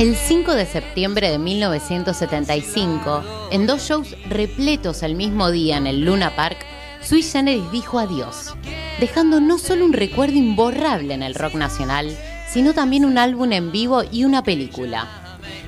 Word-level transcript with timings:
El 0.00 0.16
5 0.16 0.54
de 0.54 0.64
septiembre 0.64 1.30
de 1.30 1.38
1975, 1.38 3.22
en 3.50 3.66
dos 3.66 3.82
shows 3.82 4.16
repletos 4.30 5.02
el 5.02 5.14
mismo 5.14 5.50
día 5.50 5.76
en 5.76 5.86
el 5.86 6.06
Luna 6.06 6.34
Park, 6.34 6.56
Sui 7.02 7.22
Generis 7.22 7.70
dijo 7.70 7.98
adiós, 7.98 8.54
dejando 8.98 9.42
no 9.42 9.58
solo 9.58 9.84
un 9.84 9.92
recuerdo 9.92 10.38
imborrable 10.38 11.12
en 11.12 11.22
el 11.22 11.34
rock 11.34 11.52
nacional, 11.52 12.16
sino 12.48 12.72
también 12.72 13.04
un 13.04 13.18
álbum 13.18 13.52
en 13.52 13.72
vivo 13.72 14.02
y 14.10 14.24
una 14.24 14.42
película, 14.42 15.06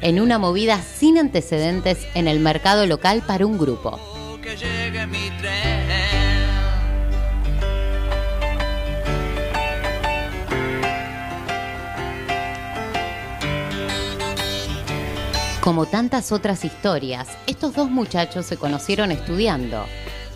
en 0.01 0.19
una 0.19 0.39
movida 0.39 0.81
sin 0.81 1.19
antecedentes 1.19 1.99
en 2.15 2.27
el 2.27 2.41
mercado 2.41 2.87
local 2.87 3.23
para 3.27 3.45
un 3.45 3.59
grupo. 3.59 4.01
Como 15.63 15.87
tantas 15.87 16.33
otras 16.33 16.65
historias, 16.65 17.29
estos 17.47 17.77
dos 17.77 17.89
muchachos 17.89 18.47
se 18.47 18.57
conocieron 18.57 19.13
estudiando. 19.13 19.85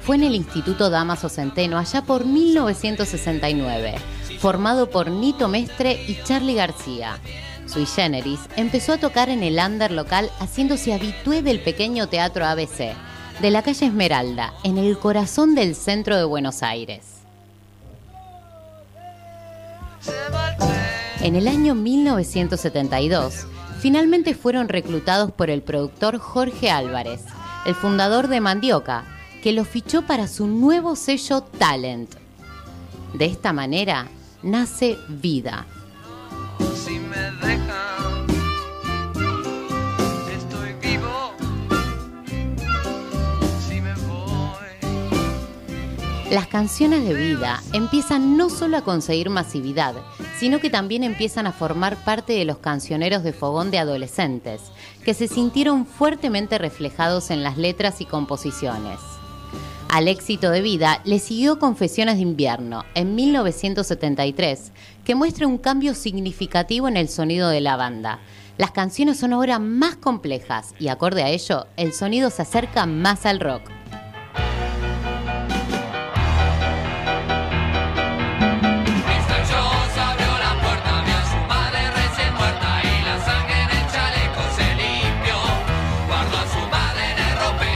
Fue 0.03 0.15
en 0.15 0.23
el 0.23 0.37
Instituto 0.37 0.89
Damaso 0.89 1.29
Centeno 1.29 1.79
allá 1.79 2.03
por 2.03 2.25
1969, 2.25 3.97
formado 4.39 4.89
por 4.89 5.11
Nito 5.11 5.49
Mestre 5.49 6.01
y 6.07 6.23
Charlie 6.23 6.55
García. 6.55 7.19
Sui 7.67 7.87
Generis 7.87 8.39
empezó 8.55 8.93
a 8.93 8.99
tocar 8.99 9.29
en 9.29 9.43
el 9.43 9.59
under 9.59 9.91
local 9.91 10.31
haciéndose 10.39 10.95
habitué 10.95 11.43
del 11.43 11.59
pequeño 11.59 12.07
teatro 12.07 12.47
ABC, 12.47 12.95
de 13.43 13.51
la 13.51 13.63
calle 13.63 13.87
Esmeralda, 13.87 14.55
en 14.63 14.79
el 14.79 14.97
corazón 14.97 15.57
del 15.57 15.75
centro 15.75 16.17
de 16.17 16.25
Buenos 16.25 16.63
Aires. 16.63 17.03
En 21.21 21.35
el 21.35 21.49
año 21.49 21.75
1972, 21.75 23.49
finalmente 23.81 24.35
fueron 24.35 24.69
reclutados 24.69 25.33
por 25.33 25.51
el 25.51 25.63
productor 25.63 26.19
Jorge 26.19 26.71
Álvarez, 26.71 27.23
el 27.65 27.75
fundador 27.75 28.29
de 28.29 28.41
Mandioca, 28.41 29.05
que 29.43 29.53
lo 29.53 29.65
fichó 29.65 30.03
para 30.03 30.29
su 30.29 30.47
nuevo 30.47 30.97
sello 30.97 31.43
Talent. 31.43 32.15
De 33.15 33.27
esta 33.27 33.53
manera 33.53 34.09
nace 34.43 34.97
Vida. 35.09 35.67
Las 46.31 46.49
canciones 46.49 47.07
de 47.07 47.15
vida 47.15 47.63
empiezan 47.73 48.37
no 48.37 48.51
solo 48.51 48.77
a 48.77 48.83
conseguir 48.83 49.31
masividad, 49.31 49.95
sino 50.39 50.61
que 50.61 50.71
también 50.71 51.03
empiezan 51.03 51.47
a 51.47 51.53
formar 51.53 51.97
parte 52.05 52.35
de 52.35 52.45
los 52.45 52.59
cancioneros 52.59 53.23
de 53.23 53.33
fogón 53.33 53.71
de 53.71 53.79
adolescentes, 53.79 54.61
que 55.05 55.15
se 55.15 55.29
sintieron 55.29 55.87
fuertemente 55.87 56.59
reflejados 56.59 57.31
en 57.31 57.43
las 57.43 57.57
letras 57.57 58.01
y 58.01 58.05
composiciones. 58.05 58.99
Al 59.89 60.09
éxito 60.09 60.51
de 60.51 60.63
vida 60.63 61.01
le 61.05 61.21
siguió 61.21 61.59
Confesiones 61.59 62.17
de 62.17 62.23
invierno 62.23 62.85
en 62.95 63.15
1973, 63.15 64.73
que 65.05 65.15
muestra 65.15 65.47
un 65.47 65.59
cambio 65.59 65.95
significativo 65.95 66.89
en 66.89 66.97
el 66.97 67.09
sonido 67.09 67.49
de 67.49 67.61
la 67.61 67.77
banda. 67.77 68.19
Las 68.59 68.73
canciones 68.73 69.19
son 69.19 69.33
ahora 69.33 69.59
más 69.59 69.97
complejas 69.97 70.75
y 70.79 70.89
acorde 70.89 71.23
a 71.23 71.31
ello, 71.31 71.67
el 71.77 71.93
sonido 71.93 72.31
se 72.31 72.43
acerca 72.43 72.85
más 72.87 73.27
al 73.27 73.41
rock. 73.41 73.63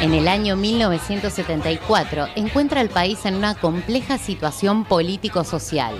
En 0.01 0.15
el 0.15 0.29
año 0.29 0.57
1974 0.57 2.29
encuentra 2.35 2.81
al 2.81 2.89
país 2.89 3.27
en 3.27 3.35
una 3.35 3.55
compleja 3.55 4.17
situación 4.17 4.87
político-social. 4.87 5.95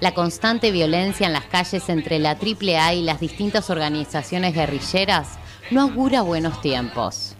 La 0.00 0.12
constante 0.14 0.72
violencia 0.72 1.28
en 1.28 1.32
las 1.32 1.44
calles 1.44 1.88
entre 1.88 2.18
la 2.18 2.30
AAA 2.30 2.94
y 2.94 3.02
las 3.02 3.20
distintas 3.20 3.70
organizaciones 3.70 4.52
guerrilleras 4.52 5.38
no 5.70 5.82
augura 5.82 6.22
buenos 6.22 6.60
tiempos. 6.60 7.36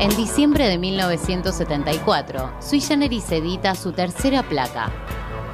En 0.00 0.16
diciembre 0.16 0.66
de 0.66 0.78
1974, 0.78 2.54
Sui 2.60 2.82
edita 3.30 3.76
su 3.76 3.92
tercera 3.92 4.42
placa, 4.42 4.90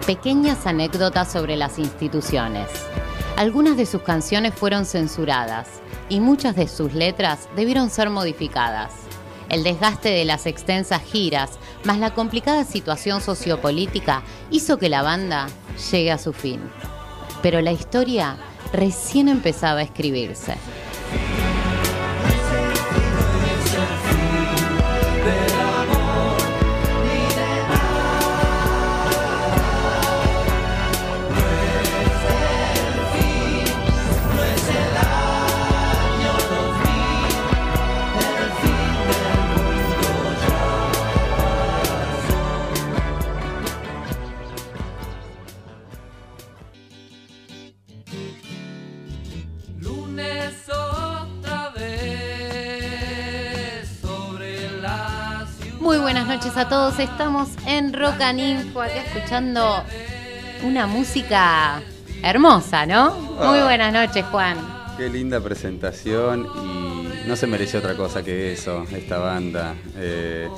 Pequeñas 0.07 0.67
anécdotas 0.67 1.31
sobre 1.31 1.57
las 1.57 1.79
instituciones. 1.79 2.69
Algunas 3.37 3.77
de 3.77 3.85
sus 3.85 4.01
canciones 4.01 4.55
fueron 4.55 4.87
censuradas 4.87 5.83
y 6.09 6.21
muchas 6.21 6.57
de 6.57 6.69
sus 6.69 6.95
letras 6.95 7.49
debieron 7.57 7.91
ser 7.91 8.11
modificadas. 8.11 8.93
El 9.49 9.65
desgaste 9.65 10.11
de 10.11 10.25
las 10.25 10.47
extensas 10.47 11.03
giras, 11.03 11.59
más 11.85 11.99
la 11.99 12.13
complicada 12.15 12.65
situación 12.65 13.21
sociopolítica, 13.21 14.23
hizo 14.51 14.79
que 14.79 14.89
la 14.89 15.03
banda 15.03 15.47
llegue 15.91 16.13
a 16.13 16.19
su 16.19 16.33
fin. 16.33 16.61
Pero 17.43 17.61
la 17.61 17.73
historia 17.73 18.37
recién 18.73 19.29
empezaba 19.29 19.81
a 19.81 19.85
escribirse. 19.85 20.55
A 56.59 56.69
todos. 56.69 56.99
Estamos 56.99 57.51
en 57.67 57.93
Roca 57.93 58.33
Ninfo, 58.33 58.83
acá 58.83 58.97
escuchando 58.97 59.85
una 60.65 60.89
música 60.89 61.81
hermosa, 62.21 62.85
¿no? 62.85 63.15
Muy 63.15 63.61
ah. 63.61 63.65
buenas 63.65 63.93
noches, 63.93 64.25
Juan. 64.33 64.57
Qué 64.97 65.09
linda 65.09 65.41
presentación 65.41 66.49
y 66.65 67.29
no 67.29 67.37
se 67.37 67.47
merece 67.47 67.79
otra 67.79 67.95
cosa 67.95 68.25
que 68.25 68.55
eso, 68.55 68.85
esta 68.91 69.19
banda. 69.19 69.77
Eh, 69.97 70.49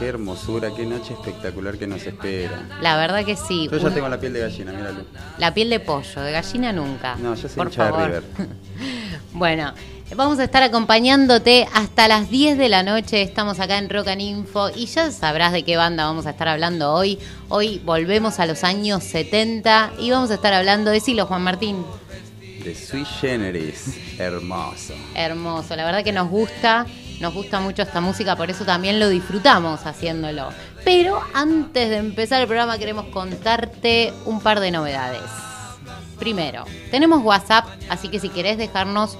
qué 0.00 0.08
hermosura, 0.08 0.70
qué 0.74 0.84
noche 0.84 1.14
espectacular 1.14 1.78
que 1.78 1.86
nos 1.86 2.04
espera. 2.04 2.66
La 2.80 2.96
verdad 2.96 3.24
que 3.24 3.36
sí. 3.36 3.68
Yo 3.70 3.78
ya 3.78 3.90
tengo 3.90 4.08
la 4.08 4.18
piel 4.18 4.32
de 4.32 4.40
gallina, 4.40 4.72
míralo. 4.72 5.04
La 5.38 5.54
piel 5.54 5.70
de 5.70 5.78
pollo, 5.78 6.22
de 6.22 6.32
gallina 6.32 6.72
nunca. 6.72 7.14
No, 7.14 7.36
yo 7.36 7.48
soy 7.48 7.56
Por 7.56 7.70
favor. 7.70 8.04
River. 8.04 8.24
bueno, 9.32 9.72
Vamos 10.16 10.38
a 10.38 10.44
estar 10.44 10.62
acompañándote 10.62 11.68
hasta 11.74 12.08
las 12.08 12.30
10 12.30 12.56
de 12.56 12.70
la 12.70 12.82
noche. 12.82 13.20
Estamos 13.20 13.60
acá 13.60 13.76
en 13.76 13.90
Rock 13.90 14.08
and 14.08 14.22
Info 14.22 14.70
y 14.70 14.86
ya 14.86 15.10
sabrás 15.10 15.52
de 15.52 15.64
qué 15.64 15.76
banda 15.76 16.06
vamos 16.06 16.26
a 16.26 16.30
estar 16.30 16.48
hablando 16.48 16.94
hoy. 16.94 17.18
Hoy 17.48 17.80
volvemos 17.84 18.40
a 18.40 18.46
los 18.46 18.64
años 18.64 19.04
70 19.04 19.92
y 19.98 20.10
vamos 20.10 20.30
a 20.30 20.34
estar 20.34 20.54
hablando 20.54 20.90
de 20.90 21.00
Silo, 21.00 21.26
Juan 21.26 21.42
Martín. 21.42 21.84
De 22.64 22.74
Sui 22.74 23.04
Generis. 23.04 23.98
Hermoso. 24.18 24.94
Hermoso. 25.14 25.76
La 25.76 25.84
verdad 25.84 26.02
que 26.02 26.12
nos 26.12 26.28
gusta. 26.28 26.86
Nos 27.20 27.34
gusta 27.34 27.60
mucho 27.60 27.82
esta 27.82 28.00
música, 28.00 28.36
por 28.36 28.48
eso 28.48 28.64
también 28.64 29.00
lo 29.00 29.08
disfrutamos 29.08 29.84
haciéndolo. 29.86 30.50
Pero 30.84 31.20
antes 31.34 31.90
de 31.90 31.96
empezar 31.96 32.40
el 32.40 32.46
programa 32.46 32.78
queremos 32.78 33.06
contarte 33.06 34.12
un 34.24 34.40
par 34.40 34.60
de 34.60 34.70
novedades. 34.70 35.28
Primero, 36.18 36.64
tenemos 36.92 37.24
WhatsApp, 37.24 37.66
así 37.88 38.08
que 38.08 38.20
si 38.20 38.28
querés 38.28 38.56
dejarnos 38.56 39.18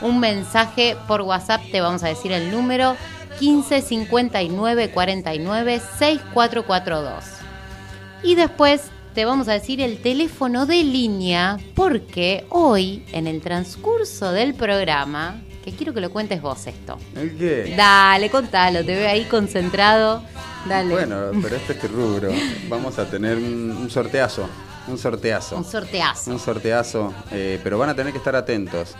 un 0.00 0.20
mensaje 0.20 0.96
por 1.06 1.22
WhatsApp, 1.22 1.62
te 1.70 1.80
vamos 1.80 2.02
a 2.02 2.08
decir 2.08 2.32
el 2.32 2.50
número 2.50 2.96
15 3.38 3.82
59 3.82 4.90
49 4.90 5.80
6442. 5.98 7.24
Y 8.22 8.34
después 8.34 8.90
te 9.14 9.24
vamos 9.24 9.48
a 9.48 9.52
decir 9.52 9.80
el 9.80 10.00
teléfono 10.00 10.66
de 10.66 10.84
línea 10.84 11.58
porque 11.74 12.44
hoy, 12.50 13.04
en 13.12 13.26
el 13.26 13.40
transcurso 13.40 14.32
del 14.32 14.54
programa, 14.54 15.40
que 15.64 15.72
quiero 15.72 15.92
que 15.92 16.00
lo 16.00 16.10
cuentes 16.10 16.40
vos 16.40 16.66
esto. 16.66 16.98
¿El 17.16 17.36
qué? 17.36 17.74
Dale, 17.76 18.30
contalo, 18.30 18.84
te 18.84 18.94
veo 18.94 19.08
ahí 19.08 19.24
concentrado. 19.24 20.22
Dale. 20.66 20.92
Bueno, 20.92 21.30
pero 21.42 21.56
este 21.56 21.72
es 21.72 21.90
rubro. 21.90 22.30
Vamos 22.68 22.98
a 22.98 23.08
tener 23.08 23.36
un, 23.38 23.88
sorteazo. 23.90 24.48
Un 24.86 24.98
sorteazo. 24.98 25.56
Un 25.56 25.64
sorteazo. 25.64 26.30
Un 26.30 26.38
sorteazo. 26.38 27.14
Eh, 27.32 27.58
pero 27.62 27.78
van 27.78 27.90
a 27.90 27.94
tener 27.94 28.12
que 28.12 28.18
estar 28.18 28.36
atentos. 28.36 28.94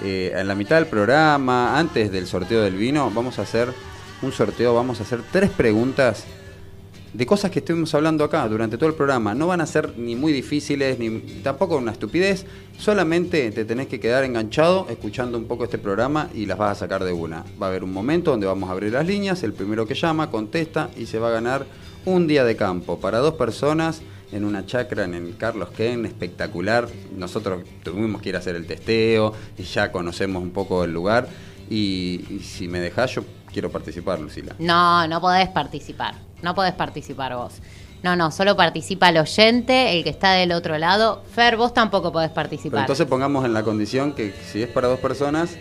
Eh, 0.00 0.32
en 0.34 0.48
la 0.48 0.54
mitad 0.54 0.76
del 0.76 0.86
programa, 0.86 1.78
antes 1.78 2.10
del 2.10 2.26
sorteo 2.26 2.62
del 2.62 2.74
vino, 2.74 3.10
vamos 3.10 3.38
a 3.38 3.42
hacer 3.42 3.68
un 4.22 4.32
sorteo, 4.32 4.74
vamos 4.74 5.00
a 5.00 5.02
hacer 5.02 5.20
tres 5.30 5.50
preguntas 5.50 6.24
de 7.12 7.26
cosas 7.26 7.50
que 7.50 7.58
estuvimos 7.58 7.94
hablando 7.94 8.24
acá 8.24 8.48
durante 8.48 8.78
todo 8.78 8.88
el 8.88 8.94
programa. 8.94 9.34
No 9.34 9.46
van 9.46 9.60
a 9.60 9.66
ser 9.66 9.98
ni 9.98 10.16
muy 10.16 10.32
difíciles, 10.32 10.98
ni 10.98 11.20
tampoco 11.42 11.76
una 11.76 11.92
estupidez. 11.92 12.46
Solamente 12.78 13.50
te 13.50 13.64
tenés 13.64 13.86
que 13.86 14.00
quedar 14.00 14.24
enganchado 14.24 14.86
escuchando 14.88 15.36
un 15.36 15.44
poco 15.44 15.64
este 15.64 15.78
programa 15.78 16.30
y 16.34 16.46
las 16.46 16.56
vas 16.56 16.72
a 16.72 16.80
sacar 16.80 17.04
de 17.04 17.12
una. 17.12 17.44
Va 17.60 17.66
a 17.66 17.68
haber 17.68 17.84
un 17.84 17.92
momento 17.92 18.30
donde 18.30 18.46
vamos 18.46 18.70
a 18.70 18.72
abrir 18.72 18.92
las 18.92 19.06
líneas, 19.06 19.42
el 19.42 19.52
primero 19.52 19.86
que 19.86 19.94
llama 19.94 20.30
contesta 20.30 20.90
y 20.96 21.06
se 21.06 21.18
va 21.18 21.28
a 21.28 21.32
ganar 21.32 21.66
un 22.06 22.26
día 22.26 22.44
de 22.44 22.56
campo 22.56 22.98
para 22.98 23.18
dos 23.18 23.34
personas 23.34 24.02
en 24.32 24.44
una 24.44 24.66
chacra 24.66 25.04
en 25.04 25.14
el 25.14 25.36
Carlos 25.36 25.68
Ken, 25.76 26.06
espectacular. 26.06 26.88
Nosotros 27.16 27.62
tuvimos 27.82 28.20
que 28.22 28.30
ir 28.30 28.36
a 28.36 28.38
hacer 28.38 28.56
el 28.56 28.66
testeo 28.66 29.34
y 29.56 29.62
ya 29.62 29.92
conocemos 29.92 30.42
un 30.42 30.50
poco 30.50 30.84
el 30.84 30.92
lugar. 30.92 31.28
Y, 31.70 32.40
si 32.42 32.66
me 32.66 32.80
dejás, 32.80 33.14
yo 33.14 33.24
quiero 33.52 33.70
participar, 33.70 34.18
Lucila. 34.18 34.54
No, 34.58 35.06
no 35.06 35.20
podés 35.20 35.48
participar. 35.48 36.14
No 36.42 36.54
podés 36.54 36.72
participar 36.72 37.36
vos. 37.36 37.60
No, 38.02 38.16
no, 38.16 38.32
solo 38.32 38.56
participa 38.56 39.10
el 39.10 39.18
oyente, 39.18 39.96
el 39.96 40.02
que 40.02 40.10
está 40.10 40.32
del 40.32 40.52
otro 40.52 40.76
lado. 40.76 41.22
Fer, 41.32 41.56
vos 41.56 41.72
tampoco 41.72 42.10
podés 42.10 42.30
participar. 42.30 42.80
entonces 42.80 43.06
pongamos 43.06 43.44
en 43.44 43.54
la 43.54 43.62
condición 43.62 44.12
que 44.12 44.34
si 44.50 44.62
es 44.62 44.68
para 44.68 44.88
dos 44.88 44.98
personas, 44.98 45.56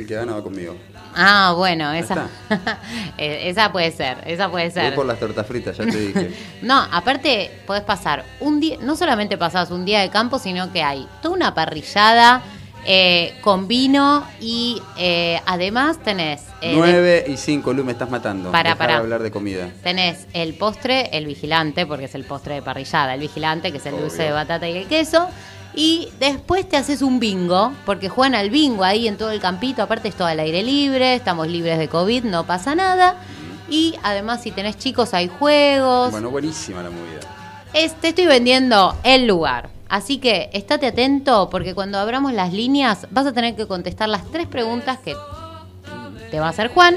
el 0.00 0.06
que 0.06 0.14
gana 0.14 0.32
va 0.34 0.42
conmigo. 0.42 0.76
Ah, 1.14 1.54
bueno, 1.56 1.92
esa, 1.92 2.28
eh, 3.18 3.48
esa 3.48 3.72
puede 3.72 3.90
ser, 3.90 4.18
esa 4.26 4.50
puede 4.50 4.70
ser. 4.70 4.86
Voy 4.86 4.96
por 4.96 5.06
las 5.06 5.18
tortas 5.18 5.46
fritas, 5.46 5.76
ya 5.76 5.84
te 5.84 5.98
dije. 5.98 6.34
no, 6.62 6.78
aparte 6.90 7.50
podés 7.66 7.82
pasar 7.82 8.24
un 8.40 8.60
día, 8.60 8.78
no 8.80 8.96
solamente 8.96 9.36
pasás 9.36 9.70
un 9.70 9.84
día 9.84 10.00
de 10.00 10.10
campo, 10.10 10.38
sino 10.38 10.72
que 10.72 10.82
hay 10.82 11.06
toda 11.20 11.34
una 11.34 11.54
parrillada 11.54 12.42
eh, 12.86 13.34
con 13.42 13.68
vino 13.68 14.26
y 14.40 14.80
eh, 14.96 15.40
además 15.44 16.02
tenés... 16.02 16.42
9 16.62 17.26
y 17.28 17.36
5, 17.36 17.72
Lu, 17.72 17.84
me 17.84 17.92
estás 17.92 18.10
matando. 18.10 18.50
Para, 18.50 18.76
para 18.76 18.96
hablar 18.96 19.22
de 19.22 19.30
comida. 19.30 19.68
Tenés 19.82 20.26
el 20.32 20.54
postre, 20.54 21.10
el 21.16 21.26
vigilante, 21.26 21.86
porque 21.86 22.06
es 22.06 22.14
el 22.14 22.24
postre 22.24 22.54
de 22.54 22.62
parrillada, 22.62 23.14
el 23.14 23.20
vigilante, 23.20 23.70
que 23.70 23.78
es 23.78 23.86
el 23.86 23.98
dulce 23.98 24.22
de 24.24 24.32
batata 24.32 24.68
y 24.68 24.76
el 24.76 24.86
queso. 24.86 25.28
Y 25.74 26.08
después 26.18 26.68
te 26.68 26.76
haces 26.76 27.00
un 27.00 27.20
bingo, 27.20 27.72
porque 27.86 28.08
juegan 28.08 28.34
al 28.34 28.50
bingo 28.50 28.84
ahí 28.84 29.06
en 29.06 29.16
todo 29.16 29.30
el 29.30 29.40
campito. 29.40 29.82
Aparte 29.82 30.08
es 30.08 30.16
todo 30.16 30.26
al 30.26 30.40
aire 30.40 30.62
libre, 30.62 31.14
estamos 31.14 31.48
libres 31.48 31.78
de 31.78 31.88
COVID, 31.88 32.24
no 32.24 32.44
pasa 32.44 32.74
nada. 32.74 33.16
Y 33.68 33.94
además 34.02 34.42
si 34.42 34.50
tenés 34.50 34.78
chicos 34.78 35.14
hay 35.14 35.28
juegos. 35.28 36.10
Bueno, 36.10 36.30
buenísima 36.30 36.82
la 36.82 36.90
movida. 36.90 37.20
te 38.00 38.08
estoy 38.08 38.26
vendiendo 38.26 38.96
el 39.04 39.26
lugar. 39.26 39.70
Así 39.88 40.18
que 40.18 40.50
estate 40.52 40.86
atento 40.86 41.50
porque 41.50 41.74
cuando 41.74 41.98
abramos 41.98 42.32
las 42.32 42.52
líneas 42.52 43.06
vas 43.10 43.26
a 43.26 43.32
tener 43.32 43.56
que 43.56 43.66
contestar 43.66 44.08
las 44.08 44.24
tres 44.30 44.46
preguntas 44.46 44.98
que 44.98 45.14
te 46.30 46.40
va 46.40 46.46
a 46.46 46.50
hacer 46.50 46.68
Juan. 46.68 46.96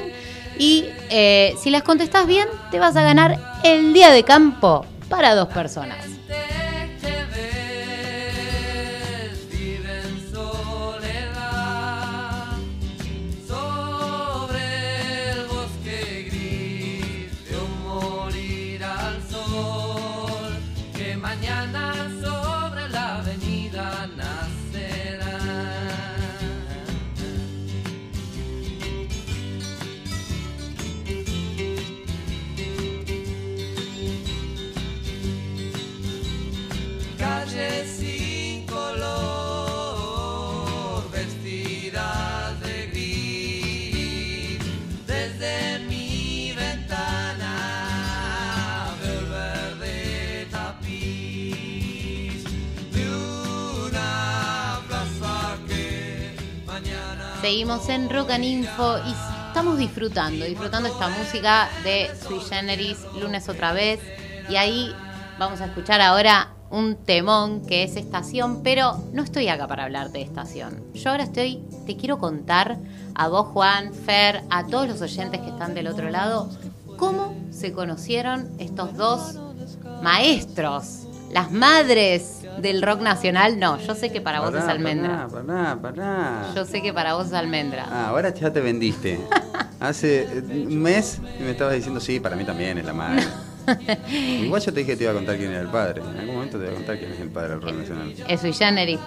Y 0.58 0.86
eh, 1.10 1.54
si 1.60 1.70
las 1.70 1.82
contestas 1.82 2.26
bien, 2.26 2.46
te 2.70 2.78
vas 2.78 2.96
a 2.96 3.02
ganar 3.02 3.38
el 3.64 3.92
día 3.92 4.10
de 4.10 4.22
campo 4.22 4.86
para 5.08 5.34
dos 5.34 5.48
personas. 5.48 6.13
Seguimos 57.44 57.90
en 57.90 58.08
Rock 58.08 58.30
y 58.40 58.64
estamos 59.48 59.76
disfrutando, 59.76 60.46
disfrutando 60.46 60.88
esta 60.88 61.10
música 61.10 61.68
de 61.84 62.08
Sui 62.26 62.40
Generis, 62.40 62.96
lunes 63.20 63.50
otra 63.50 63.74
vez. 63.74 64.00
Y 64.48 64.56
ahí 64.56 64.90
vamos 65.38 65.60
a 65.60 65.66
escuchar 65.66 66.00
ahora 66.00 66.54
un 66.70 66.96
temón 66.96 67.66
que 67.66 67.82
es 67.82 67.96
estación, 67.96 68.62
pero 68.62 68.96
no 69.12 69.22
estoy 69.22 69.48
acá 69.48 69.68
para 69.68 69.84
hablar 69.84 70.10
de 70.10 70.22
estación. 70.22 70.82
Yo 70.94 71.10
ahora 71.10 71.24
estoy, 71.24 71.62
te 71.84 71.98
quiero 71.98 72.18
contar 72.18 72.78
a 73.14 73.28
vos, 73.28 73.48
Juan, 73.48 73.92
Fer, 73.92 74.42
a 74.48 74.66
todos 74.66 74.88
los 74.88 75.02
oyentes 75.02 75.42
que 75.42 75.50
están 75.50 75.74
del 75.74 75.88
otro 75.88 76.08
lado, 76.08 76.48
cómo 76.96 77.36
se 77.50 77.74
conocieron 77.74 78.48
estos 78.58 78.96
dos 78.96 79.34
maestros, 80.02 81.00
las 81.30 81.52
madres 81.52 82.43
del 82.60 82.82
rock 82.82 83.00
nacional, 83.00 83.58
no. 83.58 83.78
Yo 83.78 83.94
sé 83.94 84.10
que 84.10 84.20
para 84.20 84.40
vos 84.40 84.54
es 84.54 84.64
almendra. 84.64 85.28
Pará, 85.28 85.78
pará, 85.80 86.52
Yo 86.54 86.64
sé 86.64 86.82
que 86.82 86.92
para 86.92 87.14
vos 87.14 87.28
es 87.28 87.32
almendra. 87.32 87.86
Ah, 87.90 88.08
ahora 88.08 88.32
ya 88.32 88.52
te 88.52 88.60
vendiste. 88.60 89.20
Hace 89.80 90.26
un 90.50 90.78
mes 90.80 91.20
me 91.40 91.50
estabas 91.50 91.74
diciendo, 91.74 92.00
sí, 92.00 92.20
para 92.20 92.36
mí 92.36 92.44
también 92.44 92.78
es 92.78 92.84
la 92.84 92.94
madre. 92.94 93.24
Igual 94.08 94.60
yo 94.62 94.72
te 94.72 94.80
dije 94.80 94.92
que 94.92 94.96
te 94.96 95.04
iba 95.04 95.12
a 95.12 95.14
contar 95.14 95.36
quién 95.36 95.50
era 95.50 95.60
el 95.60 95.68
padre. 95.68 96.02
En 96.02 96.18
algún 96.20 96.34
momento 96.36 96.58
te 96.58 96.64
voy 96.64 96.74
a 96.74 96.76
contar 96.76 96.98
quién 96.98 97.12
es 97.12 97.20
el 97.20 97.30
padre 97.30 97.50
del 97.50 97.62
rock 97.62 97.74
nacional. 97.74 98.14
Es 98.28 98.40
sui 98.40 98.52
generis. 98.52 99.00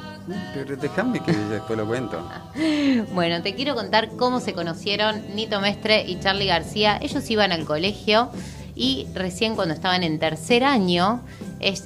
Pero 0.54 0.76
déjame 0.76 1.22
que 1.22 1.32
después 1.32 1.78
lo 1.78 1.86
cuento. 1.88 2.22
Bueno, 3.14 3.42
te 3.42 3.56
quiero 3.56 3.76
contar 3.76 4.10
cómo 4.18 4.40
se 4.40 4.54
conocieron 4.54 5.36
Nito 5.36 5.62
Mestre 5.62 6.04
y 6.08 6.20
Charlie 6.20 6.48
García. 6.48 6.98
Ellos 7.02 7.30
iban 7.30 7.52
al 7.52 7.66
colegio 7.66 8.30
y 8.78 9.08
recién 9.14 9.56
cuando 9.56 9.74
estaban 9.74 10.04
en 10.04 10.20
tercer 10.20 10.64
año 10.64 11.22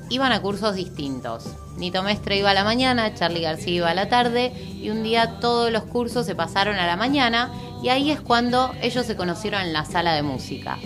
iban 0.10 0.34
a 0.34 0.42
cursos 0.42 0.76
distintos. 0.76 1.46
Nito 1.78 2.04
Mestre 2.04 2.38
iba 2.38 2.52
a 2.52 2.54
la 2.54 2.66
mañana, 2.66 3.16
Charlie 3.16 3.42
García 3.42 3.76
iba 3.76 3.90
a 3.90 3.94
la 3.94 4.10
tarde 4.10 4.52
y 4.82 4.90
un 4.90 5.02
día 5.02 5.40
todos 5.40 5.72
los 5.72 5.84
cursos 5.84 6.26
se 6.26 6.36
pasaron 6.36 6.76
a 6.76 6.86
la 6.86 6.98
mañana 6.98 7.52
y 7.82 7.90
ahí 7.90 8.12
es 8.12 8.20
cuando 8.20 8.74
ellos 8.82 9.06
se 9.06 9.16
conocieron 9.16 9.62
en 9.62 9.72
la 9.72 9.86
sala 9.86 10.14
de 10.14 10.22
música. 10.22 10.78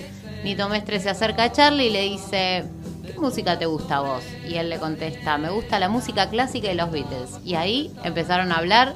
Nito 0.43 0.69
Mestre 0.69 0.99
se 0.99 1.09
acerca 1.09 1.43
a 1.43 1.51
Charlie 1.51 1.87
y 1.87 1.91
le 1.91 2.01
dice, 2.01 2.65
¿qué 3.03 3.19
música 3.19 3.57
te 3.57 3.65
gusta 3.65 3.97
a 3.97 4.01
vos? 4.01 4.23
Y 4.47 4.55
él 4.55 4.69
le 4.69 4.77
contesta, 4.77 5.39
me 5.39 5.49
gusta 5.49 5.79
la 5.79 5.89
música 5.89 6.29
clásica 6.29 6.67
de 6.67 6.75
los 6.75 6.91
Beatles. 6.91 7.39
Y 7.43 7.55
ahí 7.55 7.91
empezaron 8.03 8.51
a 8.51 8.57
hablar 8.57 8.93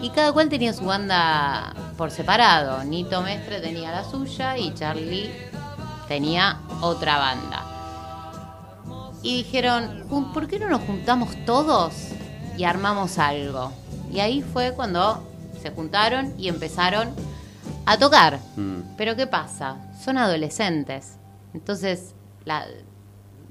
y 0.00 0.08
cada 0.10 0.32
cual 0.32 0.48
tenía 0.48 0.72
su 0.72 0.86
banda 0.86 1.74
por 1.98 2.10
separado. 2.10 2.82
Nito 2.84 3.20
Mestre 3.20 3.60
tenía 3.60 3.92
la 3.92 4.02
suya 4.02 4.56
y 4.56 4.72
Charlie 4.72 5.30
tenía 6.08 6.60
otra 6.80 7.18
banda. 7.18 7.64
Y 9.22 9.38
dijeron, 9.38 10.04
¿por 10.32 10.48
qué 10.48 10.58
no 10.58 10.68
nos 10.68 10.80
juntamos 10.82 11.30
todos 11.44 11.92
y 12.56 12.64
armamos 12.64 13.18
algo? 13.18 13.72
Y 14.12 14.20
ahí 14.20 14.42
fue 14.42 14.72
cuando 14.72 15.22
se 15.60 15.70
juntaron 15.70 16.34
y 16.38 16.48
empezaron 16.48 17.10
a 17.84 17.98
tocar. 17.98 18.40
Mm. 18.56 18.96
Pero 18.96 19.16
¿qué 19.16 19.26
pasa? 19.26 19.76
Son 20.02 20.18
adolescentes. 20.18 21.16
Entonces 21.52 22.14
la, 22.44 22.66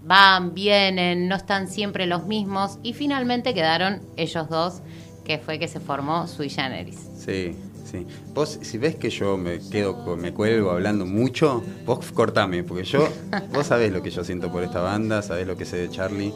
van, 0.03 0.53
vienen, 0.53 1.27
no 1.27 1.35
están 1.35 1.67
siempre 1.67 2.05
los 2.05 2.25
mismos 2.25 2.79
y 2.81 2.93
finalmente 2.93 3.53
quedaron 3.53 4.01
ellos 4.15 4.49
dos, 4.49 4.81
que 5.25 5.37
fue 5.37 5.59
que 5.59 5.67
se 5.67 5.79
formó 5.79 6.27
Sui 6.27 6.49
Generis. 6.49 6.97
Sí, 7.17 7.55
Sí. 7.89 8.05
Vos, 8.33 8.59
si 8.61 8.77
ves 8.77 8.97
que 8.97 9.09
yo 9.09 9.37
me 9.37 9.59
quedo, 9.59 10.17
me 10.17 10.33
cuelgo 10.33 10.71
hablando 10.71 11.05
mucho, 11.05 11.63
vos 11.85 12.11
cortame, 12.11 12.63
porque 12.63 12.83
yo, 12.83 13.07
vos 13.53 13.67
sabés 13.67 13.93
lo 13.93 14.03
que 14.03 14.09
yo 14.09 14.25
siento 14.25 14.51
por 14.51 14.63
esta 14.63 14.81
banda, 14.81 15.21
sabés 15.21 15.47
lo 15.47 15.55
que 15.55 15.63
sé 15.63 15.77
de 15.77 15.89
Charlie, 15.89 16.33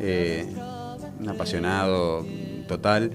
eh, 0.00 0.46
un 1.20 1.28
apasionado 1.28 2.24
total. 2.66 3.10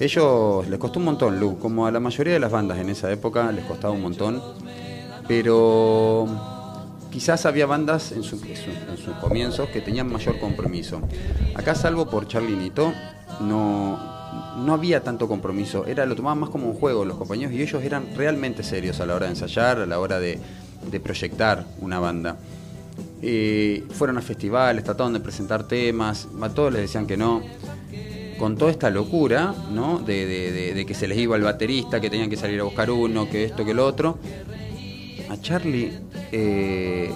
Ellos 0.00 0.68
les 0.68 0.78
costó 0.80 0.98
un 0.98 1.04
montón, 1.04 1.38
Lu, 1.38 1.58
como 1.58 1.86
a 1.86 1.92
la 1.92 2.00
mayoría 2.00 2.32
de 2.32 2.40
las 2.40 2.50
bandas 2.50 2.78
en 2.78 2.90
esa 2.90 3.10
época 3.12 3.52
les 3.52 3.64
costaba 3.64 3.94
un 3.94 4.02
montón, 4.02 4.42
pero 5.28 6.26
quizás 7.10 7.46
había 7.46 7.66
bandas 7.66 8.10
en, 8.10 8.24
sus 8.24 8.40
comienzos 9.20 9.68
que 9.68 9.80
tenían 9.80 10.10
mayor 10.10 10.40
compromiso. 10.40 11.00
Acá, 11.54 11.76
salvo 11.76 12.10
por 12.10 12.26
Charlie 12.26 12.56
Nito, 12.56 12.92
no, 13.40 14.13
no 14.56 14.72
había 14.72 15.02
tanto 15.02 15.28
compromiso, 15.28 15.86
era 15.86 16.06
lo 16.06 16.14
tomaban 16.14 16.38
más 16.38 16.50
como 16.50 16.68
un 16.68 16.74
juego 16.74 17.04
los 17.04 17.16
compañeros 17.16 17.52
y 17.52 17.62
ellos 17.62 17.82
eran 17.82 18.14
realmente 18.16 18.62
serios 18.62 19.00
a 19.00 19.06
la 19.06 19.14
hora 19.14 19.26
de 19.26 19.32
ensayar, 19.32 19.78
a 19.78 19.86
la 19.86 19.98
hora 19.98 20.18
de, 20.18 20.38
proyectar 21.02 21.64
una 21.80 21.98
banda. 21.98 22.36
fueron 23.90 24.18
a 24.18 24.22
festivales, 24.22 24.84
trataron 24.84 25.12
de 25.12 25.20
presentar 25.20 25.66
temas, 25.66 26.28
a 26.40 26.48
todos 26.50 26.72
les 26.72 26.82
decían 26.82 27.06
que 27.06 27.16
no. 27.16 27.42
Con 28.38 28.56
toda 28.56 28.70
esta 28.70 28.90
locura, 28.90 29.54
¿no? 29.70 29.98
De, 30.00 30.84
que 30.86 30.94
se 30.94 31.06
les 31.06 31.18
iba 31.18 31.36
el 31.36 31.42
baterista, 31.42 32.00
que 32.00 32.10
tenían 32.10 32.28
que 32.28 32.36
salir 32.36 32.60
a 32.60 32.64
buscar 32.64 32.90
uno, 32.90 33.28
que 33.28 33.44
esto, 33.44 33.64
que 33.64 33.74
lo 33.74 33.86
otro. 33.86 34.18
A 35.30 35.40
Charlie 35.40 35.92
eh, 36.32 37.12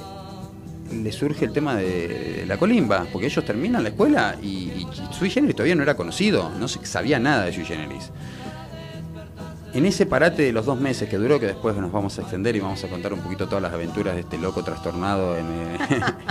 le 0.92 1.12
surge 1.12 1.45
el 1.45 1.52
tema 1.52 1.76
de 1.76 2.45
la 2.47 2.57
colimba, 2.57 3.07
porque 3.12 3.26
ellos 3.26 3.45
terminan 3.45 3.83
la 3.83 3.90
escuela 3.90 4.37
y, 4.42 4.47
y 4.47 4.87
Sui 5.12 5.30
Generis 5.30 5.57
todavía 5.57 5.75
no 5.75 5.83
era 5.83 5.97
conocido, 5.97 6.50
no 6.59 6.68
se 6.68 6.85
sabía 6.87 7.18
nada 7.18 7.45
de 7.45 7.52
Sui 7.52 7.64
Generis. 7.64 8.11
En 9.75 9.85
ese 9.85 10.07
parate 10.07 10.42
de 10.42 10.52
los 10.52 10.64
dos 10.64 10.80
meses 10.80 11.09
que 11.09 11.18
duró, 11.18 11.38
que 11.38 11.47
después 11.47 11.76
nos 11.76 11.92
vamos 11.92 12.18
a 12.18 12.23
extender 12.23 12.57
y 12.57 12.61
vamos 12.61 12.83
a 12.85 12.88
contar 12.88 13.12
un 13.12 13.21
poquito 13.21 13.47
todas 13.47 13.62
las 13.62 13.73
aventuras 13.73 14.14
de 14.14 14.23
este 14.23 14.38
loco 14.38 14.64
trastornado 14.64 15.37
en, 15.37 15.47
eh, 15.47 15.78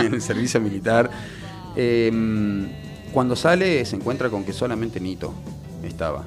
el 0.00 0.20
servicio 0.20 0.60
militar, 0.60 1.08
eh, 1.76 2.10
cuando 3.12 3.36
sale 3.36 3.84
se 3.84 3.96
encuentra 3.96 4.28
con 4.28 4.44
que 4.44 4.52
solamente 4.52 5.00
Nito 5.00 5.32
estaba. 5.84 6.24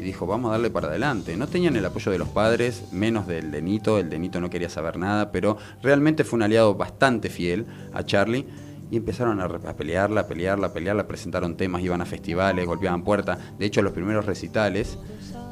Y 0.00 0.02
dijo, 0.02 0.26
vamos 0.26 0.48
a 0.48 0.52
darle 0.52 0.70
para 0.70 0.88
adelante. 0.88 1.36
No 1.36 1.46
tenían 1.46 1.76
el 1.76 1.84
apoyo 1.84 2.10
de 2.10 2.16
los 2.16 2.28
padres, 2.28 2.84
menos 2.90 3.26
del 3.26 3.50
de 3.50 3.60
Nito. 3.60 3.98
El 3.98 4.08
de 4.08 4.18
Nito 4.18 4.40
no 4.40 4.48
quería 4.48 4.70
saber 4.70 4.96
nada, 4.96 5.30
pero 5.30 5.58
realmente 5.82 6.24
fue 6.24 6.38
un 6.38 6.42
aliado 6.44 6.74
bastante 6.74 7.28
fiel 7.28 7.66
a 7.92 8.02
Charlie. 8.02 8.46
Y 8.90 8.96
empezaron 8.96 9.42
a, 9.42 9.46
pelearla, 9.74 10.22
a 10.22 10.26
pelearla, 10.26 10.68
a 10.68 10.72
pelearla. 10.72 11.06
Presentaron 11.06 11.54
temas, 11.54 11.82
iban 11.82 12.00
a 12.00 12.06
festivales, 12.06 12.66
golpeaban 12.66 13.04
puertas. 13.04 13.38
De 13.58 13.66
hecho, 13.66 13.82
los 13.82 13.92
primeros 13.92 14.24
recitales 14.24 14.96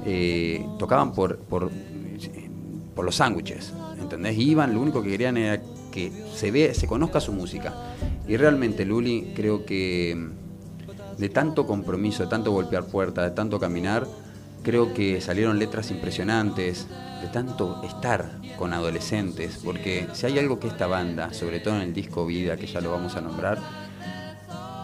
eh, 0.06 0.66
tocaban 0.78 1.12
por, 1.12 1.36
por, 1.40 1.70
por 2.94 3.04
los 3.04 3.16
sándwiches. 3.16 3.74
¿Entendés? 4.00 4.38
Iban, 4.38 4.72
lo 4.72 4.80
único 4.80 5.02
que 5.02 5.10
querían 5.10 5.36
era 5.36 5.60
que 5.92 6.10
se, 6.34 6.50
ve, 6.50 6.72
se 6.72 6.86
conozca 6.86 7.20
su 7.20 7.34
música. 7.34 7.74
Y 8.26 8.38
realmente, 8.38 8.86
Luli, 8.86 9.34
creo 9.36 9.66
que 9.66 10.16
de 11.18 11.28
tanto 11.28 11.66
compromiso, 11.66 12.22
de 12.22 12.30
tanto 12.30 12.50
golpear 12.50 12.86
puertas, 12.86 13.28
de 13.28 13.32
tanto 13.32 13.60
caminar, 13.60 14.06
creo 14.68 14.92
que 14.92 15.22
salieron 15.22 15.58
letras 15.58 15.90
impresionantes, 15.90 16.86
de 17.22 17.28
tanto 17.28 17.82
estar 17.84 18.30
con 18.58 18.74
adolescentes, 18.74 19.60
porque 19.64 20.06
si 20.12 20.26
hay 20.26 20.38
algo 20.38 20.60
que 20.60 20.68
esta 20.68 20.86
banda, 20.86 21.32
sobre 21.32 21.60
todo 21.60 21.76
en 21.76 21.80
el 21.80 21.94
disco 21.94 22.26
Vida, 22.26 22.58
que 22.58 22.66
ya 22.66 22.82
lo 22.82 22.90
vamos 22.90 23.16
a 23.16 23.22
nombrar, 23.22 23.58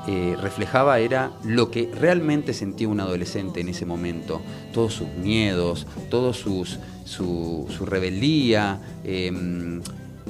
eh, 0.09 0.39
reflejaba 0.41 1.01
era 1.01 1.33
lo 1.45 1.71
que 1.71 1.91
realmente 1.95 2.55
sentía 2.55 2.89
un 2.89 2.99
adolescente 2.99 3.61
en 3.61 3.69
ese 3.69 3.85
momento, 3.85 4.41
todos 4.73 4.95
sus 4.95 5.09
miedos, 5.09 5.87
sus, 6.33 6.79
su, 7.05 7.69
rebeldía, 7.85 8.81
eh, 9.05 9.31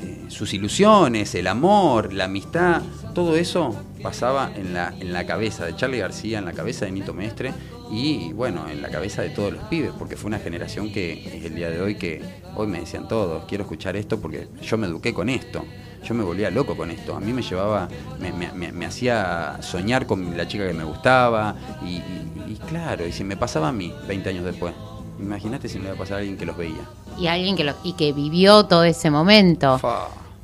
eh, 0.02 0.24
sus 0.30 0.52
ilusiones, 0.52 1.32
el 1.36 1.46
amor, 1.46 2.12
la 2.12 2.24
amistad, 2.24 2.82
todo 3.14 3.36
eso 3.36 3.72
pasaba 4.02 4.50
en 4.56 4.74
la, 4.74 4.92
en 4.98 5.12
la 5.12 5.24
cabeza 5.26 5.64
de 5.64 5.76
Charlie 5.76 5.98
García, 5.98 6.40
en 6.40 6.44
la 6.44 6.54
cabeza 6.54 6.86
de 6.86 6.90
Nito 6.90 7.14
Mestre 7.14 7.54
y 7.90 8.32
bueno, 8.32 8.68
en 8.68 8.82
la 8.82 8.88
cabeza 8.88 9.22
de 9.22 9.30
todos 9.30 9.52
los 9.52 9.62
pibes, 9.64 9.92
porque 9.98 10.16
fue 10.16 10.28
una 10.28 10.38
generación 10.38 10.92
que 10.92 11.12
es 11.12 11.44
el 11.44 11.54
día 11.54 11.70
de 11.70 11.80
hoy 11.80 11.96
que 11.96 12.22
hoy 12.56 12.66
me 12.66 12.80
decían 12.80 13.08
todos, 13.08 13.44
quiero 13.46 13.64
escuchar 13.64 13.96
esto 13.96 14.20
porque 14.20 14.48
yo 14.62 14.78
me 14.78 14.86
eduqué 14.86 15.12
con 15.12 15.28
esto, 15.28 15.64
yo 16.02 16.14
me 16.14 16.24
volvía 16.24 16.50
loco 16.50 16.76
con 16.76 16.90
esto, 16.90 17.14
a 17.14 17.20
mí 17.20 17.32
me 17.32 17.42
llevaba, 17.42 17.88
me, 18.20 18.32
me, 18.32 18.52
me, 18.52 18.72
me 18.72 18.86
hacía 18.86 19.58
soñar 19.60 20.06
con 20.06 20.36
la 20.36 20.46
chica 20.46 20.66
que 20.66 20.74
me 20.74 20.84
gustaba 20.84 21.54
y, 21.82 21.96
y, 21.96 22.32
y 22.48 22.56
claro, 22.68 23.06
y 23.06 23.12
si 23.12 23.24
me 23.24 23.36
pasaba 23.36 23.68
a 23.68 23.72
mí 23.72 23.92
20 24.06 24.28
años 24.30 24.44
después, 24.44 24.74
imagínate 25.18 25.68
si 25.68 25.78
me 25.78 25.84
iba 25.86 25.94
a 25.94 25.98
pasar 25.98 26.16
a 26.16 26.18
alguien 26.20 26.36
que 26.36 26.46
los 26.46 26.56
veía. 26.56 26.88
Y 27.18 27.26
alguien 27.28 27.56
que 27.56 27.64
lo, 27.64 27.74
y 27.84 27.92
que 27.92 28.12
vivió 28.12 28.64
todo 28.66 28.84
ese 28.84 29.10
momento. 29.10 29.78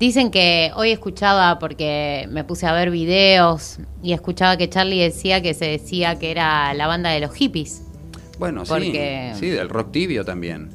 Dicen 0.00 0.30
que 0.30 0.72
hoy 0.76 0.92
escuchaba, 0.92 1.58
porque 1.58 2.26
me 2.30 2.42
puse 2.42 2.66
a 2.66 2.72
ver 2.72 2.90
videos, 2.90 3.78
y 4.02 4.14
escuchaba 4.14 4.56
que 4.56 4.68
Charlie 4.70 4.98
decía 4.98 5.42
que 5.42 5.52
se 5.52 5.66
decía 5.66 6.18
que 6.18 6.30
era 6.30 6.72
la 6.72 6.86
banda 6.86 7.10
de 7.10 7.20
los 7.20 7.34
hippies. 7.34 7.82
Bueno, 8.38 8.62
Porque- 8.66 9.32
sí, 9.34 9.40
sí, 9.40 9.50
del 9.50 9.68
rock 9.68 9.92
tibio 9.92 10.24
también. 10.24 10.70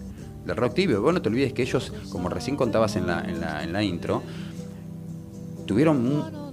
Del 0.45 0.55
rock 0.55 0.75
tibio. 0.75 1.01
Vos 1.01 1.11
no 1.11 1.23
te 1.23 1.29
olvides 1.29 1.53
que 1.53 1.63
ellos, 1.63 1.91
como 2.11 2.29
recién 2.29 2.55
contabas 2.55 2.95
en 2.97 3.07
la, 3.07 3.21
en 3.27 3.41
la, 3.41 3.63
en 3.63 3.73
la 3.73 3.81
intro, 3.81 4.21
tuvieron 5.65 5.97
un- 6.05 6.45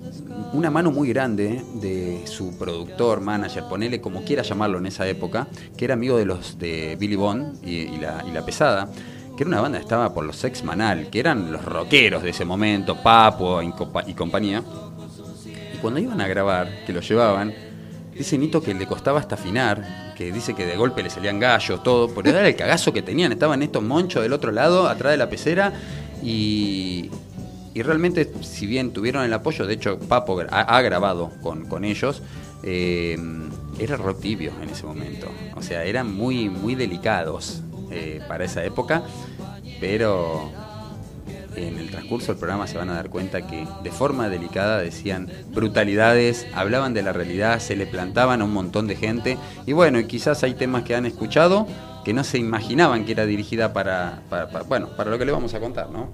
una 0.55 0.71
mano 0.71 0.91
muy 0.91 1.09
grande 1.11 1.63
de 1.75 2.23
su 2.27 2.57
productor, 2.59 3.21
manager, 3.21 3.65
ponele 3.69 4.01
como 4.01 4.23
quiera 4.25 4.43
llamarlo 4.43 4.79
en 4.79 4.87
esa 4.87 5.07
época, 5.07 5.47
que 5.77 5.85
era 5.85 5.93
amigo 5.93 6.17
de 6.17 6.25
los 6.25 6.59
de 6.59 6.97
Billy 6.99 7.17
Bond 7.17 7.59
y, 7.63 7.81
y 7.81 7.99
la, 7.99 8.25
y 8.27 8.33
la 8.33 8.43
Pesada, 8.47 8.89
era 9.43 9.49
una 9.49 9.61
banda 9.61 9.79
que 9.79 9.85
estaba 9.85 10.13
por 10.15 10.25
los 10.25 10.37
Sex 10.37 10.65
Manal, 10.65 11.09
que 11.11 11.21
eran 11.21 11.53
los 11.53 11.65
rockeros 11.65 12.23
de 12.23 12.31
ese 12.31 12.45
momento, 12.45 12.97
Papo 12.97 13.63
y, 13.63 13.69
compa- 13.69 14.05
y 14.07 14.15
compañía. 14.15 14.63
Y 15.75 15.79
cuando 15.79 16.01
iban 16.01 16.21
a 16.21 16.27
grabar, 16.29 16.85
que 16.87 16.93
lo 16.93 17.01
llevaban, 17.01 17.53
dice 18.15 18.39
Nito 18.39 18.63
que 18.63 18.75
le 18.75 18.87
costaba 18.87 19.21
hasta 19.21 19.35
afinar, 19.35 20.15
que 20.17 20.31
dice 20.33 20.55
que 20.55 20.67
de 20.67 20.77
golpe 20.77 21.03
le 21.03 21.11
salían 21.11 21.39
gallos, 21.41 21.83
todo, 21.83 22.09
pero 22.15 22.31
era 22.31 22.47
el 22.47 22.55
cagazo 22.57 22.93
que 22.93 23.03
tenían, 23.03 23.33
estaban 23.33 23.63
estos 23.63 23.83
monchos 23.83 24.23
del 24.23 24.33
otro 24.33 24.53
lado, 24.53 24.89
atrás 24.89 25.13
de 25.13 25.17
la 25.19 25.29
pecera, 25.29 25.73
y, 26.23 27.11
y 27.75 27.83
realmente, 27.83 28.31
si 28.43 28.67
bien 28.67 28.93
tuvieron 28.93 29.25
el 29.25 29.33
apoyo, 29.33 29.67
de 29.67 29.75
hecho 29.75 29.99
Papo 29.99 30.41
ha 30.51 30.81
grabado 30.83 31.31
con, 31.43 31.67
con 31.67 31.85
ellos, 31.85 32.23
eh, 32.63 33.19
era 33.79 33.97
rock 33.97 34.21
tibio 34.21 34.53
en 34.63 34.69
ese 34.69 34.85
momento, 34.87 35.27
o 35.57 35.63
sea, 35.63 35.83
eran 35.85 36.15
muy, 36.15 36.49
muy 36.49 36.75
delicados 36.77 37.63
eh, 37.91 38.21
para 38.29 38.45
esa 38.45 38.63
época, 38.65 39.03
pero 39.83 40.49
en 41.57 41.77
el 41.77 41.91
transcurso 41.91 42.29
del 42.29 42.37
programa 42.37 42.69
se 42.69 42.79
van 42.79 42.89
a 42.91 42.95
dar 42.95 43.11
cuenta 43.11 43.49
que 43.49 43.67
de 43.83 43.91
forma 43.91 44.29
delicada 44.29 44.79
decían 44.79 45.29
brutalidades, 45.53 46.47
hablaban 46.55 46.95
de 46.95 47.03
la 47.03 47.13
realidad, 47.13 47.59
se 47.59 47.75
le 47.75 47.89
plantaban 47.89 48.41
a 48.41 48.45
un 48.45 48.53
montón 48.53 48.87
de 48.87 48.95
gente 48.95 49.39
y 49.67 49.73
bueno, 49.73 49.99
quizás 50.07 50.45
hay 50.45 50.55
temas 50.55 50.85
que 50.85 50.95
han 50.95 51.05
escuchado 51.05 51.67
que 52.05 52.13
no 52.13 52.23
se 52.23 52.39
imaginaban 52.39 53.05
que 53.05 53.11
era 53.11 53.27
dirigida 53.27 53.73
para, 53.73 54.23
bueno, 54.69 54.89
para 54.97 55.11
lo 55.11 55.19
que 55.19 55.25
le 55.25 55.33
vamos 55.33 55.53
a 55.53 55.59
contar, 55.59 55.91
¿no? 55.91 56.11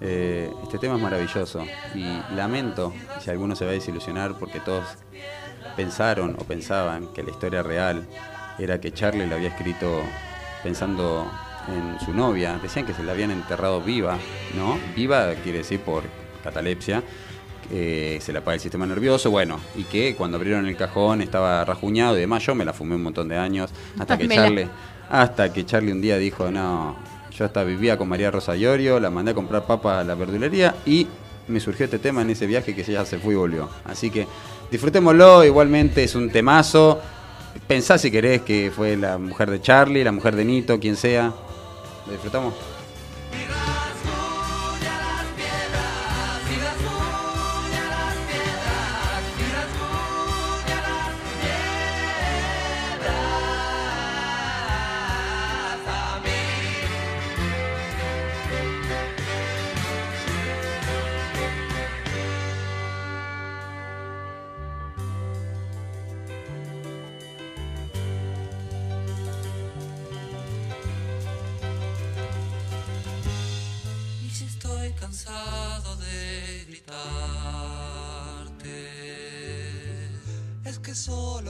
Eh, 0.00 0.50
este 0.62 0.78
tema 0.78 0.96
es 0.96 1.02
maravilloso 1.02 1.62
y 1.94 2.04
lamento 2.34 2.94
si 3.20 3.28
alguno 3.28 3.54
se 3.54 3.66
va 3.66 3.72
a 3.72 3.74
desilusionar 3.74 4.38
porque 4.38 4.60
todos 4.60 4.86
pensaron 5.76 6.34
o 6.40 6.44
pensaban 6.44 7.08
que 7.08 7.22
la 7.22 7.32
historia 7.32 7.62
real 7.62 8.08
era 8.58 8.80
que 8.80 8.90
Charlie 8.90 9.26
lo 9.26 9.34
había 9.34 9.50
escrito 9.50 10.00
pensando 10.62 11.30
en 11.68 12.00
su 12.00 12.14
novia. 12.14 12.58
Decían 12.62 12.86
que 12.86 12.94
se 12.94 13.02
la 13.02 13.12
habían 13.12 13.30
enterrado 13.30 13.82
viva, 13.82 14.16
¿no? 14.56 14.78
Viva 14.96 15.34
quiere 15.42 15.58
decir 15.58 15.80
por 15.80 16.02
catalepsia. 16.42 17.02
Que 17.68 18.18
se 18.20 18.32
la 18.32 18.40
apaga 18.40 18.54
el 18.54 18.60
sistema 18.60 18.86
nervioso, 18.86 19.30
bueno, 19.30 19.60
y 19.76 19.84
que 19.84 20.14
cuando 20.14 20.36
abrieron 20.36 20.66
el 20.66 20.76
cajón 20.76 21.20
estaba 21.20 21.64
rajuñado 21.64 22.16
y 22.16 22.20
demás, 22.20 22.44
yo 22.44 22.54
me 22.54 22.64
la 22.64 22.72
fumé 22.72 22.94
un 22.94 23.02
montón 23.02 23.28
de 23.28 23.36
años, 23.36 23.70
hasta 23.98 24.18
que 24.18 24.28
Charlie, 24.34 24.68
hasta 25.10 25.52
que 25.52 25.64
Charlie 25.64 25.92
un 25.92 26.00
día 26.00 26.18
dijo, 26.18 26.50
no, 26.50 26.96
yo 27.36 27.44
hasta 27.44 27.64
vivía 27.64 27.98
con 27.98 28.08
María 28.08 28.30
Rosa 28.30 28.56
Iorio, 28.56 29.00
la 29.00 29.10
mandé 29.10 29.32
a 29.32 29.34
comprar 29.34 29.66
papas 29.66 30.00
a 30.00 30.04
la 30.04 30.14
verdulería 30.14 30.74
y 30.86 31.06
me 31.48 31.60
surgió 31.60 31.84
este 31.84 31.98
tema 31.98 32.22
en 32.22 32.30
ese 32.30 32.46
viaje 32.46 32.74
que 32.74 32.82
ella 32.82 33.04
se 33.04 33.18
fue 33.18 33.34
y 33.34 33.36
volvió. 33.36 33.68
Así 33.84 34.10
que 34.10 34.26
disfrutémoslo, 34.70 35.44
igualmente 35.44 36.04
es 36.04 36.14
un 36.14 36.30
temazo. 36.30 37.00
Pensá 37.66 37.98
si 37.98 38.10
querés 38.10 38.42
que 38.42 38.72
fue 38.74 38.96
la 38.96 39.18
mujer 39.18 39.50
de 39.50 39.60
Charlie, 39.60 40.04
la 40.04 40.12
mujer 40.12 40.36
de 40.36 40.44
Nito, 40.44 40.78
quien 40.78 40.96
sea. 40.96 41.32
¿Lo 42.06 42.12
disfrutamos? 42.12 42.54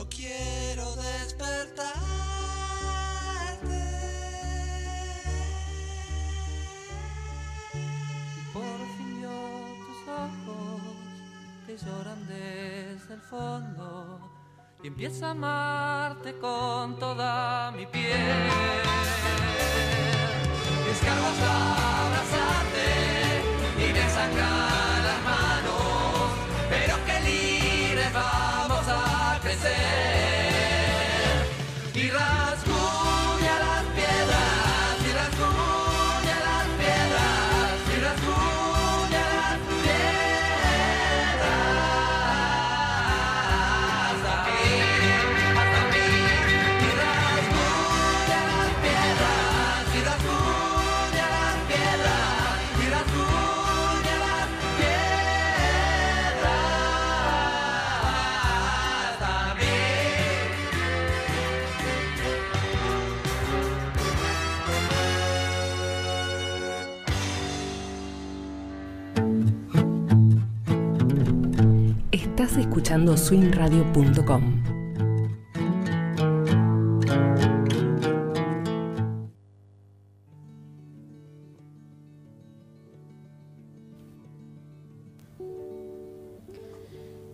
Quiero 0.08 0.96
despertarte. 0.96 1.94
Por 8.52 8.78
fin 8.96 9.22
yo 9.22 9.76
tus 9.86 10.08
ojos 10.08 10.82
que 11.66 11.76
lloran 11.76 12.26
desde 12.26 13.14
el 13.14 13.20
fondo 13.20 14.20
y 14.82 14.88
empiezo 14.88 15.26
a 15.26 15.30
amarte 15.30 16.38
con 16.38 16.98
toda 16.98 17.70
mi 17.72 17.86
piel. 17.86 18.50
Descargo 20.86 21.26
hasta 21.26 22.06
abrazarte 22.06 22.86
y 23.78 23.92
me 23.92 24.04
las 24.04 25.20
manos, 25.24 26.30
pero 26.68 26.94
que 27.06 27.20
libres 27.30 28.12
vamos 28.12 28.86
a 28.88 29.38
crecer. 29.42 29.93
Estás 72.44 72.58
escuchando 72.58 73.16
swingradio.com. 73.16 74.62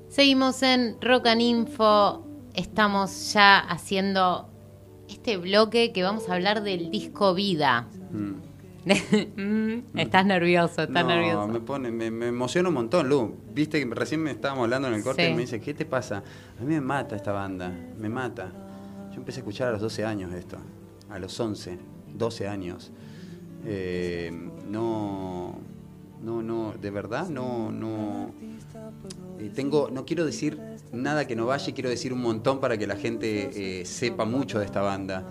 Seguimos 0.08 0.62
en 0.62 0.96
Rock 1.00 1.26
and 1.26 1.40
Info. 1.40 2.24
Estamos 2.54 3.32
ya 3.32 3.58
haciendo 3.58 4.48
este 5.08 5.38
bloque 5.38 5.90
que 5.92 6.04
vamos 6.04 6.28
a 6.28 6.34
hablar 6.34 6.62
del 6.62 6.88
disco 6.92 7.34
Vida. 7.34 7.88
Mm, 8.12 8.49
estás 9.96 10.26
nervioso, 10.26 10.82
estás 10.82 11.04
no, 11.04 11.08
nervioso. 11.08 11.48
me 11.48 11.60
pone, 11.60 11.90
me, 11.90 12.10
me 12.10 12.28
emociona 12.28 12.68
un 12.68 12.74
montón, 12.74 13.08
Lu. 13.08 13.34
Viste 13.54 13.78
que 13.86 13.94
recién 13.94 14.22
me 14.22 14.30
estábamos 14.30 14.64
hablando 14.64 14.88
en 14.88 14.94
el 14.94 15.02
corte 15.02 15.24
Sí. 15.26 15.32
y 15.32 15.34
me 15.34 15.42
dice, 15.42 15.60
¿qué 15.60 15.74
te 15.74 15.84
pasa? 15.86 16.22
A 16.58 16.62
mí 16.62 16.74
me 16.74 16.80
mata 16.80 17.16
esta 17.16 17.32
banda, 17.32 17.72
me 17.98 18.08
mata. 18.08 18.50
Yo 19.12 19.16
empecé 19.16 19.38
a 19.38 19.42
escuchar 19.42 19.68
a 19.68 19.72
los 19.72 19.80
12 19.80 20.04
años 20.04 20.32
esto, 20.34 20.56
a 21.08 21.18
los 21.18 21.38
11, 21.38 21.78
12 22.14 22.48
años. 22.48 22.90
Eh, 23.66 24.30
no, 24.68 25.58
no, 26.22 26.42
no, 26.42 26.74
de 26.80 26.90
verdad, 26.90 27.28
no, 27.28 27.70
no. 27.70 28.30
eh, 29.38 29.50
tengo, 29.54 29.90
no 29.90 30.04
quiero 30.04 30.24
decir 30.24 30.58
nada 30.92 31.26
que 31.26 31.36
no 31.36 31.46
vaya, 31.46 31.72
quiero 31.74 31.90
decir 31.90 32.12
un 32.12 32.22
montón 32.22 32.60
para 32.60 32.76
que 32.78 32.86
la 32.86 32.96
gente 32.96 33.80
eh, 33.80 33.84
sepa 33.84 34.24
mucho 34.24 34.58
de 34.58 34.64
esta 34.64 34.80
banda. 34.80 35.28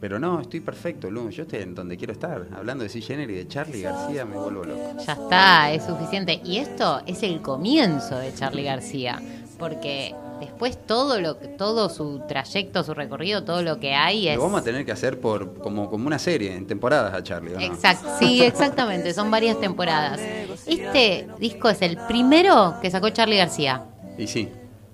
Pero 0.00 0.18
no, 0.18 0.40
estoy 0.40 0.60
perfecto, 0.60 1.10
Lu. 1.10 1.28
Yo 1.30 1.42
estoy 1.42 1.60
en 1.60 1.74
donde 1.74 1.96
quiero 1.96 2.12
estar. 2.12 2.46
Hablando 2.56 2.84
de 2.84 2.90
C. 2.90 3.00
Jenner 3.00 3.28
y 3.30 3.34
de 3.34 3.48
Charlie 3.48 3.82
García, 3.82 4.24
me 4.24 4.36
vuelvo 4.36 4.64
loco. 4.64 4.94
Ya 5.04 5.12
está, 5.12 5.72
es 5.72 5.84
suficiente. 5.84 6.40
Y 6.44 6.58
esto 6.58 7.00
es 7.06 7.22
el 7.22 7.42
comienzo 7.42 8.16
de 8.16 8.32
Charlie 8.32 8.62
García, 8.62 9.20
porque 9.58 10.14
después 10.40 10.78
todo 10.86 11.20
lo 11.20 11.34
todo 11.34 11.88
su 11.88 12.22
trayecto, 12.28 12.84
su 12.84 12.94
recorrido, 12.94 13.42
todo 13.42 13.62
lo 13.62 13.80
que 13.80 13.94
hay 13.94 14.28
es 14.28 14.36
Lo 14.36 14.42
vamos 14.42 14.60
a 14.60 14.64
tener 14.64 14.86
que 14.86 14.92
hacer 14.92 15.18
por 15.18 15.58
como, 15.58 15.90
como 15.90 16.06
una 16.06 16.20
serie, 16.20 16.54
en 16.54 16.66
temporadas 16.66 17.12
a 17.12 17.22
Charlie. 17.22 17.54
¿o 17.54 17.58
no? 17.58 17.66
Exacto, 17.66 18.08
sí, 18.20 18.42
exactamente, 18.42 19.12
son 19.14 19.32
varias 19.32 19.58
temporadas. 19.60 20.20
Este 20.66 21.26
disco 21.40 21.68
es 21.68 21.82
el 21.82 21.96
primero 22.06 22.76
que 22.80 22.90
sacó 22.90 23.10
Charlie 23.10 23.38
García, 23.38 23.84
Y 24.16 24.28
sí, 24.28 24.48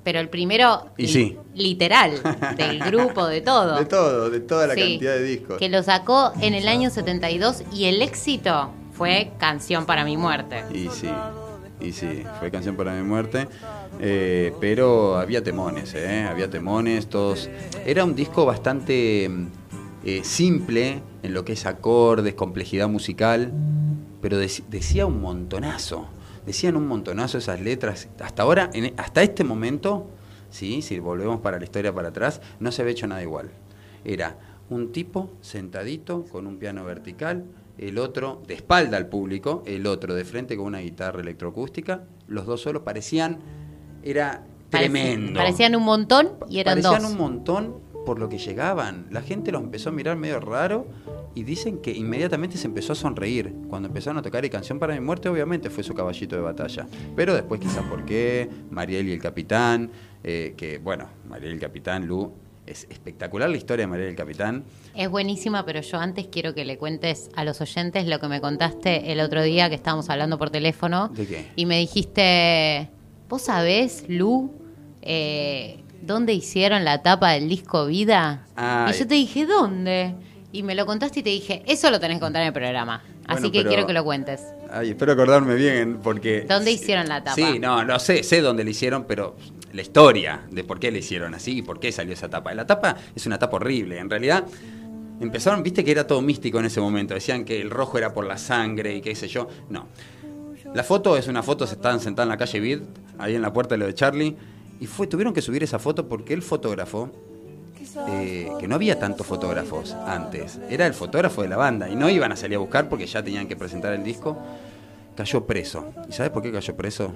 pero 0.04 0.20
el 0.20 0.28
primero 0.28 0.90
Y 0.96 1.02
li- 1.06 1.08
sí. 1.12 1.38
literal 1.54 2.12
del 2.56 2.78
grupo 2.80 3.26
de 3.26 3.40
todo. 3.40 3.76
de 3.78 3.84
todo, 3.86 4.30
de 4.30 4.40
toda 4.40 4.66
la 4.68 4.74
Sí, 4.74 4.80
cantidad 4.80 5.14
de 5.14 5.22
discos. 5.24 5.58
Que 5.58 5.68
lo 5.68 5.82
sacó 5.82 6.32
en 6.40 6.54
el 6.54 6.68
año 6.68 6.90
72 6.90 7.62
y 7.72 7.86
el 7.86 8.00
éxito 8.02 8.70
fue 8.92 9.32
Canción 9.38 9.86
para 9.86 10.04
mi 10.04 10.16
muerte. 10.16 10.62
Y 10.72 10.88
sí, 10.90 11.08
y 11.80 11.90
sí, 11.92 12.22
fue 12.38 12.50
canción 12.52 12.76
para 12.76 12.92
mi 12.94 13.02
muerte. 13.02 13.48
eh, 14.00 14.52
pero 14.60 15.16
había 15.16 15.42
temones, 15.42 15.94
¿eh? 15.94 16.22
Había 16.28 16.48
temones, 16.48 17.08
todos. 17.08 17.48
Era 17.84 18.04
un 18.04 18.14
disco 18.14 18.44
bastante 18.46 19.28
mm, 19.28 19.46
eh, 20.04 20.20
simple 20.22 21.02
en 21.22 21.34
lo 21.34 21.44
que 21.44 21.54
es 21.54 21.66
acordes, 21.66 22.34
complejidad 22.34 22.88
musical, 22.88 23.52
pero 24.20 24.40
dec- 24.40 24.64
decía 24.68 25.06
un 25.06 25.20
montonazo. 25.20 26.06
Decían 26.46 26.76
un 26.76 26.86
montonazo 26.86 27.38
esas 27.38 27.60
letras. 27.60 28.08
Hasta 28.20 28.42
ahora, 28.42 28.70
en- 28.74 28.92
hasta 28.98 29.22
este 29.22 29.44
momento, 29.44 30.06
¿sí? 30.50 30.82
si 30.82 30.98
volvemos 30.98 31.40
para 31.40 31.58
la 31.58 31.64
historia 31.64 31.92
para 31.94 32.08
atrás, 32.08 32.40
no 32.60 32.70
se 32.72 32.82
había 32.82 32.92
hecho 32.92 33.06
nada 33.06 33.22
igual. 33.22 33.50
Era 34.04 34.36
un 34.70 34.92
tipo 34.92 35.30
sentadito 35.40 36.24
con 36.24 36.46
un 36.46 36.58
piano 36.58 36.84
vertical, 36.84 37.44
el 37.78 37.98
otro 37.98 38.42
de 38.46 38.54
espalda 38.54 38.96
al 38.96 39.06
público, 39.08 39.62
el 39.66 39.86
otro 39.86 40.14
de 40.14 40.24
frente 40.24 40.56
con 40.56 40.66
una 40.66 40.78
guitarra 40.80 41.20
electroacústica. 41.22 42.02
Los 42.28 42.46
dos 42.46 42.60
solos 42.62 42.82
parecían, 42.82 43.38
era 44.02 44.44
tremendo. 44.70 45.38
Parecían 45.40 45.74
un 45.76 45.82
montón 45.82 46.32
y 46.48 46.58
eran 46.60 46.80
Parecían 46.82 47.02
dos. 47.02 47.10
un 47.12 47.18
montón 47.18 47.74
por 48.04 48.18
lo 48.18 48.28
que 48.28 48.38
llegaban. 48.38 49.06
La 49.10 49.22
gente 49.22 49.50
los 49.50 49.62
empezó 49.62 49.88
a 49.88 49.92
mirar 49.92 50.16
medio 50.16 50.38
raro 50.40 50.86
y 51.34 51.42
dicen 51.42 51.78
que 51.78 51.90
inmediatamente 51.90 52.56
se 52.56 52.66
empezó 52.66 52.92
a 52.92 52.96
sonreír. 52.96 53.52
Cuando 53.68 53.88
empezaron 53.88 54.18
a 54.18 54.22
tocar 54.22 54.44
y 54.44 54.50
Canción 54.50 54.78
para 54.78 54.94
mi 54.94 55.00
muerte, 55.00 55.28
obviamente 55.28 55.68
fue 55.70 55.82
su 55.82 55.94
caballito 55.94 56.36
de 56.36 56.42
batalla. 56.42 56.86
Pero 57.16 57.34
después 57.34 57.60
quizás 57.60 57.84
por 57.84 58.04
qué, 58.04 58.48
Mariel 58.70 59.08
y 59.08 59.12
el 59.12 59.20
Capitán, 59.20 59.90
eh, 60.22 60.54
que 60.56 60.78
bueno, 60.78 61.08
Mariel 61.28 61.52
y 61.52 61.54
el 61.54 61.60
Capitán, 61.60 62.06
Lu, 62.06 62.32
es 62.66 62.86
espectacular 62.88 63.50
la 63.50 63.56
historia 63.56 63.84
de 63.84 63.88
Mariel 63.88 64.08
y 64.08 64.10
el 64.12 64.16
Capitán. 64.16 64.64
Es 64.94 65.10
buenísima, 65.10 65.66
pero 65.66 65.80
yo 65.80 65.98
antes 65.98 66.28
quiero 66.28 66.54
que 66.54 66.64
le 66.64 66.78
cuentes 66.78 67.30
a 67.34 67.44
los 67.44 67.60
oyentes 67.60 68.06
lo 68.06 68.20
que 68.20 68.28
me 68.28 68.40
contaste 68.40 69.12
el 69.12 69.20
otro 69.20 69.42
día 69.42 69.68
que 69.68 69.74
estábamos 69.74 70.08
hablando 70.10 70.38
por 70.38 70.50
teléfono. 70.50 71.08
¿De 71.08 71.26
qué? 71.26 71.46
Y 71.56 71.66
me 71.66 71.78
dijiste, 71.78 72.88
¿vos 73.28 73.42
sabés, 73.42 74.04
Lu, 74.08 74.52
eh, 75.02 75.82
dónde 76.00 76.32
hicieron 76.32 76.84
la 76.84 77.02
tapa 77.02 77.32
del 77.32 77.48
disco 77.48 77.86
Vida? 77.86 78.46
Ah, 78.56 78.88
y 78.88 78.96
yo 78.96 79.06
te 79.06 79.14
dije, 79.14 79.46
¿dónde? 79.46 80.14
Y 80.54 80.62
me 80.62 80.76
lo 80.76 80.86
contaste 80.86 81.18
y 81.18 81.22
te 81.24 81.30
dije, 81.30 81.64
eso 81.66 81.90
lo 81.90 81.98
tenés 81.98 82.18
que 82.18 82.20
contar 82.20 82.42
en 82.42 82.46
el 82.46 82.54
programa. 82.54 83.02
Así 83.26 83.50
que 83.50 83.64
quiero 83.64 83.88
que 83.88 83.92
lo 83.92 84.04
cuentes. 84.04 84.40
Ay, 84.70 84.90
espero 84.90 85.10
acordarme 85.10 85.56
bien, 85.56 85.98
porque... 86.00 86.46
¿Dónde 86.48 86.70
hicieron 86.70 87.08
la 87.08 87.24
tapa? 87.24 87.34
Sí, 87.34 87.58
no, 87.58 87.84
no 87.84 87.98
sé, 87.98 88.22
sé 88.22 88.40
dónde 88.40 88.62
le 88.62 88.70
hicieron, 88.70 89.02
pero 89.02 89.34
la 89.72 89.82
historia 89.82 90.42
de 90.48 90.62
por 90.62 90.78
qué 90.78 90.92
le 90.92 91.00
hicieron 91.00 91.34
así 91.34 91.58
y 91.58 91.62
por 91.62 91.80
qué 91.80 91.90
salió 91.90 92.12
esa 92.12 92.30
tapa. 92.30 92.54
La 92.54 92.64
tapa 92.64 92.96
es 93.16 93.26
una 93.26 93.36
tapa 93.36 93.56
horrible, 93.56 93.98
en 93.98 94.08
realidad... 94.08 94.44
Empezaron, 95.20 95.62
viste 95.64 95.84
que 95.84 95.90
era 95.90 96.06
todo 96.06 96.20
místico 96.22 96.60
en 96.60 96.66
ese 96.66 96.80
momento, 96.80 97.14
decían 97.14 97.44
que 97.44 97.60
el 97.60 97.70
rojo 97.70 97.98
era 97.98 98.12
por 98.12 98.24
la 98.24 98.38
sangre 98.38 98.94
y 98.94 99.00
qué 99.00 99.16
sé 99.16 99.26
yo. 99.26 99.48
No. 99.70 99.88
La 100.72 100.84
foto 100.84 101.16
es 101.16 101.26
una 101.26 101.42
foto, 101.42 101.66
se 101.66 101.74
estaban 101.74 101.98
sentados 101.98 102.26
en 102.26 102.30
la 102.30 102.36
calle 102.36 102.60
Vid, 102.60 102.78
ahí 103.18 103.34
en 103.34 103.42
la 103.42 103.52
puerta 103.52 103.74
de 103.74 103.78
lo 103.78 103.86
de 103.86 103.94
Charlie, 103.94 104.36
y 104.80 104.86
fue, 104.86 105.08
tuvieron 105.08 105.34
que 105.34 105.42
subir 105.42 105.64
esa 105.64 105.80
foto 105.80 106.08
porque 106.08 106.34
el 106.34 106.42
fotógrafo, 106.42 107.10
eh, 108.08 108.48
que 108.58 108.68
no 108.68 108.74
había 108.74 108.98
tantos 108.98 109.26
fotógrafos 109.26 109.92
antes, 110.06 110.58
era 110.68 110.86
el 110.86 110.94
fotógrafo 110.94 111.42
de 111.42 111.48
la 111.48 111.56
banda, 111.56 111.88
y 111.88 111.96
no 111.96 112.08
iban 112.08 112.32
a 112.32 112.36
salir 112.36 112.56
a 112.56 112.60
buscar 112.60 112.88
porque 112.88 113.06
ya 113.06 113.22
tenían 113.22 113.46
que 113.46 113.56
presentar 113.56 113.92
el 113.92 114.02
disco, 114.02 114.38
cayó 115.16 115.46
preso. 115.46 115.92
¿Y 116.08 116.12
sabes 116.12 116.30
por 116.30 116.42
qué 116.42 116.52
cayó 116.52 116.76
preso? 116.76 117.12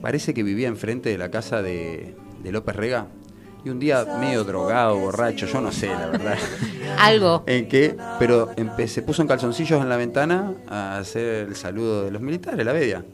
Parece 0.00 0.34
que 0.34 0.42
vivía 0.42 0.68
enfrente 0.68 1.08
de 1.08 1.18
la 1.18 1.30
casa 1.30 1.62
de, 1.62 2.14
de 2.42 2.52
López 2.52 2.76
Rega, 2.76 3.08
y 3.64 3.70
un 3.70 3.78
día 3.78 4.04
medio 4.20 4.44
drogado, 4.44 4.98
borracho, 4.98 5.46
yo 5.46 5.60
no 5.60 5.72
sé, 5.72 5.86
la 5.86 6.08
verdad. 6.08 6.36
Algo. 6.98 7.44
en 7.46 7.66
que, 7.66 7.96
pero 8.18 8.50
se 8.86 9.02
puso 9.02 9.22
en 9.22 9.28
calzoncillos 9.28 9.80
en 9.80 9.88
la 9.88 9.96
ventana 9.96 10.52
a 10.68 10.98
hacer 10.98 11.48
el 11.48 11.56
saludo 11.56 12.04
de 12.04 12.10
los 12.10 12.20
militares, 12.20 12.64
la 12.64 12.74
media. 12.74 13.04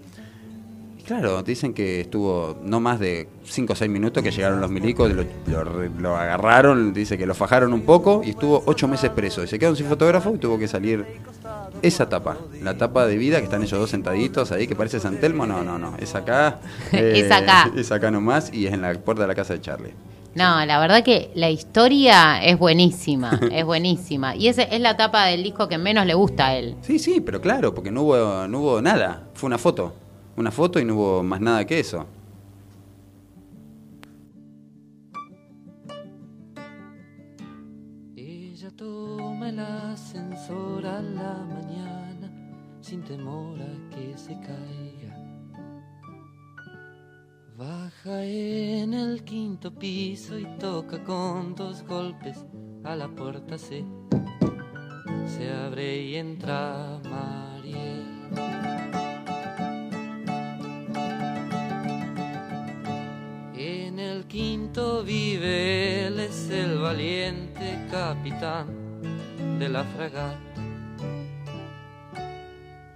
Claro, 1.10 1.42
dicen 1.42 1.74
que 1.74 2.02
estuvo 2.02 2.56
no 2.62 2.78
más 2.78 3.00
de 3.00 3.26
5 3.42 3.72
o 3.72 3.74
6 3.74 3.90
minutos 3.90 4.22
que 4.22 4.30
llegaron 4.30 4.60
los 4.60 4.70
milicos, 4.70 5.10
lo, 5.10 5.24
lo 5.64 5.88
lo 5.98 6.16
agarraron, 6.16 6.92
dice 6.92 7.18
que 7.18 7.26
lo 7.26 7.34
fajaron 7.34 7.72
un 7.72 7.80
poco 7.80 8.22
y 8.24 8.30
estuvo 8.30 8.62
8 8.64 8.86
meses 8.86 9.10
preso. 9.10 9.42
Y 9.42 9.48
se 9.48 9.58
quedó 9.58 9.74
sin 9.74 9.86
fotógrafo 9.86 10.32
y 10.32 10.38
tuvo 10.38 10.56
que 10.56 10.68
salir 10.68 11.04
esa 11.82 12.08
tapa, 12.08 12.36
la 12.62 12.78
tapa 12.78 13.08
de 13.08 13.16
vida 13.16 13.38
que 13.38 13.46
están 13.46 13.60
ellos 13.60 13.80
dos 13.80 13.90
sentaditos 13.90 14.52
ahí, 14.52 14.68
que 14.68 14.76
parece 14.76 15.00
San 15.00 15.18
Telmo, 15.18 15.46
no, 15.46 15.64
no, 15.64 15.80
no, 15.80 15.96
es 15.96 16.14
acá. 16.14 16.60
eh, 16.92 17.14
Es 17.16 17.32
acá. 17.32 17.72
Es 17.76 17.90
acá 17.90 18.12
nomás 18.12 18.54
y 18.54 18.68
es 18.68 18.72
en 18.72 18.82
la 18.82 18.94
puerta 18.94 19.22
de 19.22 19.26
la 19.26 19.34
casa 19.34 19.54
de 19.54 19.60
Charlie. 19.60 19.94
No, 20.36 20.64
la 20.64 20.78
verdad 20.78 21.02
que 21.02 21.32
la 21.34 21.50
historia 21.50 22.40
es 22.40 22.56
buenísima, 22.56 23.36
es 23.50 23.64
buenísima. 23.64 24.36
Y 24.36 24.46
esa 24.46 24.62
es 24.62 24.80
la 24.80 24.96
tapa 24.96 25.26
del 25.26 25.42
disco 25.42 25.66
que 25.66 25.76
menos 25.76 26.06
le 26.06 26.14
gusta 26.14 26.46
a 26.46 26.56
él. 26.56 26.76
Sí, 26.82 27.00
sí, 27.00 27.20
pero 27.20 27.40
claro, 27.40 27.74
porque 27.74 27.90
no 27.90 28.02
hubo, 28.02 28.46
no 28.46 28.60
hubo 28.60 28.80
nada, 28.80 29.24
fue 29.34 29.48
una 29.48 29.58
foto, 29.58 29.92
una 30.36 30.50
foto 30.50 30.78
y 30.80 30.84
no 30.84 30.94
hubo 30.94 31.22
más 31.22 31.40
nada 31.40 31.64
que 31.66 31.80
eso. 31.80 32.06
Ella 38.16 38.70
toma 38.76 39.48
el 39.48 39.58
ascensor 39.58 40.86
a 40.86 41.00
la 41.00 41.34
mañana 41.44 42.30
sin 42.80 43.02
temor 43.02 43.58
a 43.60 43.94
que 43.94 44.16
se 44.16 44.34
caiga. 44.40 45.16
Baja 47.56 48.24
en 48.24 48.94
el 48.94 49.22
quinto 49.24 49.74
piso 49.74 50.38
y 50.38 50.46
toca 50.58 51.02
con 51.04 51.54
dos 51.54 51.82
golpes 51.82 52.44
a 52.84 52.96
la 52.96 53.08
puerta 53.08 53.58
se 53.58 53.84
se 55.26 55.50
abre 55.52 56.02
y 56.02 56.16
entra 56.16 57.00
Mariel. 57.08 58.79
En 63.62 63.98
el 63.98 64.24
quinto 64.24 65.04
vive 65.04 66.06
él, 66.06 66.18
es 66.18 66.48
el 66.48 66.78
valiente 66.78 67.78
capitán 67.90 68.66
de 69.58 69.68
la 69.68 69.84
fragata. 69.84 70.62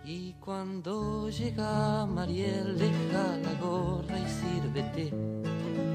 Y 0.06 0.32
cuando 0.40 1.28
llega 1.28 2.06
Mariel, 2.06 2.78
deja 2.78 3.36
la 3.42 3.52
gorra 3.60 4.18
y 4.18 4.26
sírvete 4.26 5.10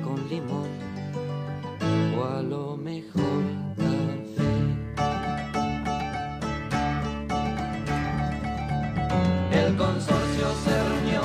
con 0.04 0.30
limón 0.30 0.70
o 2.16 2.26
a 2.26 2.44
lo 2.44 2.78
mejor 2.78 3.42
café. 3.76 4.52
El 9.52 9.76
consorcio 9.76 10.48
se 10.64 10.84
reunió 10.90 11.19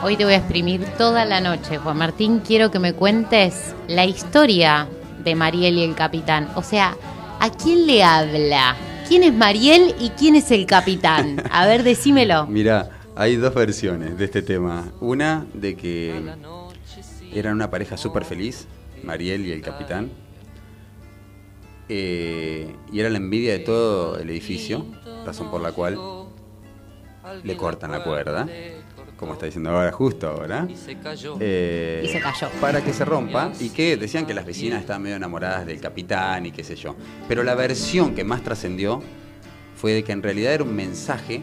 Hoy 0.00 0.16
te 0.16 0.24
voy 0.24 0.34
a 0.34 0.36
exprimir 0.36 0.84
toda 0.96 1.24
la 1.24 1.40
noche, 1.40 1.76
Juan 1.78 1.96
Martín. 1.96 2.38
Quiero 2.38 2.70
que 2.70 2.78
me 2.78 2.92
cuentes 2.92 3.74
la 3.88 4.06
historia 4.06 4.86
de 5.24 5.34
Mariel 5.34 5.76
y 5.76 5.82
el 5.82 5.96
capitán. 5.96 6.48
O 6.54 6.62
sea, 6.62 6.96
¿a 7.40 7.50
quién 7.50 7.84
le 7.84 8.04
habla? 8.04 8.76
¿Quién 9.08 9.24
es 9.24 9.34
Mariel 9.34 9.96
y 9.98 10.10
quién 10.10 10.36
es 10.36 10.52
el 10.52 10.66
capitán? 10.66 11.42
A 11.50 11.66
ver, 11.66 11.82
decímelo. 11.82 12.46
Mirá, 12.48 12.90
hay 13.16 13.34
dos 13.34 13.52
versiones 13.52 14.16
de 14.16 14.24
este 14.24 14.40
tema. 14.40 14.92
Una 15.00 15.46
de 15.52 15.74
que 15.74 16.14
eran 17.34 17.54
una 17.54 17.68
pareja 17.68 17.96
súper 17.96 18.24
feliz, 18.24 18.68
Mariel 19.02 19.46
y 19.46 19.52
el 19.52 19.62
capitán. 19.62 20.10
Eh, 21.88 22.72
y 22.92 23.00
era 23.00 23.10
la 23.10 23.18
envidia 23.18 23.52
de 23.52 23.58
todo 23.58 24.16
el 24.16 24.30
edificio, 24.30 24.86
razón 25.26 25.50
por 25.50 25.60
la 25.60 25.72
cual 25.72 25.98
le 27.42 27.56
cortan 27.56 27.90
la 27.90 28.04
cuerda, 28.04 28.46
como 29.18 29.34
está 29.34 29.46
diciendo 29.46 29.70
ahora, 29.70 29.92
justo 29.92 30.28
ahora. 30.28 30.66
Y 30.70 30.76
se 30.76 30.96
cayó. 30.96 31.36
Eh, 31.40 32.02
Y 32.04 32.08
se 32.08 32.20
cayó. 32.20 32.48
Para 32.60 32.82
que 32.82 32.92
se 32.92 33.04
rompa 33.04 33.52
y 33.60 33.70
que 33.70 33.96
decían 33.96 34.24
que 34.24 34.32
las 34.32 34.46
vecinas 34.46 34.80
estaban 34.80 35.02
medio 35.02 35.16
enamoradas 35.16 35.66
del 35.66 35.80
capitán 35.80 36.46
y 36.46 36.52
qué 36.52 36.62
sé 36.64 36.76
yo. 36.76 36.94
Pero 37.26 37.42
la 37.42 37.54
versión 37.54 38.14
que 38.14 38.24
más 38.24 38.42
trascendió 38.42 39.02
fue 39.76 39.92
de 39.92 40.04
que 40.04 40.12
en 40.12 40.22
realidad 40.22 40.54
era 40.54 40.64
un 40.64 40.74
mensaje 40.74 41.42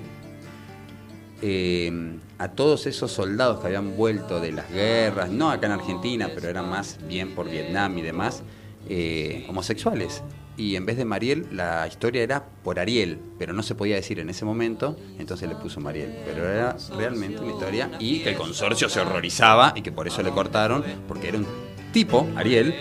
eh, 1.42 2.18
a 2.38 2.48
todos 2.50 2.88
esos 2.88 3.12
soldados 3.12 3.60
que 3.60 3.68
habían 3.68 3.96
vuelto 3.96 4.40
de 4.40 4.52
las 4.52 4.70
guerras, 4.72 5.30
no 5.30 5.52
acá 5.52 5.68
en 5.68 5.74
Argentina, 5.74 6.30
pero 6.34 6.50
eran 6.50 6.70
más 6.70 6.98
bien 7.08 7.36
por 7.36 7.50
Vietnam 7.50 7.98
y 7.98 8.02
demás, 8.02 8.44
eh, 8.90 9.46
homosexuales. 9.50 10.24
Y 10.58 10.76
en 10.78 10.86
vez 10.86 10.96
de 10.98 11.04
Mariel, 11.06 11.48
la 11.52 11.86
historia 11.88 12.24
era 12.24 12.46
por 12.64 12.80
Ariel, 12.80 13.20
pero 13.38 13.52
no 13.54 13.62
se 13.62 13.76
podía 13.76 13.96
decir 13.96 14.20
en 14.20 14.30
ese 14.30 14.46
momento, 14.46 14.96
entonces 15.20 15.50
le 15.50 15.56
puso 15.56 15.80
Mariel. 15.82 16.16
Pero 16.26 16.50
era 16.50 16.78
realmente 16.98 17.42
una 17.42 17.52
historia 17.52 17.92
y 18.00 18.20
que 18.20 18.30
el 18.30 18.36
consorcio 18.38 18.88
se 18.88 19.02
horrorizaba 19.02 19.74
y 19.76 19.82
que 19.82 19.92
por 19.92 20.08
eso 20.08 20.24
le 20.24 20.32
cortaron, 20.32 20.84
porque 21.08 21.28
era 21.30 21.40
un 21.40 21.48
tipo, 21.92 22.28
Ariel, 22.38 22.74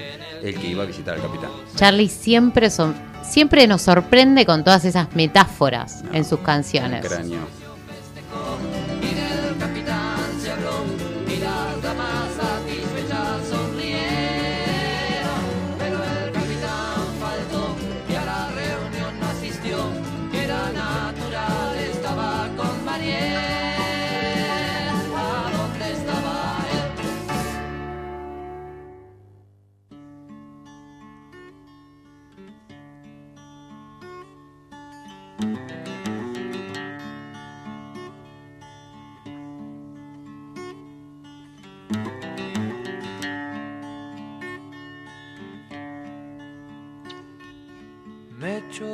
el 0.43 0.59
que 0.59 0.67
iba 0.69 0.83
a 0.85 0.87
visitar 0.87 1.15
al 1.17 1.23
capitán. 1.23 1.51
Charlie 1.75 2.09
siempre, 2.09 2.71
son, 2.71 2.95
siempre 3.25 3.67
nos 3.67 3.83
sorprende 3.83 4.47
con 4.47 4.63
todas 4.63 4.85
esas 4.85 5.15
metáforas 5.17 6.05
en 6.13 6.25
sus 6.25 6.39
Un 6.39 6.45
canciones. 6.45 7.05
cráneo. 7.07 7.41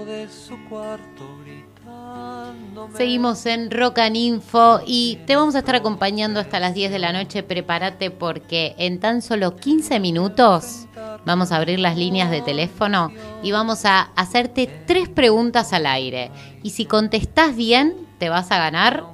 De 0.05 0.29
su 0.29 0.57
cuarto 0.69 1.39
gritando. 1.45 2.89
Seguimos 2.97 3.45
en 3.47 3.71
Rock 3.71 3.99
and 3.99 4.17
Info 4.17 4.81
y 4.87 5.19
te 5.27 5.37
vamos 5.37 5.55
a 5.55 5.59
estar 5.61 5.75
acompañando 5.75 6.41
hasta 6.41 6.61
las 6.61 6.75
10 6.75 6.91
de 6.91 6.99
la 6.99 7.13
noche. 7.13 7.43
Prepárate 7.43 8.11
porque 8.11 8.75
en 8.79 9.01
tan 9.01 9.23
solo 9.23 9.57
15 9.57 10.01
minutos 10.01 10.87
vamos 11.25 11.53
a 11.53 11.57
abrir 11.57 11.79
las 11.79 11.97
líneas 11.97 12.31
de 12.31 12.41
teléfono 12.41 13.13
y 13.43 13.53
vamos 13.53 13.85
a 13.85 14.11
hacerte 14.17 14.69
tres 14.87 15.09
preguntas 15.09 15.73
al 15.73 15.87
aire. 15.87 16.31
Y 16.63 16.71
si 16.71 16.85
contestás 16.87 17.57
bien, 17.57 17.95
te 18.19 18.29
vas 18.29 18.51
a 18.51 18.59
ganar 18.59 19.05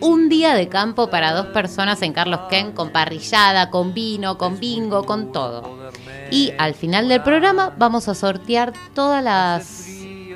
un 0.00 0.28
día 0.28 0.54
de 0.54 0.68
campo 0.68 1.10
para 1.10 1.32
dos 1.32 1.46
personas 1.46 2.02
en 2.02 2.12
Carlos 2.12 2.40
Ken 2.50 2.72
con 2.72 2.90
parrillada, 2.90 3.70
con 3.70 3.94
vino, 3.94 4.38
con 4.38 4.60
bingo, 4.60 5.04
con 5.04 5.32
todo. 5.32 5.90
Y 6.30 6.52
al 6.58 6.74
final 6.74 7.08
del 7.08 7.22
programa 7.22 7.74
vamos 7.76 8.08
a 8.08 8.14
sortear 8.14 8.72
todas 8.94 9.24
las 9.24 9.88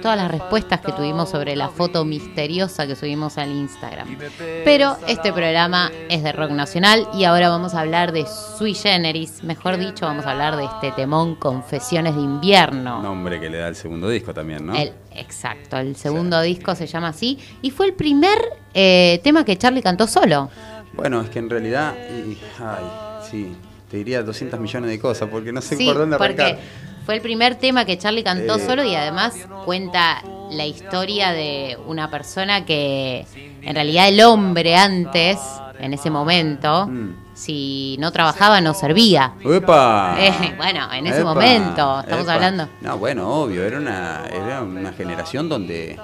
todas 0.03 0.19
las 0.19 0.31
respuestas 0.31 0.81
que 0.81 0.93
tuvimos 0.93 1.31
sobre 1.31 1.57
la 1.57 1.69
foto 1.71 2.05
misteriosa 2.05 2.87
que 2.87 2.95
subimos 2.97 3.39
al 3.39 3.51
Instagram. 3.51 4.19
Pero 4.65 4.97
este 5.07 5.33
programa 5.33 5.91
es 6.11 6.23
de 6.23 6.33
rock 6.33 6.51
nacional 6.51 7.09
y 7.15 7.25
ahora 7.25 7.49
vamos 7.49 7.75
a 7.75 7.81
hablar 7.81 8.13
de 8.13 8.27
Sui 8.59 8.75
Generis, 8.75 9.43
mejor 9.43 9.79
dicho, 9.79 10.05
vamos 10.05 10.27
a 10.27 10.33
hablar 10.33 10.57
de 10.57 10.65
este 10.65 10.91
temón 10.93 11.37
Confesiones 11.37 12.15
de 12.17 12.21
invierno. 12.21 13.01
Nombre 13.03 13.41
que 13.41 13.49
le 13.49 13.59
da 13.59 13.69
el 13.69 13.77
segundo 13.77 14.09
disco 14.09 14.35
también, 14.35 14.67
¿no? 14.67 14.75
El, 14.75 14.93
exacto, 15.15 15.79
el 15.79 15.97
segundo 15.97 16.41
disco 16.43 16.75
se 16.75 16.87
llama 16.87 17.09
así 17.09 17.39
y 17.63 17.71
fue 17.71 17.87
el 17.87 17.95
primer 17.95 18.39
eh, 18.75 19.21
tema 19.23 19.45
que 19.45 19.57
Charlie 19.57 19.83
cantó 19.83 20.07
solo. 20.07 20.51
Bueno, 20.95 21.21
es 21.23 21.31
que 21.31 21.39
en 21.39 21.49
realidad, 21.49 21.95
y- 21.97 22.37
ay, 22.61 22.85
sí, 23.31 23.57
te 23.91 23.97
diría 23.99 24.23
200 24.23 24.59
millones 24.61 24.91
de 24.91 24.99
cosas, 24.99 25.29
porque 25.31 25.53
no 25.53 25.61
sé 25.63 25.77
Sí, 25.77 25.87
por 25.87 25.97
dónde 25.99 26.17
porque 26.19 26.43
arrancar. 26.43 26.65
Fue 27.05 27.17
el 27.17 27.21
primer 27.21 27.57
tema 27.57 27.85
que 27.85 27.99
Charlie 27.99 28.23
cantó 28.25 28.57
Eh. 28.57 28.67
solo 28.67 28.85
y 28.85 28.95
además 28.95 29.35
cuenta 29.65 30.23
la 30.51 30.67
historia 30.67 31.33
de 31.33 31.79
una 31.87 32.11
persona 32.11 32.65
que 32.65 33.27
en 33.63 33.75
realidad 33.75 34.09
el 34.09 34.21
hombre 34.23 34.77
antes, 34.77 35.39
en 35.79 35.95
ese 35.95 36.11
momento, 36.11 36.87
Mm. 36.87 37.15
si 37.35 37.97
no 37.99 38.13
trabajaba 38.13 38.61
no 38.61 38.75
servía. 38.75 39.33
¡Epa! 39.45 40.15
Eh, 40.19 40.55
bueno, 40.57 40.93
en 40.93 41.07
ese 41.07 41.21
Epa, 41.23 41.35
momento, 41.35 42.01
estamos 42.01 42.25
epa. 42.25 42.35
hablando. 42.35 42.69
No, 42.83 42.99
bueno, 42.99 43.29
obvio, 43.29 43.65
era 43.65 43.79
una, 43.79 44.25
era 44.31 44.63
una 44.63 44.93
generación 44.93 45.49
donde, 45.49 45.93
eh, 45.93 45.99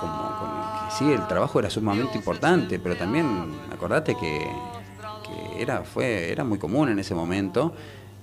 como, 0.00 0.36
como 0.38 0.88
que 0.88 0.94
sí, 0.98 1.10
el 1.12 1.26
trabajo 1.28 1.60
era 1.60 1.70
sumamente 1.70 2.18
importante, 2.18 2.78
pero 2.78 2.96
también 2.96 3.54
acordate 3.72 4.14
que, 4.16 4.46
que 5.24 5.62
era, 5.62 5.82
fue, 5.84 6.30
era 6.30 6.42
muy 6.44 6.58
común 6.58 6.88
en 6.90 6.98
ese 6.98 7.14
momento. 7.14 7.72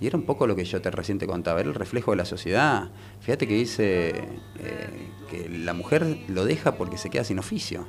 Y 0.01 0.07
era 0.07 0.17
un 0.17 0.23
poco 0.23 0.47
lo 0.47 0.55
que 0.55 0.63
yo 0.63 0.81
te 0.81 0.91
recién 0.91 1.17
te 1.17 1.27
contaba, 1.27 1.59
era 1.59 1.69
el 1.69 1.75
reflejo 1.75 2.11
de 2.11 2.17
la 2.17 2.25
sociedad. 2.25 2.89
Fíjate 3.19 3.47
que 3.47 3.55
dice 3.55 4.09
eh, 4.09 5.09
que 5.29 5.49
la 5.49 5.73
mujer 5.73 6.19
lo 6.29 6.45
deja 6.45 6.75
porque 6.75 6.97
se 6.97 7.09
queda 7.09 7.23
sin 7.23 7.39
oficio, 7.39 7.85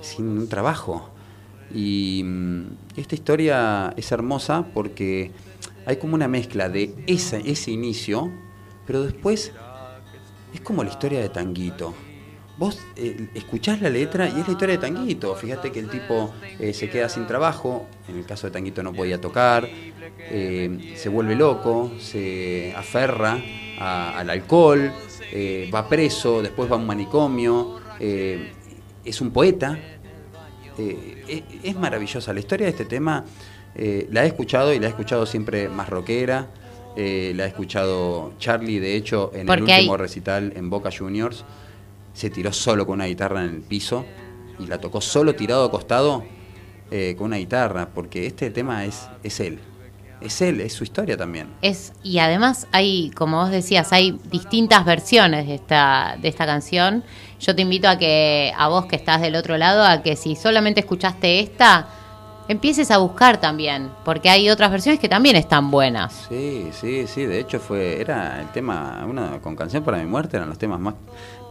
sin 0.00 0.26
un 0.26 0.48
trabajo. 0.48 1.10
Y 1.72 2.22
mm, 2.24 2.66
esta 2.96 3.14
historia 3.14 3.94
es 3.96 4.10
hermosa 4.10 4.66
porque 4.74 5.30
hay 5.86 5.96
como 5.96 6.14
una 6.14 6.28
mezcla 6.28 6.68
de 6.68 6.94
esa, 7.06 7.38
ese 7.38 7.70
inicio, 7.70 8.30
pero 8.86 9.04
después 9.04 9.52
es 10.52 10.60
como 10.60 10.82
la 10.82 10.90
historia 10.90 11.20
de 11.20 11.28
Tanguito. 11.28 11.94
Vos 12.62 12.78
eh, 12.94 13.26
escuchás 13.34 13.80
la 13.80 13.90
letra 13.90 14.26
y 14.28 14.38
es 14.38 14.46
la 14.46 14.52
historia 14.52 14.76
de 14.76 14.80
Tanguito. 14.80 15.34
Fíjate 15.34 15.72
que 15.72 15.80
el 15.80 15.88
tipo 15.90 16.32
eh, 16.60 16.72
se 16.72 16.88
queda 16.88 17.08
sin 17.08 17.26
trabajo, 17.26 17.86
en 18.08 18.16
el 18.18 18.24
caso 18.24 18.46
de 18.46 18.52
Tanguito 18.52 18.84
no 18.84 18.92
podía 18.92 19.20
tocar, 19.20 19.68
eh, 20.30 20.92
se 20.96 21.08
vuelve 21.08 21.34
loco, 21.34 21.90
se 21.98 22.72
aferra 22.76 23.36
a- 23.80 24.16
al 24.16 24.30
alcohol, 24.30 24.92
eh, 25.32 25.68
va 25.74 25.88
preso, 25.88 26.40
después 26.40 26.70
va 26.70 26.76
a 26.76 26.78
un 26.78 26.86
manicomio, 26.86 27.80
es 27.98 29.20
un 29.20 29.32
poeta. 29.32 29.76
Eh, 30.78 31.24
es, 31.26 31.42
es 31.64 31.74
maravillosa. 31.76 32.32
La 32.32 32.38
historia 32.38 32.66
de 32.66 32.70
este 32.70 32.84
tema 32.84 33.24
la 33.74 34.22
he 34.22 34.28
escuchado 34.28 34.72
y 34.72 34.78
la 34.78 34.86
he 34.86 34.90
escuchado 34.90 35.26
siempre 35.26 35.68
más 35.68 35.88
rockera. 35.88 36.46
la 36.94 37.44
he 37.44 37.48
escuchado 37.48 38.34
Charlie, 38.38 38.78
de 38.78 38.94
hecho, 38.94 39.32
en 39.34 39.40
el 39.40 39.46
último 39.78 39.94
hay- 39.94 39.98
recital 39.98 40.52
en 40.54 40.70
Boca 40.70 40.90
Juniors. 40.96 41.44
Se 42.12 42.30
tiró 42.30 42.52
solo 42.52 42.86
con 42.86 42.94
una 42.94 43.06
guitarra 43.06 43.44
en 43.44 43.50
el 43.50 43.60
piso 43.62 44.04
y 44.58 44.66
la 44.66 44.78
tocó 44.78 45.00
solo 45.00 45.34
tirado 45.34 45.64
acostado 45.64 46.24
eh, 46.90 47.14
con 47.16 47.28
una 47.28 47.36
guitarra, 47.36 47.88
porque 47.94 48.26
este 48.26 48.50
tema 48.50 48.84
es, 48.84 49.08
es 49.22 49.40
él. 49.40 49.58
Es 50.20 50.40
él, 50.40 50.60
es 50.60 50.74
su 50.74 50.84
historia 50.84 51.16
también. 51.16 51.48
Es, 51.62 51.92
y 52.02 52.18
además 52.18 52.68
hay, 52.70 53.10
como 53.10 53.38
vos 53.38 53.50
decías, 53.50 53.92
hay 53.92 54.20
distintas 54.30 54.84
versiones 54.84 55.48
de 55.48 55.56
esta, 55.56 56.16
de 56.20 56.28
esta 56.28 56.46
canción. 56.46 57.02
Yo 57.40 57.56
te 57.56 57.62
invito 57.62 57.88
a 57.88 57.98
que, 57.98 58.52
a 58.56 58.68
vos 58.68 58.86
que 58.86 58.96
estás 58.96 59.20
del 59.20 59.34
otro 59.34 59.56
lado, 59.56 59.82
a 59.84 60.02
que 60.02 60.14
si 60.14 60.36
solamente 60.36 60.80
escuchaste 60.80 61.40
esta, 61.40 61.88
empieces 62.48 62.90
a 62.90 62.98
buscar 62.98 63.40
también, 63.40 63.90
porque 64.04 64.28
hay 64.28 64.50
otras 64.50 64.70
versiones 64.70 65.00
que 65.00 65.08
también 65.08 65.36
están 65.36 65.70
buenas. 65.70 66.26
Sí, 66.28 66.68
sí, 66.72 67.06
sí, 67.06 67.24
de 67.24 67.40
hecho 67.40 67.58
fue, 67.60 68.00
era 68.00 68.40
el 68.40 68.48
tema, 68.48 69.04
una, 69.08 69.40
con 69.40 69.56
Canción 69.56 69.82
para 69.82 69.98
mi 69.98 70.06
muerte 70.06 70.36
eran 70.36 70.48
los 70.48 70.58
temas 70.58 70.80
más, 70.80 70.94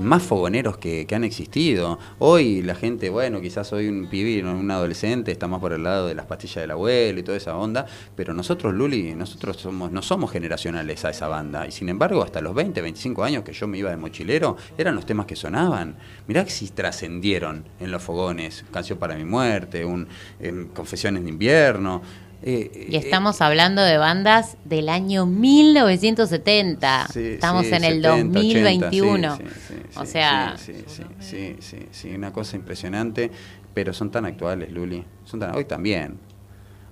más 0.02 0.24
fogoneros 0.24 0.78
que, 0.78 1.08
han 1.12 1.24
existido. 1.24 2.00
Hoy 2.20 2.62
la 2.62 2.76
gente, 2.76 3.10
bueno, 3.10 3.42
quizás 3.42 3.72
hoy 3.74 3.88
un 3.88 4.08
pibe, 4.08 4.44
un 4.44 4.72
adolescente, 4.72 5.32
está 5.32 5.48
más 5.48 5.60
por 5.60 5.74
el 5.74 5.84
lado 5.84 6.08
de 6.08 6.16
las 6.16 6.26
pastillas 6.26 6.64
del 6.64 6.72
abuelo 6.72 7.20
y 7.20 7.24
toda 7.24 7.38
esa 7.38 7.58
onda, 7.58 7.86
pero 8.16 8.34
nosotros, 8.34 8.74
Luli, 8.74 9.14
nosotros 9.16 9.58
somos, 9.58 9.92
no 9.92 10.02
somos 10.02 10.32
generacionales 10.32 11.04
a 11.06 11.10
esa 11.10 11.28
banda, 11.28 11.68
y 11.68 11.72
sin 11.72 11.90
embargo, 11.90 12.24
hasta 12.24 12.42
los 12.42 12.54
20, 12.56 12.82
25 12.82 13.24
años 13.24 13.44
que 13.44 13.54
yo 13.54 13.68
me 13.68 13.78
iba 13.78 13.90
de 13.90 13.98
mochilero, 13.98 14.58
eran 14.78 14.96
los 14.96 15.06
temas 15.06 15.26
que 15.26 15.36
sonaban. 15.36 15.96
Mirá 16.28 16.46
que 16.46 16.52
si 16.52 16.70
trascendieron 16.70 17.66
en 17.80 17.92
los 17.92 18.02
fogones, 18.02 18.64
Canción 18.72 18.98
para 18.98 19.16
mi 19.16 19.26
muerte, 19.26 19.84
un, 19.86 20.08
em, 20.40 20.68
Confesiones 20.70 21.24
de 21.24 21.30
invierno. 21.30 22.02
Eh, 22.44 22.88
Y 22.90 22.96
eh, 22.96 23.00
estamos 23.00 23.42
hablando 23.42 23.82
de 23.82 23.98
bandas 23.98 24.58
del 24.66 24.90
año 24.90 25.26
1970. 25.26 27.08
Sí, 27.12 27.20
estamos 27.34 27.66
sí, 27.66 27.74
en 27.74 27.84
el 27.84 28.02
70, 28.02 28.40
2021. 28.40 29.34
80, 29.34 29.38
sí, 29.38 29.44
sí, 29.46 29.74
sí, 29.76 30.00
o 30.00 30.06
sí, 30.06 30.12
sea, 30.12 30.56
sí, 30.58 30.74
sí, 30.88 31.04
sí, 31.20 31.56
sí, 31.60 31.78
sí, 31.92 32.16
una 32.16 32.34
cosa 32.34 32.56
impresionante, 32.56 33.32
pero 33.74 33.94
son 33.94 34.12
tan 34.12 34.26
actuales, 34.26 34.72
Luli. 34.72 35.04
Son 35.26 35.40
tan, 35.40 35.56
hoy 35.56 35.66
también. 35.66 36.18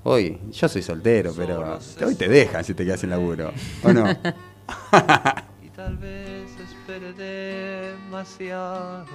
Hoy, 0.03 0.39
yo 0.51 0.69
soy 0.69 0.81
soltero, 0.81 1.33
pero 1.35 1.79
hoy 2.05 2.15
te 2.15 2.29
dejan 2.29 2.63
si 2.63 2.73
te 2.73 2.85
quedas 2.85 3.01
sin 3.01 3.09
laburo, 3.09 3.51
¿o 3.83 3.91
no? 3.91 4.09
y 5.61 5.69
tal 5.69 5.97
vez 5.97 6.49
espere 6.57 7.11
demasiado. 7.13 9.05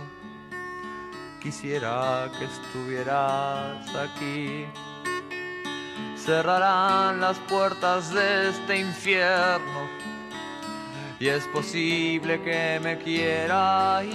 Quisiera 1.43 2.31
que 2.39 2.45
estuvieras 2.45 3.89
aquí. 3.97 4.65
Cerrarán 6.25 7.21
las 7.21 7.39
puertas 7.41 8.15
de 8.15 8.49
este 8.49 8.79
infierno 8.79 9.91
y 11.21 11.29
es 11.29 11.47
posible 11.49 12.41
que 12.41 12.81
me 12.83 12.97
quiera 12.97 14.03
ir. 14.03 14.15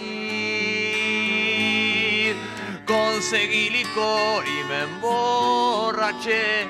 Conseguí 2.88 3.70
licor 3.70 4.44
y 4.48 4.64
me 4.68 4.86
emborraché 4.86 6.64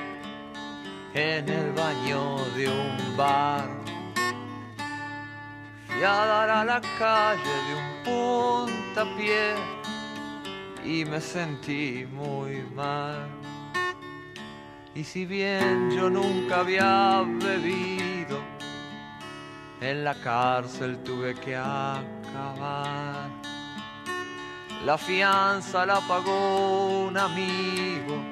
en 1.14 1.48
el 1.48 1.72
baño 1.72 2.44
de 2.54 2.68
un 2.68 3.16
bar. 3.16 3.66
Fui 5.86 6.02
a 6.02 6.26
dar 6.26 6.50
a 6.50 6.64
la 6.66 6.82
calle 6.98 7.40
de 7.66 7.74
un 7.80 8.02
puntapié 8.04 9.54
y 10.84 11.06
me 11.06 11.18
sentí 11.18 12.06
muy 12.12 12.62
mal. 12.74 13.39
Y 15.00 15.04
si 15.04 15.24
bien 15.24 15.90
yo 15.92 16.10
nunca 16.10 16.60
había 16.60 17.24
bebido, 17.42 18.38
en 19.80 20.04
la 20.04 20.14
cárcel 20.14 20.98
tuve 21.02 21.34
que 21.36 21.56
acabar. 21.56 23.30
La 24.84 24.98
fianza 24.98 25.86
la 25.86 26.00
pagó 26.06 27.06
un 27.06 27.16
amigo, 27.16 28.22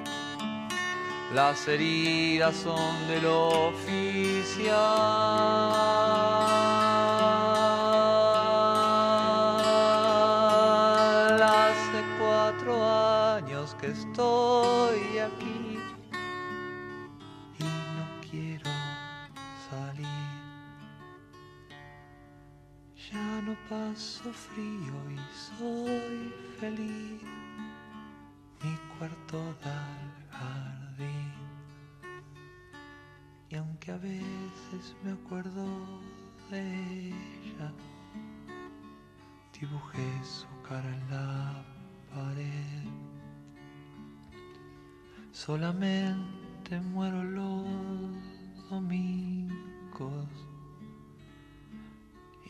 las 1.33 1.66
heridas 1.68 2.54
son 2.54 3.09
del 3.09 3.24
oficial. 3.24 4.68
Paso 23.68 24.33
frío 24.33 24.94
y 25.11 25.18
soy 25.35 26.33
feliz. 26.59 27.22
Mi 28.62 28.76
cuarto 28.96 29.54
da 29.62 29.78
al 29.96 30.96
jardín. 30.96 31.33
Y 33.50 33.57
aunque 33.57 33.92
a 33.92 33.98
veces 33.98 34.96
me 35.04 35.12
acuerdo 35.12 35.66
de 36.50 37.09
ella, 37.09 37.72
dibujé 39.59 40.24
su 40.24 40.46
cara 40.66 40.88
en 40.88 41.11
la 41.11 41.64
pared. 42.14 42.88
Solamente 45.33 46.81
muero 46.81 47.22
los 47.22 47.66
domingos 48.70 49.28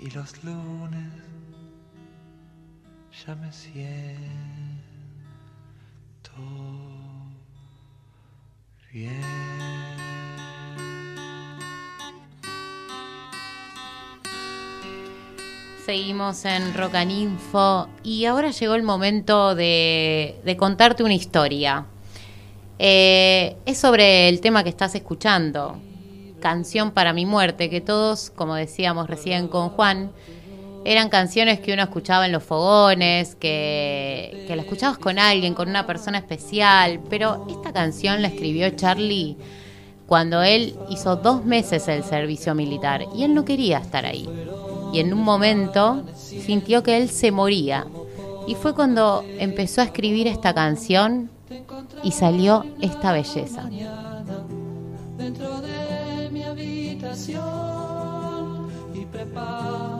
y 0.01 0.11
los 0.11 0.45
lunes 0.45 1.13
ya 3.27 3.35
me 3.35 3.53
siento 3.53 3.83
bien. 8.93 9.21
Seguimos 15.85 16.45
en 16.45 16.75
Rocaninfo 16.75 17.89
y 18.03 18.27
ahora 18.27 18.51
llegó 18.51 18.75
el 18.75 18.83
momento 18.83 19.55
de, 19.55 20.57
contarte 20.59 21.03
una 21.03 21.15
historia. 21.15 21.87
Eh, 22.79 23.57
es 23.67 23.79
sobre 23.79 24.29
el 24.29 24.41
tema 24.41 24.63
que 24.63 24.69
estás 24.69 24.95
escuchando, 24.95 25.81
Canción 26.41 26.93
para 26.93 27.13
mi 27.13 27.27
muerte, 27.27 27.69
que 27.71 27.81
todos, 27.81 28.31
como 28.31 28.55
decíamos 28.55 29.09
recién 29.09 29.49
con 29.49 29.71
Juan, 29.71 30.11
eran 30.85 31.09
canciones 31.09 31.61
que 31.61 31.73
uno 31.73 31.83
escuchaba 31.83 32.27
en 32.27 32.33
los 32.33 32.43
fogones, 32.43 33.35
que, 33.35 34.45
que 34.47 34.57
la 34.57 34.63
escuchabas 34.63 34.99
con 34.99 35.19
alguien, 35.19 35.55
con 35.55 35.69
una 35.69 35.87
persona 35.87 36.19
especial, 36.19 37.01
pero 37.11 37.47
esta 37.51 37.73
canción 37.73 38.23
la 38.23 38.29
escribió 38.29 38.71
Charlie 38.71 39.37
cuando 40.09 40.43
él 40.43 40.75
hizo 40.89 41.17
dos 41.17 41.45
meses 41.45 41.87
el 41.87 42.03
servicio 42.03 42.55
militar 42.55 43.05
y 43.15 43.25
él 43.25 43.35
no 43.35 43.45
quería 43.45 43.79
estar 43.79 44.07
ahí. 44.07 44.27
Y 44.93 45.01
en 45.01 45.13
un 45.13 45.23
momento 45.23 46.03
sintió 46.15 46.83
que 46.83 46.97
él 46.97 47.11
se 47.11 47.31
moría. 47.31 47.87
Y 48.47 48.55
fue 48.55 48.75
cuando 48.75 49.23
empezó 49.39 49.83
a 49.83 49.85
escribir 49.85 50.27
esta 50.27 50.55
canción 50.55 51.31
y 52.03 52.13
salió 52.13 52.65
esta 52.81 53.13
belleza. 53.13 53.69
Y 58.95 59.07
prepararás 59.07 59.98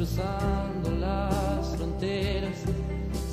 cruzando 0.00 0.90
las 0.98 1.76
fronteras 1.76 2.56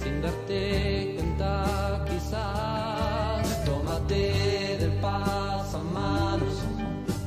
sin 0.03 0.21
darte 0.21 1.13
cuenta 1.15 2.03
quizás. 2.10 3.63
Tómate 3.63 4.77
del 4.77 4.91
pasamanos 4.99 6.56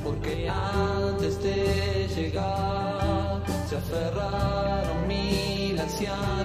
porque 0.03 0.47
antes 0.47 1.41
de 1.41 2.07
llegar 2.15 3.41
se 3.67 3.77
aferraron 3.77 5.07
mil 5.07 5.79
ancianos 5.79 6.40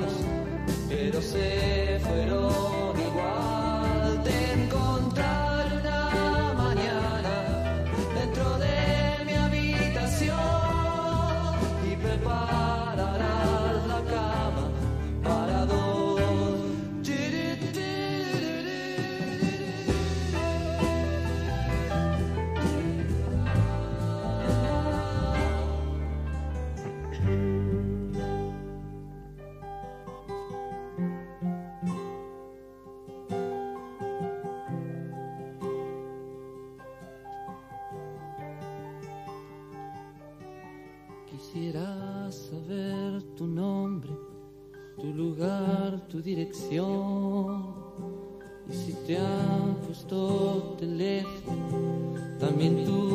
tu 46.16 46.22
dirección. 46.22 47.74
Y 48.70 48.74
si 48.74 48.92
te 49.07 49.18
han 49.18 49.74
puesto 49.87 50.76
teléfono, 50.79 52.14
también 52.40 52.85
tu 52.85 53.05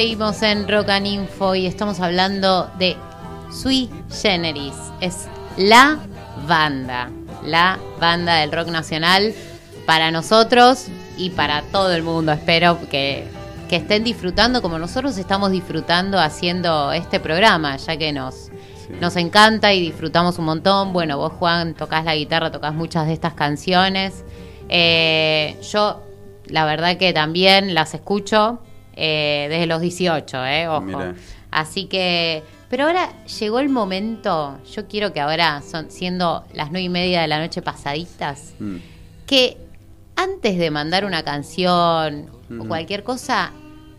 Seguimos 0.00 0.40
en 0.40 0.66
Rock 0.66 0.88
and 0.88 1.06
Info 1.06 1.54
y 1.54 1.66
estamos 1.66 2.00
hablando 2.00 2.70
de 2.78 2.96
Sui 3.52 3.90
Generis. 4.10 4.72
Es 5.02 5.28
la 5.58 5.98
banda, 6.48 7.10
la 7.44 7.78
banda 8.00 8.36
del 8.36 8.50
rock 8.50 8.68
nacional 8.68 9.34
para 9.84 10.10
nosotros 10.10 10.86
y 11.18 11.28
para 11.28 11.60
todo 11.70 11.92
el 11.92 12.02
mundo. 12.02 12.32
Espero 12.32 12.78
que, 12.88 13.28
que 13.68 13.76
estén 13.76 14.02
disfrutando 14.02 14.62
como 14.62 14.78
nosotros 14.78 15.18
estamos 15.18 15.50
disfrutando 15.50 16.18
haciendo 16.18 16.92
este 16.92 17.20
programa, 17.20 17.76
ya 17.76 17.98
que 17.98 18.10
nos, 18.10 18.48
nos 19.02 19.16
encanta 19.16 19.74
y 19.74 19.82
disfrutamos 19.82 20.38
un 20.38 20.46
montón. 20.46 20.94
Bueno, 20.94 21.18
vos 21.18 21.34
Juan 21.34 21.74
tocas 21.74 22.06
la 22.06 22.16
guitarra, 22.16 22.50
tocas 22.50 22.72
muchas 22.72 23.06
de 23.06 23.12
estas 23.12 23.34
canciones. 23.34 24.24
Eh, 24.70 25.58
yo 25.70 26.00
la 26.46 26.64
verdad 26.64 26.96
que 26.96 27.12
también 27.12 27.74
las 27.74 27.92
escucho 27.92 28.60
eh, 28.94 29.46
desde 29.50 29.66
los 29.66 29.80
18, 29.80 30.46
eh, 30.46 30.68
ojo. 30.68 31.02
Así 31.50 31.86
que, 31.86 32.42
pero 32.68 32.84
ahora 32.84 33.24
llegó 33.24 33.58
el 33.58 33.68
momento, 33.68 34.58
yo 34.72 34.86
quiero 34.86 35.12
que 35.12 35.20
ahora, 35.20 35.62
son, 35.62 35.90
siendo 35.90 36.44
las 36.54 36.70
nueve 36.70 36.84
y 36.84 36.88
media 36.88 37.22
de 37.22 37.28
la 37.28 37.38
noche 37.40 37.62
pasaditas, 37.62 38.54
Mm. 38.60 38.76
que 39.26 39.56
antes 40.16 40.58
de 40.58 40.70
mandar 40.70 41.04
una 41.04 41.22
canción 41.24 42.26
o 42.50 42.54
Ujú. 42.54 42.68
cualquier 42.68 43.02
cosa, 43.02 43.52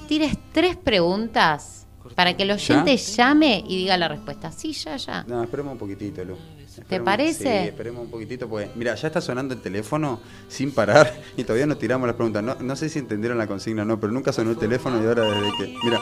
tires 0.07 0.37
tres 0.51 0.75
preguntas 0.77 1.85
para 2.15 2.35
que 2.35 2.43
el 2.43 2.51
oyente 2.51 2.95
llame 2.97 3.63
y 3.67 3.77
diga 3.77 3.97
la 3.97 4.07
respuesta. 4.07 4.51
Sí, 4.51 4.73
ya, 4.73 4.97
ya. 4.97 5.23
No, 5.27 5.41
esperemos 5.43 5.73
un 5.73 5.79
poquitito, 5.79 6.23
Lu. 6.23 6.37
Esperemos- 6.79 7.05
parece? 7.05 7.43
Sí, 7.63 7.67
esperemos 7.69 8.03
un 8.05 8.11
poquitito, 8.11 8.47
porque 8.47 8.69
mira, 8.75 8.95
ya 8.95 9.07
está 9.07 9.19
sonando 9.21 9.53
el 9.53 9.61
teléfono 9.61 10.19
sin 10.47 10.71
parar 10.71 11.13
y 11.37 11.43
todavía 11.43 11.65
no 11.65 11.75
tiramos 11.77 12.07
las 12.07 12.15
preguntas. 12.15 12.43
No, 12.43 12.55
no 12.59 12.75
sé 12.75 12.89
si 12.89 12.99
entendieron 12.99 13.37
la 13.37 13.47
consigna 13.47 13.81
o 13.83 13.85
no, 13.85 13.99
pero 13.99 14.13
nunca 14.13 14.31
sonó 14.31 14.51
el 14.51 14.57
teléfono 14.57 15.01
y 15.03 15.05
ahora 15.05 15.23
desde 15.23 15.51
que. 15.57 15.75
Mira, 15.83 15.99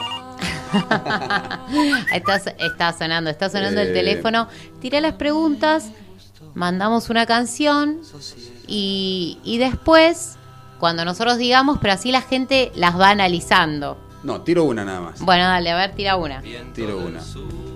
está, 2.14 2.36
está 2.36 2.92
sonando, 2.92 3.30
está 3.30 3.48
sonando 3.50 3.80
el 3.80 3.88
Eh. 3.88 3.92
teléfono. 3.92 4.48
Tiré 4.80 5.00
las 5.00 5.14
preguntas, 5.14 5.90
mandamos 6.54 7.10
una 7.10 7.26
canción 7.26 8.00
y, 8.66 9.38
y 9.44 9.58
después, 9.58 10.36
cuando 10.78 11.04
nosotros 11.04 11.38
digamos, 11.38 11.78
pero 11.80 11.94
así 11.94 12.12
la 12.12 12.22
gente 12.22 12.70
las 12.74 12.98
va 12.98 13.10
analizando. 13.10 13.98
No, 14.22 14.42
tiro 14.42 14.64
una 14.64 14.84
nada 14.84 15.00
más. 15.00 15.20
Bueno, 15.20 15.44
dale, 15.44 15.70
a 15.70 15.76
ver, 15.76 15.92
tira 15.94 16.16
una. 16.16 16.42
Tiro 16.74 16.98
una. 16.98 17.20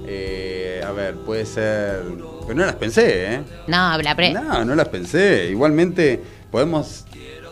Eh, 0.07 0.83
a 0.87 0.93
ver, 0.93 1.15
puede 1.17 1.47
ser. 1.47 2.03
Pero 2.47 2.55
no 2.59 2.67
las 2.67 2.77
pensé, 2.77 3.35
¿eh? 3.35 3.41
No, 3.67 3.97
la, 3.99 4.15
pre- 4.15 4.33
No, 4.33 4.65
no 4.65 4.75
las 4.75 4.89
pensé. 4.89 5.49
Igualmente, 5.51 6.23
podemos. 6.51 7.05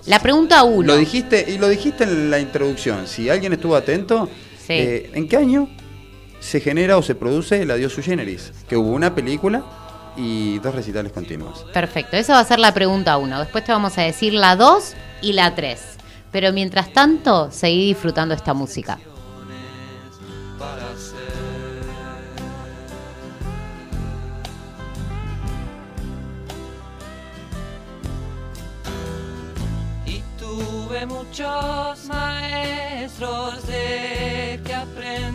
la 0.06 0.18
pregunta 0.20 0.62
uno. 0.64 0.86
Lo 0.88 0.96
dijiste, 0.96 1.46
y 1.48 1.58
lo 1.58 1.68
dijiste 1.68 2.04
en 2.04 2.30
la 2.30 2.38
introducción. 2.38 3.06
Si 3.06 3.30
alguien 3.30 3.52
estuvo 3.54 3.74
atento, 3.76 4.28
Sí. 4.58 4.74
eh, 4.74 5.10
¿en 5.14 5.28
qué 5.28 5.36
año 5.38 5.68
se 6.40 6.60
genera 6.60 6.96
o 6.98 7.02
se 7.02 7.14
produce 7.14 7.62
el 7.62 7.70
Adiós 7.70 7.92
Sui 7.94 8.02
Generis? 8.02 8.52
Que 8.68 8.76
hubo 8.76 8.90
una 8.90 9.14
película 9.14 9.64
y 10.16 10.58
dos 10.58 10.74
recitales 10.74 11.10
continuos. 11.12 11.64
Perfecto, 11.72 12.16
esa 12.18 12.34
va 12.34 12.40
a 12.40 12.44
ser 12.44 12.58
la 12.58 12.74
pregunta 12.74 13.16
uno. 13.16 13.40
Después 13.40 13.64
te 13.64 13.72
vamos 13.72 13.96
a 13.96 14.02
decir 14.02 14.34
la 14.34 14.56
dos 14.56 14.92
y 15.22 15.32
la 15.32 15.54
tres. 15.54 15.80
Pero 16.32 16.50
mientras 16.52 16.92
tanto, 16.92 17.50
seguí 17.50 17.88
disfrutando 17.88 18.34
esta 18.34 18.54
música. 18.54 18.98
Y 30.06 30.22
tuve 30.38 31.04
muchos 31.06 32.06
maestros 32.06 33.66
de 33.66 34.58
que 34.64 34.74
aprender. 34.74 35.31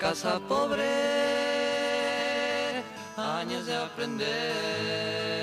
Casa 0.00 0.40
pobre, 0.48 0.82
años 3.18 3.66
de 3.66 3.76
aprender 3.76 5.39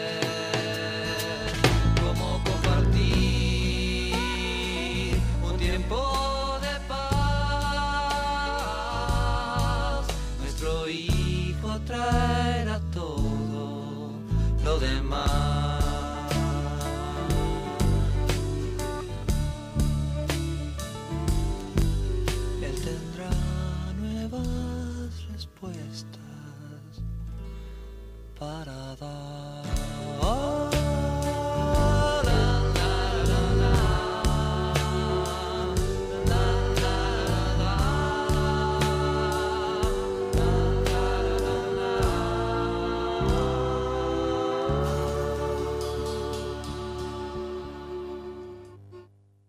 para 28.39 28.95
dar. 28.95 29.63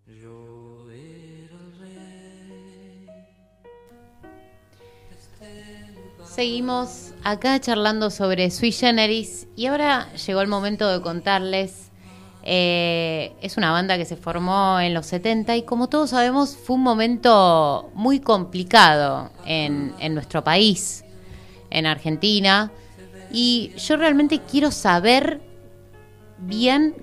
Yo 0.06 0.90
era 0.90 1.56
el 1.56 1.78
rey. 1.78 3.08
Seguimos 6.24 7.07
acá 7.24 7.60
charlando 7.60 8.10
sobre 8.10 8.50
Sui 8.50 8.72
Generis 8.72 9.46
y 9.56 9.66
ahora 9.66 10.12
llegó 10.14 10.40
el 10.40 10.48
momento 10.48 10.88
de 10.90 11.00
contarles. 11.00 11.84
eh, 12.50 13.32
es 13.42 13.56
una 13.58 13.72
banda 13.72 13.98
que 13.98 14.04
se 14.06 14.16
formó 14.16 14.80
en 14.80 14.94
los 14.94 15.04
70 15.06 15.56
y 15.56 15.62
como 15.62 15.88
todos 15.88 16.10
sabemos 16.10 16.56
fue 16.56 16.76
un 16.76 16.82
momento 16.82 17.90
muy 17.94 18.20
complicado 18.20 19.30
en, 19.44 19.92
en 19.98 20.14
nuestro 20.14 20.42
país, 20.44 21.04
en 21.70 21.84
Argentina. 21.86 22.70
Y 23.30 23.72
yo 23.76 23.96
realmente 23.98 24.40
quiero 24.50 24.70
saber 24.70 25.40
bien 26.38 26.94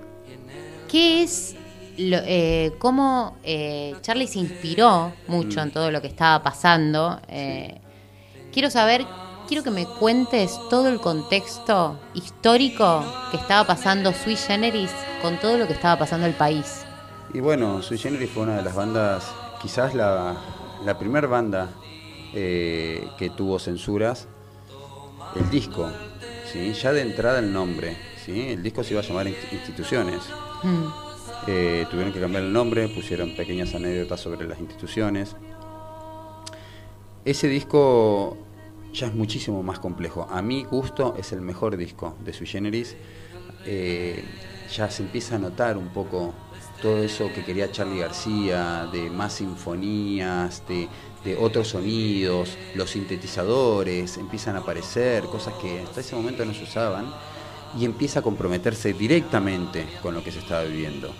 qué 0.90 1.22
es, 1.22 1.54
lo- 1.98 2.18
eh, 2.24 2.72
cómo 2.80 3.36
eh, 3.44 3.94
Charlie 4.00 4.26
se 4.26 4.40
inspiró 4.40 5.12
mucho 5.28 5.60
en 5.60 5.70
todo 5.70 5.92
lo 5.92 6.00
que 6.00 6.08
estaba 6.08 6.42
pasando. 6.42 7.20
quiero 8.52 8.70
saber, 8.70 9.06
quiero 9.46 9.62
que 9.62 9.70
me 9.70 9.86
cuentes 9.86 10.58
todo 10.70 10.88
el 10.88 11.00
contexto 11.00 11.98
histórico 12.14 13.04
que 13.30 13.36
estaba 13.36 13.66
pasando 13.66 14.12
Sui 14.12 14.36
Generis 14.36 14.90
con 15.22 15.38
todo 15.38 15.56
lo 15.58 15.66
que 15.66 15.72
estaba 15.72 15.98
pasando 15.98 16.26
el 16.26 16.34
país. 16.34 16.84
Y 17.34 17.40
bueno, 17.40 17.82
Sui 17.82 17.98
Generis 17.98 18.30
fue 18.30 18.44
una 18.44 18.56
de 18.56 18.62
las 18.62 18.74
bandas, 18.74 19.24
quizás 19.60 19.94
la, 19.94 20.36
la 20.84 20.98
primera 20.98 21.26
banda 21.26 21.68
eh, 22.34 23.08
que 23.18 23.30
tuvo 23.30 23.58
censuras. 23.58 24.28
El 25.34 25.50
disco, 25.50 25.88
¿sí? 26.52 26.72
ya 26.72 26.92
de 26.92 27.02
entrada 27.02 27.40
el 27.40 27.52
nombre, 27.52 27.96
¿sí? 28.24 28.48
el 28.50 28.62
disco 28.62 28.82
se 28.84 28.92
iba 28.92 29.00
a 29.00 29.04
llamar 29.04 29.26
Inst- 29.26 29.52
Instituciones. 29.52 30.20
Mm, 30.62 30.86
Eh, 31.48 31.86
tuvieron 31.90 32.12
que 32.12 32.20
cambiar 32.20 32.42
el 32.44 32.52
nombre, 32.52 32.88
pusieron 32.88 33.36
pequeñas 33.36 33.74
anécdotas 33.74 34.20
sobre 34.20 34.48
las 34.48 34.58
instituciones. 34.58 35.36
Ese 37.24 37.48
disco 37.48 38.36
ya 38.96 39.08
es 39.08 39.14
muchísimo 39.14 39.62
más 39.62 39.78
complejo. 39.78 40.26
A 40.30 40.40
mi 40.40 40.64
gusto 40.64 41.14
es 41.18 41.32
el 41.32 41.42
mejor 41.42 41.76
disco 41.76 42.16
de 42.24 42.32
Sui 42.32 42.46
Generis. 42.46 42.96
Eh, 43.66 44.24
ya 44.74 44.90
se 44.90 45.02
empieza 45.02 45.36
a 45.36 45.38
notar 45.38 45.76
un 45.76 45.88
poco 45.88 46.32
todo 46.80 47.02
eso 47.02 47.30
que 47.34 47.44
quería 47.44 47.70
Charlie 47.70 48.00
García, 48.00 48.88
de 48.90 49.10
más 49.10 49.34
sinfonías, 49.34 50.66
de, 50.66 50.88
de 51.24 51.36
otros 51.36 51.68
sonidos, 51.68 52.56
los 52.74 52.90
sintetizadores 52.90 54.16
empiezan 54.18 54.56
a 54.56 54.60
aparecer, 54.60 55.24
cosas 55.24 55.54
que 55.54 55.80
hasta 55.80 56.00
ese 56.00 56.16
momento 56.16 56.44
no 56.44 56.54
se 56.54 56.64
usaban, 56.64 57.06
y 57.78 57.84
empieza 57.84 58.20
a 58.20 58.22
comprometerse 58.22 58.92
directamente 58.92 59.86
con 60.02 60.14
lo 60.14 60.22
que 60.22 60.32
se 60.32 60.38
estaba 60.38 60.64
viviendo. 60.64 61.14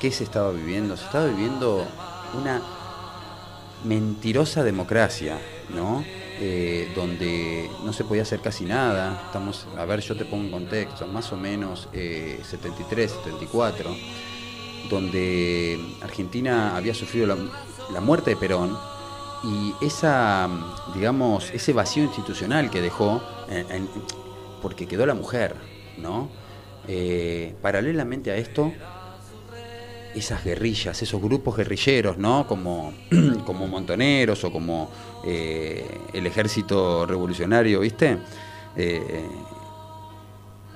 ¿Qué 0.00 0.10
se 0.10 0.24
estaba 0.24 0.50
viviendo? 0.50 0.96
Se 0.96 1.04
estaba 1.04 1.26
viviendo 1.26 1.86
una 2.40 2.60
mentirosa 3.84 4.64
democracia, 4.64 5.38
¿no? 5.72 6.04
Eh, 6.40 6.90
donde 6.96 7.70
no 7.84 7.92
se 7.92 8.02
podía 8.02 8.22
hacer 8.22 8.40
casi 8.40 8.64
nada. 8.64 9.22
Estamos, 9.26 9.68
a 9.76 9.84
ver, 9.84 10.00
yo 10.00 10.16
te 10.16 10.24
pongo 10.24 10.44
en 10.44 10.50
contexto, 10.50 11.06
más 11.06 11.32
o 11.32 11.36
menos 11.36 11.88
eh, 11.92 12.40
73, 12.42 13.10
74, 13.10 13.94
donde 14.90 15.78
Argentina 16.02 16.76
había 16.76 16.92
sufrido 16.92 17.36
la, 17.92 18.00
muerte 18.00 18.30
de 18.30 18.36
Perón 18.36 18.76
y 19.44 19.74
esa, 19.84 20.48
digamos, 20.92 21.50
ese 21.52 21.72
vacío 21.72 22.02
institucional 22.02 22.68
que 22.68 22.80
dejó, 22.80 23.22
porque 24.60 24.86
quedó 24.86 25.06
la 25.06 25.14
mujer, 25.14 25.54
¿no? 25.98 26.28
Eh, 26.86 27.54
paralelamente 27.62 28.30
a 28.30 28.36
esto, 28.36 28.72
esas 30.14 30.44
guerrillas, 30.44 31.00
esos 31.02 31.20
grupos 31.20 31.56
guerrilleros, 31.56 32.18
¿no? 32.18 32.46
Como, 32.46 32.92
como 33.46 33.66
montoneros 33.66 34.44
o 34.44 34.52
como 34.52 34.90
eh, 35.24 35.86
el 36.12 36.26
ejército 36.26 37.06
revolucionario, 37.06 37.80
¿viste? 37.80 38.18
Eh, 38.76 39.24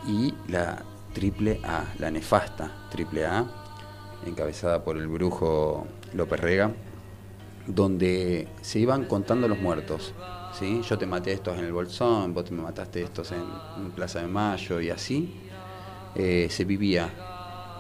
y 0.07 0.35
la 0.49 0.83
triple 1.13 1.61
A, 1.65 1.85
la 1.99 2.11
nefasta 2.11 2.89
triple 2.91 3.27
A, 3.27 3.45
encabezada 4.27 4.83
por 4.83 4.97
el 4.97 5.07
brujo 5.07 5.87
López 6.15 6.41
Rega, 6.41 6.71
donde 7.67 8.49
se 8.63 8.79
iban 8.79 9.05
contando 9.05 9.49
los 9.49 9.59
muertos. 9.59 10.15
¿sí? 10.59 10.81
Yo 10.89 10.99
te 10.99 11.07
maté 11.07 11.33
estos 11.33 11.59
en 11.59 11.65
el 11.65 11.73
Bolsón, 11.73 12.33
vos 12.35 12.45
te 12.45 12.53
mataste 12.53 13.03
estos 13.03 13.33
en, 13.33 13.45
en 13.77 13.91
Plaza 13.91 14.21
de 14.21 14.29
Mayo, 14.29 14.81
y 14.81 14.91
así 14.91 15.35
eh, 16.15 16.49
se 16.51 16.65
vivía 16.65 17.11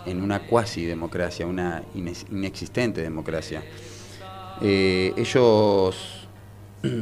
en 0.09 0.23
una 0.23 0.41
cuasi 0.41 0.85
democracia, 0.85 1.47
una 1.47 1.83
inexistente 1.95 3.03
democracia. 3.03 3.63
Eh, 4.61 5.13
ellos 5.17 6.29
eh, 6.83 6.99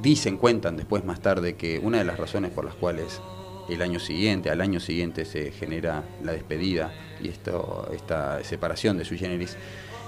dicen, 0.00 0.36
cuentan 0.36 0.76
después 0.76 1.04
más 1.04 1.20
tarde 1.20 1.56
que 1.56 1.78
una 1.78 1.98
de 1.98 2.04
las 2.04 2.18
razones 2.18 2.50
por 2.50 2.64
las 2.64 2.74
cuales 2.74 3.20
el 3.68 3.82
año 3.82 4.00
siguiente, 4.00 4.50
al 4.50 4.60
año 4.60 4.80
siguiente 4.80 5.24
se 5.24 5.52
genera 5.52 6.04
la 6.22 6.32
despedida 6.32 6.92
y 7.22 7.28
esto, 7.28 7.88
esta 7.94 8.42
separación 8.42 8.96
de 8.96 9.04
sui 9.04 9.18
generis, 9.18 9.56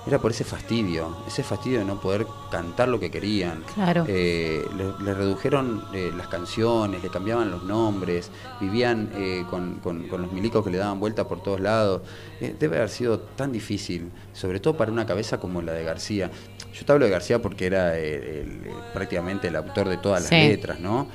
era 0.06 0.18
por 0.18 0.32
ese 0.32 0.42
fastidio, 0.42 1.16
ese 1.28 1.42
fastidio 1.44 1.78
de 1.78 1.84
no 1.84 2.00
poder 2.00 2.26
cantar 2.50 2.88
lo 2.88 2.98
que 2.98 3.10
querían. 3.10 3.62
Claro. 3.74 4.04
Eh, 4.08 4.64
le, 4.76 5.04
le 5.04 5.14
redujeron 5.14 5.84
eh, 5.94 6.10
las 6.16 6.26
canciones, 6.26 7.02
le 7.02 7.08
cambiaban 7.08 7.50
los 7.52 7.62
nombres, 7.62 8.30
vivían 8.60 9.10
eh, 9.14 9.44
con, 9.48 9.76
con- 9.76 10.08
con 10.08 10.22
los 10.22 10.32
milicos 10.32 10.64
que 10.64 10.70
le 10.70 10.78
daban 10.78 10.98
vuelta 10.98 11.28
por 11.28 11.42
todos 11.42 11.60
lados. 11.60 12.02
Eh, 12.40 12.54
debe 12.58 12.76
haber 12.78 12.88
sido 12.90 13.20
tan 13.20 13.52
difícil, 13.52 14.10
sobre 14.32 14.58
todo 14.58 14.76
para 14.76 14.90
una 14.90 15.06
cabeza 15.06 15.38
como 15.38 15.62
la 15.62 15.72
de 15.72 15.84
García. 15.84 16.30
Yo 16.74 16.84
te 16.84 16.92
hablo 16.92 17.04
de 17.04 17.10
García 17.12 17.40
porque 17.40 17.66
era 17.66 17.96
el- 17.96 18.22
el- 18.24 18.60
prácticamente 18.92 19.48
el 19.48 19.56
autor 19.56 19.88
de 19.88 19.98
todas 19.98 20.22
las 20.22 20.30
Sí. 20.30 20.34
letras, 20.48 20.80
¿no? 20.80 21.06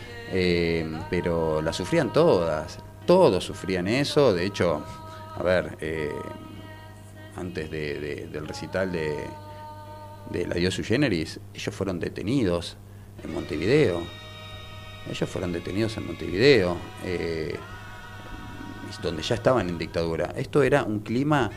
Pero 1.10 1.62
las 1.62 1.76
sufrían 1.76 2.12
todas, 2.14 2.80
todos 3.06 3.44
sufrían 3.44 3.88
eso. 3.88 4.34
De 4.34 4.46
hecho, 4.46 4.82
a 5.38 5.44
ver, 5.44 5.78
eh, 5.82 6.12
antes 7.38 7.70
de- 7.72 8.00
de- 8.00 8.28
del 8.28 8.48
recital 8.48 8.92
de, 8.92 9.16
de 10.32 10.48
La 10.48 10.56
Dios 10.56 10.74
Sui 10.74 10.84
Generis, 10.84 11.40
ellos 11.54 11.74
fueron 11.76 12.00
detenidos 12.00 12.78
en 13.24 13.34
Montevideo. 13.34 14.02
Ellos 15.10 15.30
fueron 15.30 15.54
detenidos 15.54 15.96
en 15.98 16.06
Montevideo, 16.08 16.76
eh, 17.06 17.56
donde 19.02 19.22
ya 19.24 19.36
estaban 19.36 19.70
en 19.70 19.78
dictadura. 19.78 20.34
Esto 20.36 20.64
era 20.64 20.84
un 20.84 21.00
clima, 21.00 21.50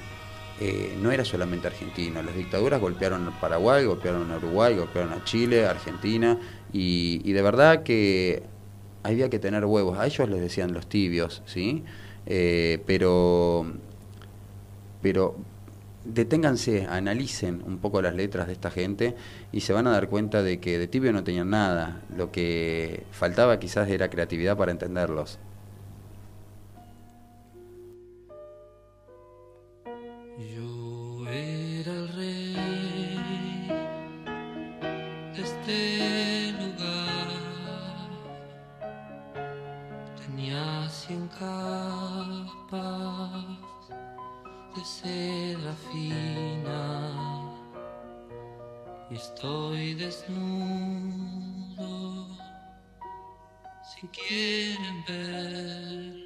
eh, 0.61 0.97
no 1.03 1.11
era 1.11 1.24
solamente 1.24 1.66
argentino. 1.66 2.22
Las 2.22 2.37
dictaduras 2.37 2.81
golpearon 2.81 3.33
Paraguay, 3.41 3.85
golpearon 3.87 4.31
a 4.31 4.37
Uruguay, 4.37 4.76
golpearon 4.76 5.12
a 5.12 5.24
Chile, 5.24 5.66
Argentina, 5.66 6.39
y, 6.72 7.20
y 7.24 7.33
de 7.33 7.43
verdad 7.43 7.83
que 7.83 8.43
había 9.03 9.31
que 9.31 9.39
tener 9.39 9.64
huevos. 9.64 9.99
A 9.99 10.07
ellos 10.07 10.28
les 10.28 10.41
decían 10.41 10.72
los 10.72 10.87
tibios, 10.89 11.43
¿sí? 11.47 11.83
Eh, 12.26 12.83
pero 12.87 13.66
pero 15.03 15.35
deténganse, 16.14 16.86
analicen 16.86 17.62
un 17.66 17.78
poco 17.78 18.02
las 18.02 18.14
letras 18.14 18.46
de 18.46 18.52
esta 18.52 18.70
gente 18.70 19.14
y 19.52 19.61
se 19.61 19.72
van 19.72 19.86
a 19.86 19.90
dar 19.90 20.08
cuenta 20.08 20.42
de 20.42 20.61
que 20.61 20.78
de 20.78 20.88
tibio 20.88 21.12
no 21.12 21.24
tenían 21.24 21.50
nada. 21.50 22.02
Lo 22.16 22.30
que 22.32 23.04
faltaba 23.12 23.58
quizás 23.58 23.88
era 23.90 24.11
creatividad 24.11 24.56
para 24.56 24.72
entenderlos. 24.72 25.38
Yo 30.38 31.28
era 31.28 31.92
el 31.92 32.08
rey 32.08 32.56
este 35.36 35.99
quieren 54.12 55.04
verme 55.06 56.20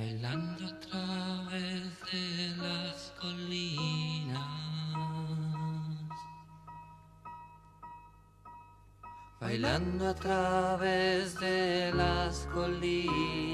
bailando 0.00 0.66
a 0.66 0.80
través 0.80 1.82
de 2.10 2.56
las 2.56 3.12
colinas. 3.20 4.40
Bailando 9.40 10.08
a 10.08 10.14
través 10.14 11.38
de 11.40 11.92
las 11.94 12.46
colinas. 12.52 13.49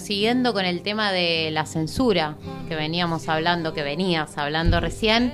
Siguiendo 0.00 0.52
con 0.52 0.64
el 0.64 0.82
tema 0.82 1.12
de 1.12 1.50
la 1.52 1.64
censura 1.64 2.36
que 2.68 2.74
veníamos 2.74 3.28
hablando, 3.28 3.72
que 3.72 3.82
venías 3.82 4.36
hablando 4.36 4.80
recién, 4.80 5.32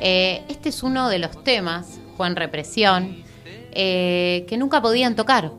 eh, 0.00 0.42
este 0.48 0.68
es 0.68 0.82
uno 0.82 1.08
de 1.08 1.18
los 1.18 1.42
temas, 1.42 1.98
Juan 2.16 2.36
Represión, 2.36 3.24
eh, 3.72 4.44
que 4.48 4.56
nunca 4.56 4.80
podían 4.80 5.16
tocar, 5.16 5.50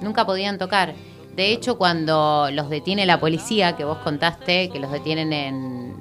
nunca 0.00 0.24
podían 0.24 0.58
tocar. 0.58 0.94
De 1.34 1.50
hecho, 1.50 1.76
cuando 1.76 2.48
los 2.52 2.70
detiene 2.70 3.06
la 3.06 3.18
policía, 3.18 3.76
que 3.76 3.84
vos 3.84 3.98
contaste, 3.98 4.68
que 4.70 4.78
los 4.78 4.92
detienen 4.92 5.32
en, 5.32 5.96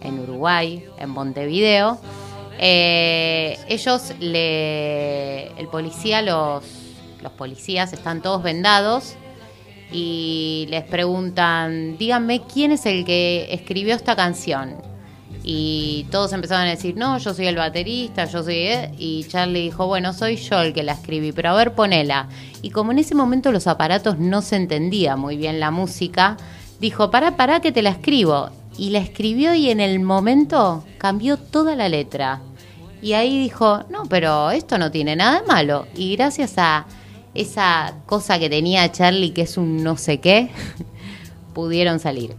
en 0.00 0.18
Uruguay, 0.18 0.84
en 0.98 1.10
Montevideo, 1.10 1.98
eh, 2.58 3.58
ellos, 3.68 4.12
le, 4.20 5.46
el 5.58 5.68
policía, 5.68 6.20
los, 6.20 6.64
los 7.22 7.32
policías 7.32 7.92
están 7.92 8.20
todos 8.20 8.42
vendados 8.42 9.16
y 9.92 10.66
les 10.70 10.84
preguntan, 10.84 11.96
díganme 11.98 12.42
quién 12.42 12.72
es 12.72 12.86
el 12.86 13.04
que 13.04 13.48
escribió 13.50 13.94
esta 13.94 14.16
canción. 14.16 14.76
Y 15.44 16.06
todos 16.10 16.32
empezaron 16.32 16.66
a 16.66 16.70
decir, 16.70 16.96
no, 16.96 17.18
yo 17.18 17.34
soy 17.34 17.46
el 17.46 17.56
baterista, 17.56 18.26
yo 18.26 18.44
soy... 18.44 18.58
eh", 18.58 18.90
Y 18.96 19.24
Charlie 19.24 19.62
dijo, 19.62 19.86
bueno, 19.86 20.12
soy 20.12 20.36
yo 20.36 20.60
el 20.60 20.72
que 20.72 20.84
la 20.84 20.92
escribí, 20.92 21.32
pero 21.32 21.50
a 21.50 21.54
ver, 21.54 21.74
ponela. 21.74 22.28
Y 22.62 22.70
como 22.70 22.92
en 22.92 23.00
ese 23.00 23.14
momento 23.14 23.50
los 23.50 23.66
aparatos 23.66 24.18
no 24.18 24.40
se 24.40 24.56
entendía 24.56 25.16
muy 25.16 25.36
bien 25.36 25.58
la 25.58 25.70
música, 25.72 26.36
dijo, 26.80 27.10
pará, 27.10 27.36
pará 27.36 27.60
que 27.60 27.72
te 27.72 27.82
la 27.82 27.90
escribo. 27.90 28.50
Y 28.78 28.90
la 28.90 29.00
escribió 29.00 29.52
y 29.54 29.68
en 29.68 29.80
el 29.80 29.98
momento 30.00 30.84
cambió 30.98 31.36
toda 31.36 31.74
la 31.74 31.88
letra. 31.88 32.40
Y 33.02 33.14
ahí 33.14 33.36
dijo, 33.36 33.82
no, 33.90 34.04
pero 34.08 34.52
esto 34.52 34.78
no 34.78 34.92
tiene 34.92 35.16
nada 35.16 35.40
de 35.40 35.46
malo. 35.46 35.86
Y 35.96 36.14
gracias 36.14 36.54
a 36.56 36.86
esa 37.34 37.94
cosa 38.06 38.38
que 38.38 38.50
tenía 38.50 38.90
Charlie, 38.92 39.32
que 39.32 39.42
es 39.42 39.56
un 39.56 39.82
no 39.82 39.96
sé 39.96 40.20
qué, 40.20 40.50
pudieron 41.54 41.98
salir. 42.00 42.34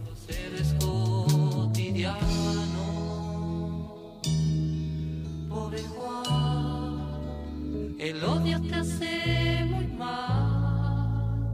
el 8.04 8.22
odio 8.22 8.60
te 8.60 8.74
hace 8.74 9.64
muy 9.64 9.86
mal 9.86 11.48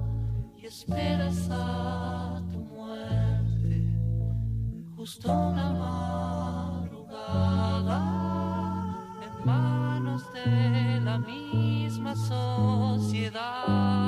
y 0.60 0.66
esperas 0.66 1.48
a 1.48 2.42
tu 2.50 2.58
muerte 2.58 3.84
justo 4.96 5.30
una 5.30 5.72
sociedad. 13.30 13.99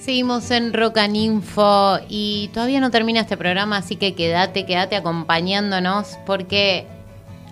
Seguimos 0.00 0.50
en 0.52 0.72
Rocaninfo 0.72 1.98
y 2.08 2.48
todavía 2.54 2.80
no 2.80 2.90
termina 2.92 3.20
este 3.22 3.36
programa, 3.36 3.78
así 3.78 3.96
que 3.96 4.14
quédate, 4.14 4.64
quédate 4.64 4.94
acompañándonos 4.94 6.16
porque 6.26 6.86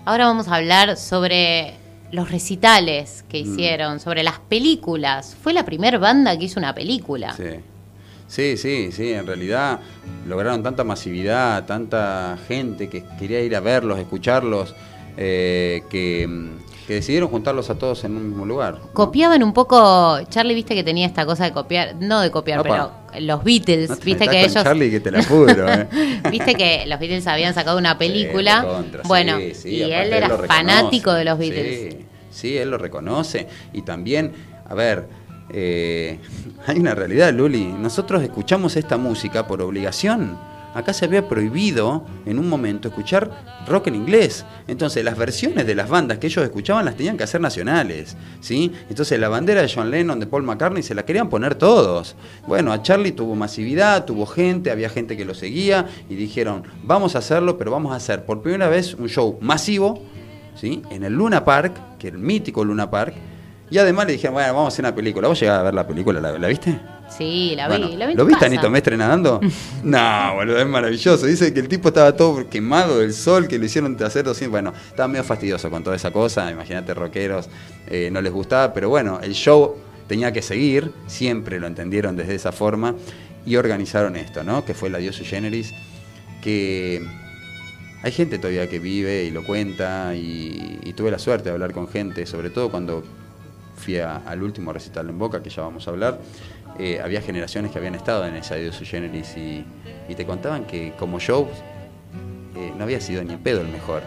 ahora 0.05 0.27
vamos 0.27 0.47
a 0.47 0.55
hablar 0.55 0.95
sobre 0.95 1.73
los 2.11 2.31
recitales 2.31 3.25
que 3.27 3.43
Mm. 3.43 3.51
hicieron, 3.53 3.99
sobre 3.99 4.23
las 4.23 4.39
películas. 4.39 5.35
Fue 5.41 5.51
la 5.51 5.65
primera 5.65 5.97
banda 5.97 6.37
que 6.37 6.45
hizo 6.45 6.59
una 6.59 6.73
película. 6.73 7.33
Sí. 7.33 7.59
Sí, 8.27 8.57
sí, 8.57 8.91
sí, 8.91 9.13
en 9.13 9.27
realidad 9.27 9.79
lograron 10.27 10.63
tanta 10.63 10.83
masividad, 10.83 11.65
tanta 11.65 12.37
gente 12.47 12.89
que 12.89 13.03
quería 13.19 13.41
ir 13.41 13.55
a 13.55 13.59
verlos, 13.59 13.99
escucharlos, 13.99 14.75
eh, 15.15 15.83
que, 15.89 16.27
que 16.87 16.95
decidieron 16.95 17.29
juntarlos 17.29 17.69
a 17.69 17.75
todos 17.75 18.03
en 18.03 18.17
un 18.17 18.29
mismo 18.29 18.45
lugar. 18.45 18.79
¿no? 18.79 18.91
Copiaban 18.93 19.43
un 19.43 19.53
poco, 19.53 20.19
Charlie 20.29 20.55
viste 20.55 20.73
que 20.73 20.83
tenía 20.83 21.05
esta 21.05 21.25
cosa 21.25 21.45
de 21.45 21.51
copiar, 21.51 21.95
no 21.99 22.19
de 22.21 22.31
copiar, 22.31 22.59
Opa. 22.61 22.69
pero 23.13 23.21
los 23.25 23.43
Beatles, 23.43 23.89
No 23.89 23.97
te 23.97 24.05
viste 24.05 24.27
que 24.27 24.39
ellos... 24.41 24.63
Charlie 24.63 24.89
que 24.89 24.99
te 24.99 25.11
la 25.11 25.21
pudro, 25.21 25.69
¿eh? 25.71 25.87
Viste 26.31 26.55
que 26.55 26.85
los 26.87 26.99
Beatles 26.99 27.27
habían 27.27 27.53
sacado 27.53 27.77
una 27.77 27.97
película. 27.97 28.83
Sí, 28.91 28.99
bueno, 29.07 29.37
sí, 29.53 29.69
y 29.69 29.81
él 29.83 30.11
era 30.11 30.29
fanático 30.29 31.13
de 31.13 31.25
los 31.25 31.37
Beatles. 31.37 31.93
Sí, 31.93 32.05
sí, 32.31 32.57
él 32.57 32.71
lo 32.71 32.77
reconoce. 32.79 33.47
Y 33.71 33.83
también, 33.83 34.33
a 34.67 34.73
ver, 34.73 35.07
eh, 35.49 36.19
hay 36.65 36.79
una 36.79 36.95
realidad, 36.95 37.33
Luli. 37.33 37.65
Nosotros 37.65 38.23
escuchamos 38.23 38.75
esta 38.75 38.97
música 38.97 39.47
por 39.47 39.61
obligación. 39.61 40.37
Acá 40.75 40.91
se 40.91 41.05
había 41.05 41.29
prohibido 41.29 42.03
en 42.25 42.37
un 42.37 42.49
momento 42.49 42.89
escuchar 42.89 43.63
rock 43.65 43.87
en 43.87 43.95
inglés. 43.95 44.45
Entonces 44.67 45.05
las 45.05 45.17
versiones 45.17 45.65
de 45.65 45.73
las 45.73 45.87
bandas 45.87 46.17
que 46.17 46.27
ellos 46.27 46.43
escuchaban 46.43 46.83
las 46.83 46.97
tenían 46.97 47.15
que 47.15 47.23
hacer 47.23 47.39
nacionales. 47.39 48.17
¿sí? 48.41 48.73
Entonces 48.89 49.17
la 49.17 49.29
bandera 49.29 49.61
de 49.61 49.71
John 49.73 49.89
Lennon, 49.89 50.19
de 50.19 50.27
Paul 50.27 50.43
McCartney, 50.43 50.83
se 50.83 50.93
la 50.93 51.05
querían 51.05 51.29
poner 51.29 51.55
todos. 51.55 52.17
Bueno, 52.45 52.73
a 52.73 52.81
Charlie 52.81 53.13
tuvo 53.13 53.35
masividad, 53.35 54.03
tuvo 54.03 54.25
gente, 54.25 54.69
había 54.69 54.89
gente 54.89 55.15
que 55.15 55.23
lo 55.23 55.33
seguía 55.33 55.85
y 56.09 56.15
dijeron, 56.15 56.63
vamos 56.83 57.15
a 57.15 57.19
hacerlo, 57.19 57.57
pero 57.57 57.71
vamos 57.71 57.93
a 57.93 57.95
hacer 57.95 58.25
por 58.25 58.41
primera 58.41 58.67
vez 58.67 58.95
un 58.95 59.07
show 59.07 59.37
masivo 59.39 60.01
¿sí? 60.59 60.81
en 60.89 61.05
el 61.05 61.13
Luna 61.13 61.45
Park, 61.45 61.97
que 61.97 62.09
el 62.09 62.17
mítico 62.17 62.65
Luna 62.65 62.91
Park. 62.91 63.15
Y 63.75 63.77
además 63.77 64.07
le 64.07 64.13
dijeron, 64.13 64.35
bueno, 64.35 64.53
vamos 64.53 64.71
a 64.71 64.73
hacer 64.73 64.85
una 64.85 64.95
película. 64.95 65.27
¿Vos 65.27 65.37
llegás 65.37 65.59
a 65.59 65.63
ver 65.63 65.73
la 65.73 65.85
película? 65.85 66.21
¿La, 66.21 66.39
la 66.39 66.47
viste? 66.47 66.79
Sí, 67.09 67.55
la 67.57 67.67
Bueno, 67.67 67.89
vi. 67.89 67.97
La 67.97 68.05
vi 68.05 68.13
en 68.13 68.17
¿Lo 68.17 68.23
viste 68.23 68.45
a 68.45 68.47
casa. 68.47 68.55
Nito 68.55 68.69
Mestre 68.69 68.95
nadando? 68.95 69.41
no, 69.83 70.33
boludo, 70.33 70.59
es 70.59 70.65
maravilloso. 70.65 71.25
Dice 71.25 71.53
que 71.53 71.59
el 71.59 71.67
tipo 71.67 71.89
estaba 71.89 72.15
todo 72.15 72.49
quemado 72.49 72.99
del 72.99 73.13
sol, 73.13 73.49
que 73.49 73.59
lo 73.59 73.65
hicieron 73.65 74.01
hacer 74.01 74.23
200. 74.23 74.49
Bueno, 74.49 74.73
estaba 74.87 75.09
medio 75.09 75.25
fastidioso 75.25 75.69
con 75.69 75.83
toda 75.83 75.97
esa 75.97 76.11
cosa. 76.11 76.49
Imagínate, 76.49 76.93
rockeros, 76.93 77.49
eh, 77.87 78.07
no 78.13 78.21
les 78.21 78.31
gustaba. 78.31 78.73
Pero 78.73 78.87
bueno, 78.87 79.19
el 79.21 79.33
show 79.33 79.75
tenía 80.07 80.31
que 80.31 80.41
seguir. 80.41 80.93
Siempre 81.07 81.59
lo 81.59 81.67
entendieron 81.67 82.15
desde 82.15 82.35
esa 82.35 82.53
forma. 82.53 82.95
Y 83.45 83.57
organizaron 83.57 84.15
esto, 84.15 84.45
¿no? 84.45 84.63
Que 84.63 84.73
fue 84.73 84.89
la 84.89 84.99
Dios 84.99 85.17
Sui 85.17 85.25
Generis. 85.25 85.73
Que 86.41 87.05
hay 88.03 88.11
gente 88.13 88.37
todavía 88.37 88.69
que 88.69 88.79
vive 88.79 89.25
y 89.25 89.31
lo 89.31 89.45
cuenta. 89.45 90.15
Y, 90.15 90.79
y 90.81 90.93
tuve 90.93 91.11
la 91.11 91.19
suerte 91.19 91.49
de 91.49 91.55
hablar 91.55 91.73
con 91.73 91.89
gente, 91.89 92.25
sobre 92.25 92.49
todo 92.49 92.71
cuando 92.71 93.03
fui 93.75 93.97
a- 93.99 94.17
al 94.17 94.41
último 94.43 94.71
recital 94.73 95.09
en 95.09 95.17
Boca, 95.19 95.41
que 95.43 95.49
ya 95.49 95.61
vamos 95.63 95.87
a 95.87 95.91
hablar, 95.91 96.19
eh, 96.79 96.99
había 97.03 97.21
generaciones 97.21 97.71
que 97.71 97.77
habían 97.77 97.95
estado 97.95 98.25
en 98.25 98.35
esa 98.35 98.55
Dios 98.55 98.75
Sui 98.75 98.85
Generis 98.85 99.35
y, 99.37 99.65
y 100.09 100.15
te 100.15 100.25
contaban 100.25 100.65
que 100.65 100.93
como 100.97 101.19
show 101.19 101.47
eh, 102.55 102.71
no 102.77 102.83
había 102.83 103.01
sido 103.01 103.23
ni 103.23 103.33
en 103.33 103.39
pedo 103.39 103.61
el 103.61 103.67
mejor. 103.67 104.01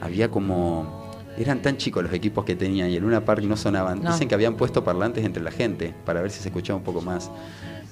Había 0.00 0.28
como... 0.30 1.06
Eran 1.38 1.60
tan 1.60 1.76
chicos 1.76 2.02
los 2.02 2.12
equipos 2.14 2.44
que 2.46 2.56
tenían 2.56 2.88
y 2.90 2.96
en 2.96 3.04
una 3.04 3.24
Park 3.24 3.42
no 3.44 3.56
sonaban. 3.56 4.02
No. 4.02 4.10
Dicen 4.12 4.26
que 4.26 4.34
habían 4.34 4.56
puesto 4.56 4.82
parlantes 4.82 5.24
entre 5.24 5.42
la 5.42 5.50
gente 5.50 5.94
para 6.04 6.20
ver 6.22 6.30
si 6.30 6.40
se 6.40 6.48
escuchaba 6.48 6.78
un 6.78 6.82
poco 6.84 7.02
más. 7.02 7.30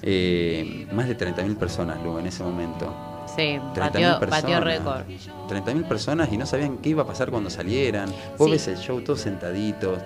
Eh, 0.01 0.87
más 0.93 1.07
de 1.07 1.15
30.000 1.17 1.55
personas, 1.55 2.01
Lu, 2.03 2.17
en 2.19 2.25
ese 2.27 2.43
momento. 2.43 2.93
Sí, 3.35 3.59
30.000 3.73 3.73
pateó, 3.75 4.19
personas. 4.19 4.41
pateó 4.41 4.59
récord. 4.61 5.01
30.000 5.49 5.83
personas 5.87 6.31
y 6.31 6.37
no 6.37 6.45
sabían 6.45 6.77
qué 6.77 6.89
iba 6.89 7.03
a 7.03 7.07
pasar 7.07 7.29
cuando 7.31 7.49
salieran. 7.49 8.09
Vos 8.37 8.45
Sí. 8.47 8.51
ves 8.51 8.67
el 8.67 8.77
show 8.77 8.99
todos 9.01 9.21
sentaditos. 9.21 9.99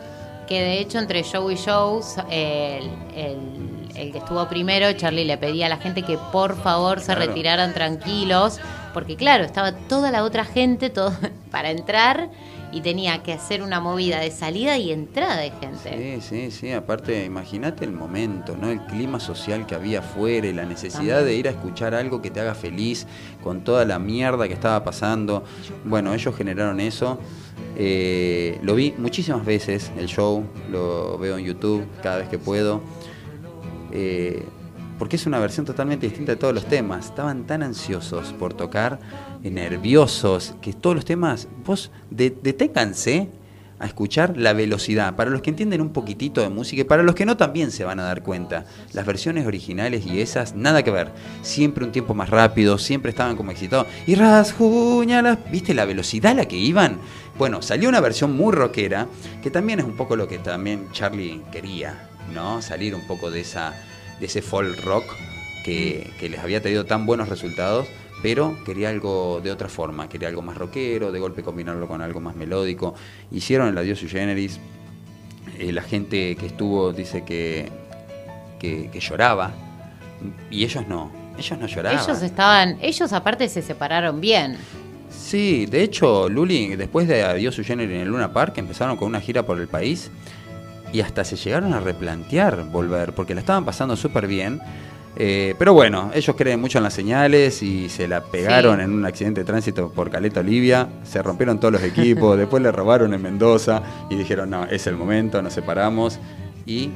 Que 0.49 0.59
de 0.61 0.79
hecho 0.79 0.97
entre 0.97 1.23
show 1.23 1.49
y 1.51 1.55
show, 1.55 2.01
el, 2.31 2.89
el- 3.15 3.79
el 3.95 4.11
que 4.13 4.17
estuvo 4.19 4.47
primero, 4.47 4.91
Charlie 4.93 5.25
le 5.25 5.37
pedía 5.37 5.65
a 5.65 5.69
la 5.69 5.77
gente 5.77 6.03
que 6.03 6.17
por 6.31 6.55
favor 6.61 6.99
se 7.01 7.07
Claro. 7.07 7.25
retiraran 7.27 7.73
tranquilos, 7.73 8.59
porque 8.93 9.15
claro, 9.15 9.43
estaba 9.43 9.73
toda 9.73 10.09
la 10.09 10.23
otra 10.23 10.45
gente 10.45 10.89
todo, 10.89 11.11
para 11.51 11.69
entrar 11.71 12.29
y 12.71 12.81
tenía 12.81 13.23
que 13.23 13.33
hacer 13.33 13.61
una 13.63 13.79
movida 13.79 14.19
de 14.19 14.29
salida 14.31 14.77
y 14.77 14.91
entrada 14.91 15.37
de 15.37 15.49
gente. 15.51 16.19
Sí, 16.21 16.21
sí, 16.21 16.51
sí. 16.51 16.71
Aparte, 16.71 17.25
imagínate 17.25 17.83
el 17.83 17.91
momento, 17.91 18.55
¿no? 18.55 18.69
El 18.69 18.79
clima 18.85 19.19
social 19.19 19.65
que 19.65 19.73
había 19.75 19.99
afuera 19.99 20.45
y 20.47 20.53
la 20.53 20.65
necesidad 20.65 21.23
de 21.23 21.33
ir 21.35 21.47
a 21.47 21.51
escuchar 21.51 21.93
algo 21.95 22.21
que 22.21 22.29
te 22.29 22.39
haga 22.39 22.53
feliz 22.53 23.07
con 23.43 23.63
toda 23.63 23.85
la 23.85 23.97
mierda 23.99 24.47
que 24.47 24.53
estaba 24.53 24.83
pasando. 24.83 25.43
Bueno, 25.83 26.13
ellos 26.13 26.35
generaron 26.35 26.79
eso. 26.79 27.19
Eh, 27.75 28.59
lo 28.61 28.75
vi 28.75 28.93
muchísimas 28.97 29.45
veces, 29.45 29.91
el 29.97 30.07
show, 30.07 30.43
lo 30.71 31.17
veo 31.17 31.37
en 31.37 31.45
YouTube 31.45 31.83
cada 32.03 32.17
vez 32.17 32.27
que 32.29 32.37
puedo. 32.37 32.81
Eh, 33.91 34.43
porque 34.97 35.15
es 35.15 35.25
una 35.25 35.39
versión 35.39 35.65
totalmente 35.65 36.07
distinta 36.07 36.33
de 36.33 36.35
todos 36.35 36.53
los 36.53 36.65
temas. 36.65 37.05
Estaban 37.05 37.47
tan 37.47 37.63
ansiosos 37.63 38.33
por 38.33 38.53
tocar, 38.53 38.99
eh, 39.43 39.49
nerviosos, 39.49 40.55
que 40.61 40.73
todos 40.73 40.95
los 40.95 41.05
temas, 41.05 41.47
vos 41.65 41.89
de- 42.09 42.31
deténganse 42.43 43.29
a 43.79 43.85
escuchar 43.85 44.37
la 44.37 44.53
velocidad. 44.53 45.15
Para 45.15 45.29
los 45.29 45.41
que 45.41 45.49
entienden 45.49 45.81
un 45.81 45.89
poquitito 45.89 46.41
de 46.41 46.49
música 46.49 46.81
y 46.81 46.85
para 46.85 47.03
los 47.03 47.15
que 47.15 47.25
no 47.25 47.37
también 47.37 47.71
se 47.71 47.83
van 47.83 47.99
a 47.99 48.03
dar 48.03 48.23
cuenta. 48.23 48.65
Las 48.93 49.05
versiones 49.05 49.47
originales 49.47 50.05
y 50.05 50.21
esas, 50.21 50.55
nada 50.55 50.83
que 50.83 50.91
ver. 50.91 51.11
Siempre 51.41 51.85
un 51.85 51.91
tiempo 51.91 52.13
más 52.13 52.29
rápido, 52.29 52.77
siempre 52.77 53.09
estaban 53.09 53.35
como 53.35 53.51
excitados. 53.51 53.87
Y 54.05 54.15
rasguñalas, 54.15 55.39
¿viste 55.51 55.73
la 55.73 55.85
velocidad 55.85 56.33
a 56.33 56.35
la 56.35 56.45
que 56.45 56.57
iban? 56.57 56.99
Bueno, 57.37 57.61
salió 57.61 57.89
una 57.89 58.01
versión 58.01 58.35
muy 58.35 58.53
rockera, 58.53 59.07
que 59.41 59.49
también 59.49 59.79
es 59.79 59.85
un 59.85 59.95
poco 59.95 60.15
lo 60.15 60.27
que 60.27 60.39
también 60.39 60.91
Charlie 60.91 61.41
quería, 61.51 62.09
¿no? 62.33 62.61
Salir 62.61 62.93
un 62.93 63.07
poco 63.07 63.31
de 63.31 63.41
esa 63.41 63.73
de 64.19 64.25
ese 64.25 64.41
folk 64.41 64.83
rock 64.83 65.05
que, 65.63 66.11
que 66.19 66.29
les 66.29 66.39
había 66.39 66.61
tenido 66.61 66.85
tan 66.85 67.05
buenos 67.05 67.29
resultados, 67.29 67.87
pero 68.21 68.57
quería 68.65 68.89
algo 68.89 69.39
de 69.41 69.51
otra 69.51 69.69
forma, 69.69 70.09
quería 70.09 70.27
algo 70.27 70.41
más 70.41 70.57
rockero, 70.57 71.11
de 71.11 71.19
golpe 71.19 71.43
combinarlo 71.43 71.87
con 71.87 72.01
algo 72.01 72.19
más 72.19 72.35
melódico. 72.35 72.95
Hicieron 73.31 73.69
el 73.69 73.77
Adiós 73.77 73.99
Sui 73.99 74.09
Generis, 74.09 74.59
eh, 75.57 75.71
la 75.71 75.81
gente 75.81 76.35
que 76.35 76.47
estuvo 76.47 76.91
dice 76.93 77.23
que, 77.23 77.69
que, 78.59 78.89
que 78.91 78.99
lloraba, 78.99 79.51
y 80.51 80.63
ellos 80.63 80.87
no, 80.87 81.11
ellos 81.37 81.59
no 81.59 81.67
lloraban. 81.67 81.99
Ellos 82.03 82.21
estaban, 82.21 82.77
ellos 82.81 83.13
aparte 83.13 83.47
se 83.47 83.61
separaron 83.61 84.19
bien. 84.19 84.57
Sí, 85.09 85.65
de 85.65 85.83
hecho, 85.83 86.29
Luli, 86.29 86.75
después 86.75 87.07
de 87.07 87.23
Adiós 87.23 87.55
Sui 87.55 87.63
Generis 87.63 87.95
en 87.95 88.01
el 88.01 88.09
Luna 88.09 88.31
Park, 88.33 88.57
empezaron 88.57 88.97
con 88.97 89.07
una 89.07 89.21
gira 89.21 89.43
por 89.43 89.59
el 89.59 89.67
país 89.67 90.11
y 90.91 91.01
hasta 91.01 91.23
se 91.23 91.35
llegaron 91.35 91.73
a 91.73 91.79
replantear 91.79 92.65
volver, 92.65 93.13
porque 93.13 93.33
la 93.33 93.41
estaban 93.41 93.65
pasando 93.65 93.95
súper 93.95 94.27
bien. 94.27 94.59
Eh, 95.21 95.53
pero 95.59 95.73
bueno, 95.73 96.11
ellos 96.13 96.33
creen 96.37 96.61
mucho 96.61 96.77
en 96.77 96.85
las 96.85 96.93
señales 96.93 97.61
y 97.61 97.89
se 97.89 98.07
la 98.07 98.23
pegaron 98.23 98.77
Sí. 98.77 98.83
en 98.83 98.93
un 98.93 99.05
accidente 99.05 99.41
de 99.41 99.45
tránsito 99.45 99.91
por 99.91 100.09
Caleta 100.09 100.39
Olivia, 100.39 100.87
se 101.03 101.21
rompieron 101.21 101.59
todos 101.59 101.73
los 101.73 101.83
equipos, 101.83 102.37
después 102.37 102.63
le 102.63 102.71
robaron 102.71 103.13
en 103.13 103.21
Mendoza 103.21 103.81
y 104.09 104.15
dijeron, 104.15 104.49
no, 104.49 104.63
es 104.63 104.87
el 104.87 104.95
momento, 104.95 105.41
nos 105.41 105.51
separamos 105.51 106.19
y 106.65 106.89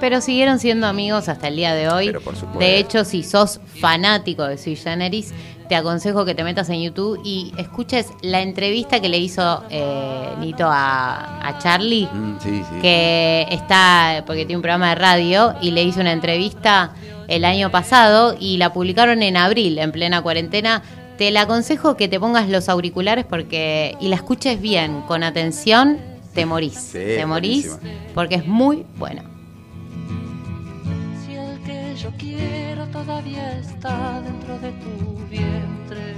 Pero 0.00 0.22
siguieron 0.22 0.58
siendo 0.58 0.86
amigos 0.86 1.28
hasta 1.28 1.48
el 1.48 1.56
día 1.56 1.74
de 1.74 1.88
hoy. 1.90 2.06
Pero 2.06 2.22
por 2.22 2.34
supuesto. 2.34 2.58
De 2.60 2.78
hecho, 2.78 3.04
si 3.04 3.22
sos 3.22 3.60
fanático 3.78 4.44
de 4.44 4.56
Sui 4.56 4.76
Generis, 4.76 5.34
te 5.68 5.74
aconsejo 5.74 6.24
que 6.24 6.34
te 6.34 6.44
metas 6.44 6.70
en 6.70 6.80
YouTube 6.80 7.20
y 7.24 7.52
escuches 7.58 8.06
la 8.22 8.40
entrevista 8.40 9.00
que 9.00 9.08
le 9.08 9.18
hizo 9.18 9.64
eh, 9.68 10.28
Nito 10.38 10.64
a, 10.66 11.46
a 11.46 11.58
Charlie, 11.58 12.06
mm, 12.10 12.36
sí, 12.40 12.62
sí. 12.70 12.80
que 12.80 13.46
está, 13.50 14.22
porque 14.26 14.46
tiene 14.46 14.56
un 14.56 14.62
programa 14.62 14.90
de 14.90 14.94
radio, 14.94 15.54
y 15.60 15.72
le 15.72 15.82
hizo 15.82 16.00
una 16.00 16.12
entrevista 16.12 16.92
el 17.28 17.44
año 17.44 17.70
pasado 17.70 18.36
y 18.38 18.56
la 18.56 18.72
publicaron 18.72 19.22
en 19.22 19.36
abril, 19.36 19.78
en 19.78 19.92
plena 19.92 20.22
cuarentena. 20.22 20.82
Te 21.18 21.30
la 21.30 21.42
aconsejo 21.42 21.96
que 21.96 22.08
te 22.08 22.20
pongas 22.20 22.48
los 22.48 22.68
auriculares 22.68 23.24
porque 23.24 23.96
y 24.00 24.08
la 24.08 24.16
escuches 24.16 24.60
bien, 24.60 25.02
con 25.02 25.22
atención, 25.22 25.98
te 26.34 26.44
morís. 26.44 26.74
Sí, 26.74 26.98
te 26.98 27.24
morís 27.24 27.78
porque 28.14 28.34
es 28.36 28.46
muy 28.46 28.84
buena. 28.96 29.22
Si 31.24 31.34
el 31.34 31.58
que 31.62 31.94
yo 31.96 32.10
quiero 32.18 32.86
todavía 32.88 33.58
está 33.58 34.20
dentro 34.20 34.58
de 34.58 34.72
tu 34.72 35.16
vientre. 35.30 36.15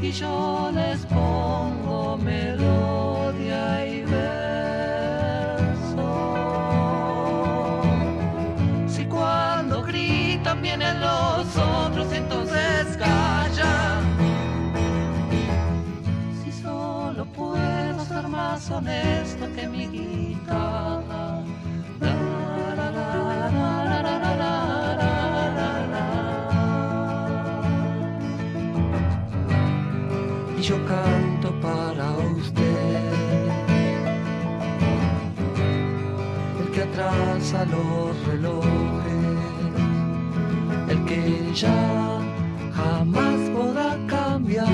Y 0.00 0.10
yo 0.12 0.70
les 0.72 1.04
pongo 1.06 2.16
melodía 2.16 3.86
y 3.86 4.02
verso. 4.02 4.46
Si 8.88 9.04
cuando 9.04 9.82
gritan 9.82 10.62
vienen 10.62 11.00
los 11.00 11.56
otros, 11.56 12.12
entonces 12.12 12.96
calla. 12.96 14.00
Si 16.42 16.52
solo 16.52 17.26
puedo 17.26 18.04
ser 18.06 18.28
más 18.28 18.70
honesto 18.70 19.35
atrasa 37.46 37.64
los 37.66 38.26
relojes, 38.26 38.72
el 40.88 41.04
que 41.04 41.52
ya 41.54 42.20
jamás 42.72 43.50
podrá 43.50 43.96
cambiar. 44.06 44.66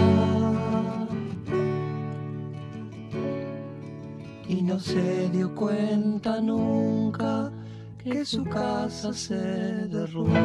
Y 4.48 4.62
no 4.62 4.78
se 4.78 5.28
dio 5.30 5.54
cuenta 5.54 6.40
nunca 6.40 7.50
que 8.02 8.24
su 8.24 8.44
casa 8.44 9.12
se 9.12 9.34
derrumba. 9.88 10.40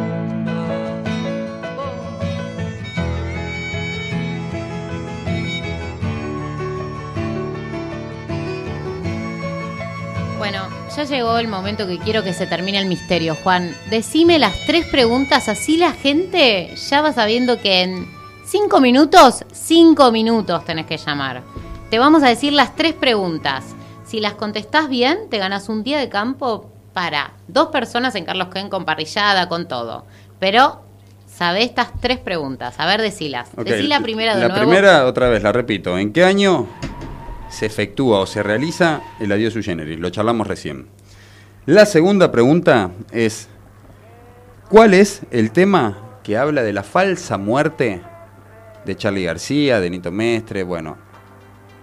Bueno, 10.38 10.68
ya 10.96 11.04
llegó 11.04 11.38
el 11.40 11.48
momento 11.48 11.88
que 11.88 11.98
quiero 11.98 12.24
que 12.24 12.34
se 12.34 12.46
termine 12.46 12.78
el 12.78 12.86
misterio, 12.86 13.36
Juan. 13.44 13.76
Decime 13.90 14.38
las 14.38 14.54
tres 14.68 14.86
preguntas, 14.86 15.50
así 15.50 15.78
la 15.78 15.92
gente 15.94 16.74
ya 16.76 17.02
va 17.02 17.12
sabiendo 17.12 17.60
que 17.60 17.82
en 17.82 18.08
cinco 18.46 18.80
minutos, 18.80 19.44
cinco 19.52 20.12
minutos 20.12 20.64
tenés 20.64 20.86
que 20.86 20.98
llamar. 20.98 21.42
Te 21.90 21.98
vamos 21.98 22.22
a 22.22 22.28
decir 22.30 22.54
las 22.54 22.76
tres 22.76 22.94
preguntas. 22.94 23.64
Si 24.06 24.20
las 24.20 24.34
contestás 24.34 24.90
bien, 24.90 25.30
te 25.30 25.40
ganas 25.40 25.70
un 25.70 25.84
día 25.84 25.98
de 25.98 26.08
campo 26.08 26.70
para 26.94 27.34
dos 27.48 27.68
personas 27.68 28.14
en 28.16 28.26
Carlos 28.26 28.50
Ken 28.50 28.70
con 28.70 28.86
parrillada, 28.86 29.50
con 29.50 29.68
todo. 29.68 30.06
Pero 30.40 30.82
sabés 31.26 31.66
estas 31.66 31.90
tres 32.00 32.20
preguntas. 32.20 32.76
A 32.78 32.86
ver, 32.86 33.02
decilas. 33.02 33.50
Decí 33.56 33.88
la 33.88 34.02
primera 34.02 34.36
de 34.36 34.42
La 34.42 34.48
nuevo. 34.50 34.62
primera, 34.64 35.06
otra 35.08 35.30
vez, 35.30 35.42
la 35.42 35.52
repito. 35.52 35.98
¿En 35.98 36.14
qué 36.14 36.24
año 36.24 36.68
se 37.50 37.66
efectúa 37.66 38.20
o 38.20 38.26
se 38.26 38.43
realiza 38.43 39.02
el 39.20 39.32
adiós 39.32 39.54
sui 39.54 39.64
generis? 39.64 40.00
Lo 40.00 40.10
charlamos 40.10 40.48
recién. 40.48 40.88
La 41.66 41.86
segunda 41.86 42.32
pregunta 42.32 42.91
es, 43.12 43.50
¿cuál 44.70 44.93
es 44.93 45.22
el 45.32 45.52
tema 45.52 46.20
que 46.24 46.38
habla 46.38 46.64
de 46.64 46.74
la 46.74 46.84
falsa 46.84 47.38
muerte 47.38 48.02
de 48.86 48.95
Charlie 48.95 49.26
García, 49.26 49.80
de 49.80 49.89
Nito 49.89 50.12
Mestre, 50.12 50.64
bueno, 50.64 50.98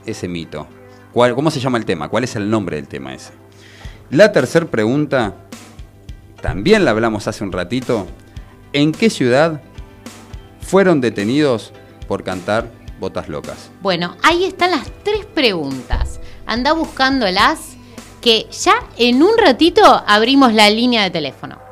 ese 0.07 0.27
mito? 0.29 0.67
¿Cuál, 1.12 1.35
¿Cómo 1.35 1.51
se 1.51 1.61
llama 1.61 1.79
el 1.79 1.85
tema? 1.85 2.09
¿Cuál 2.09 2.25
es 2.25 2.35
el 2.35 2.49
nombre 2.49 2.77
del 2.77 2.89
tema 2.89 3.15
ese? 3.15 3.33
La 4.11 4.33
tercera 4.33 4.67
pregunta, 4.67 5.35
también 6.41 6.85
la 6.85 6.93
hablamos 6.93 7.29
hace 7.29 7.45
un 7.45 7.53
ratito, 7.53 8.07
¿en 8.73 8.93
qué 8.93 9.11
ciudad 9.11 9.61
fueron 10.61 11.01
detenidos 11.01 11.73
por 12.09 12.25
cantar 12.25 12.71
Botas 12.99 13.28
Locas? 13.28 13.70
Bueno, 13.80 14.16
ahí 14.22 14.45
están 14.45 14.70
las 14.70 14.90
tres 15.03 15.24
preguntas. 15.26 16.20
Anda 16.47 16.72
buscándolas, 16.72 17.76
que 18.20 18.47
ya 18.51 18.74
en 18.97 19.22
un 19.22 19.36
ratito 19.36 19.82
abrimos 20.07 20.53
la 20.55 20.70
línea 20.70 21.03
de 21.03 21.11
teléfono. 21.11 21.64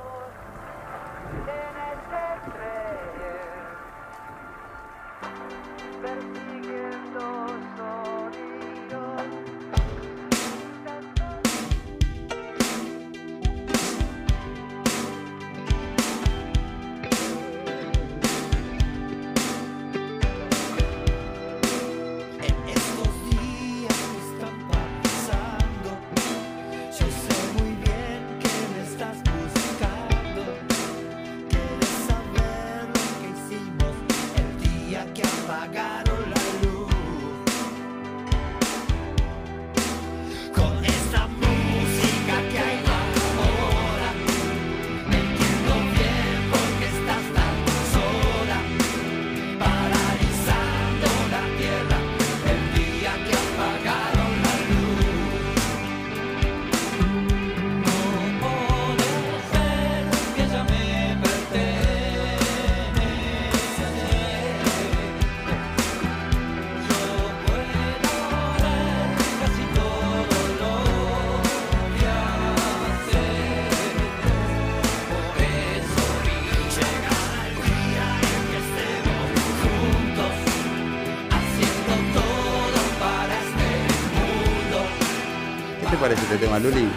Parece 86.14 86.34
este 86.34 86.46
tema, 86.46 86.58
Luli? 86.58 86.88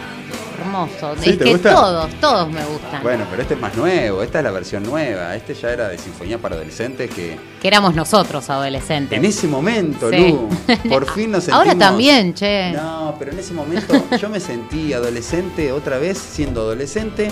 Hermoso. 0.59 1.15
¿Sí? 1.19 1.31
es 1.31 1.37
¿Te 1.37 1.43
que 1.43 1.51
gusta? 1.51 1.73
todos, 1.75 2.09
todos 2.21 2.49
me 2.49 2.63
gustan. 2.65 3.03
Bueno, 3.03 3.25
pero 3.29 3.41
este 3.41 3.55
es 3.55 3.59
más 3.59 3.75
nuevo, 3.75 4.23
esta 4.23 4.37
es 4.39 4.43
la 4.45 4.51
versión 4.51 4.83
nueva, 4.83 5.35
este 5.35 5.53
ya 5.53 5.69
era 5.69 5.89
de 5.89 5.97
Sinfonía 5.97 6.37
para 6.37 6.55
Adolescentes 6.55 7.09
que 7.11 7.37
Que 7.61 7.67
éramos 7.67 7.93
nosotros 7.93 8.49
adolescentes. 8.49 9.17
en 9.17 9.25
ese 9.25 9.47
momento, 9.47 10.09
Sí. 10.09 10.29
Lu, 10.29 10.49
por 10.89 11.05
fin 11.13 11.31
nos 11.31 11.43
sentimos... 11.43 11.67
Ahora 11.67 11.77
también, 11.77 12.33
che. 12.33 12.71
No, 12.71 13.15
pero 13.19 13.31
en 13.31 13.39
ese 13.39 13.53
momento 13.53 13.93
yo 14.19 14.29
me 14.29 14.39
sentí 14.39 14.93
adolescente 14.93 15.71
otra 15.73 15.97
vez, 15.97 16.17
siendo 16.17 16.61
adolescente 16.61 17.29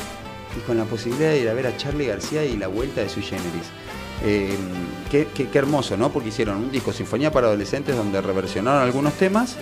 y 0.57 0.59
con 0.67 0.77
la 0.77 0.83
posibilidad 0.83 1.29
de 1.29 1.39
ir 1.41 1.49
a 1.49 1.53
ver 1.53 1.67
a 1.67 1.77
Charlie 1.77 2.07
García 2.07 2.43
y 2.43 2.57
la 2.57 2.67
vuelta 2.67 3.01
de 3.01 3.09
Sui 3.09 3.23
Generis. 3.23 3.67
Eh, 4.25 4.55
qué, 5.09 5.27
qué- 5.33 5.47
qué 5.49 5.57
hermoso, 5.57 5.97
¿no? 5.97 6.09
Porque 6.11 6.29
hicieron 6.29 6.57
un 6.57 6.71
disco 6.71 6.93
Sinfonía 6.93 7.31
para 7.31 7.47
Adolescentes 7.47 7.95
donde 7.95 8.21
reversionaron 8.21 8.81
algunos 8.83 9.13
temas 9.13 9.55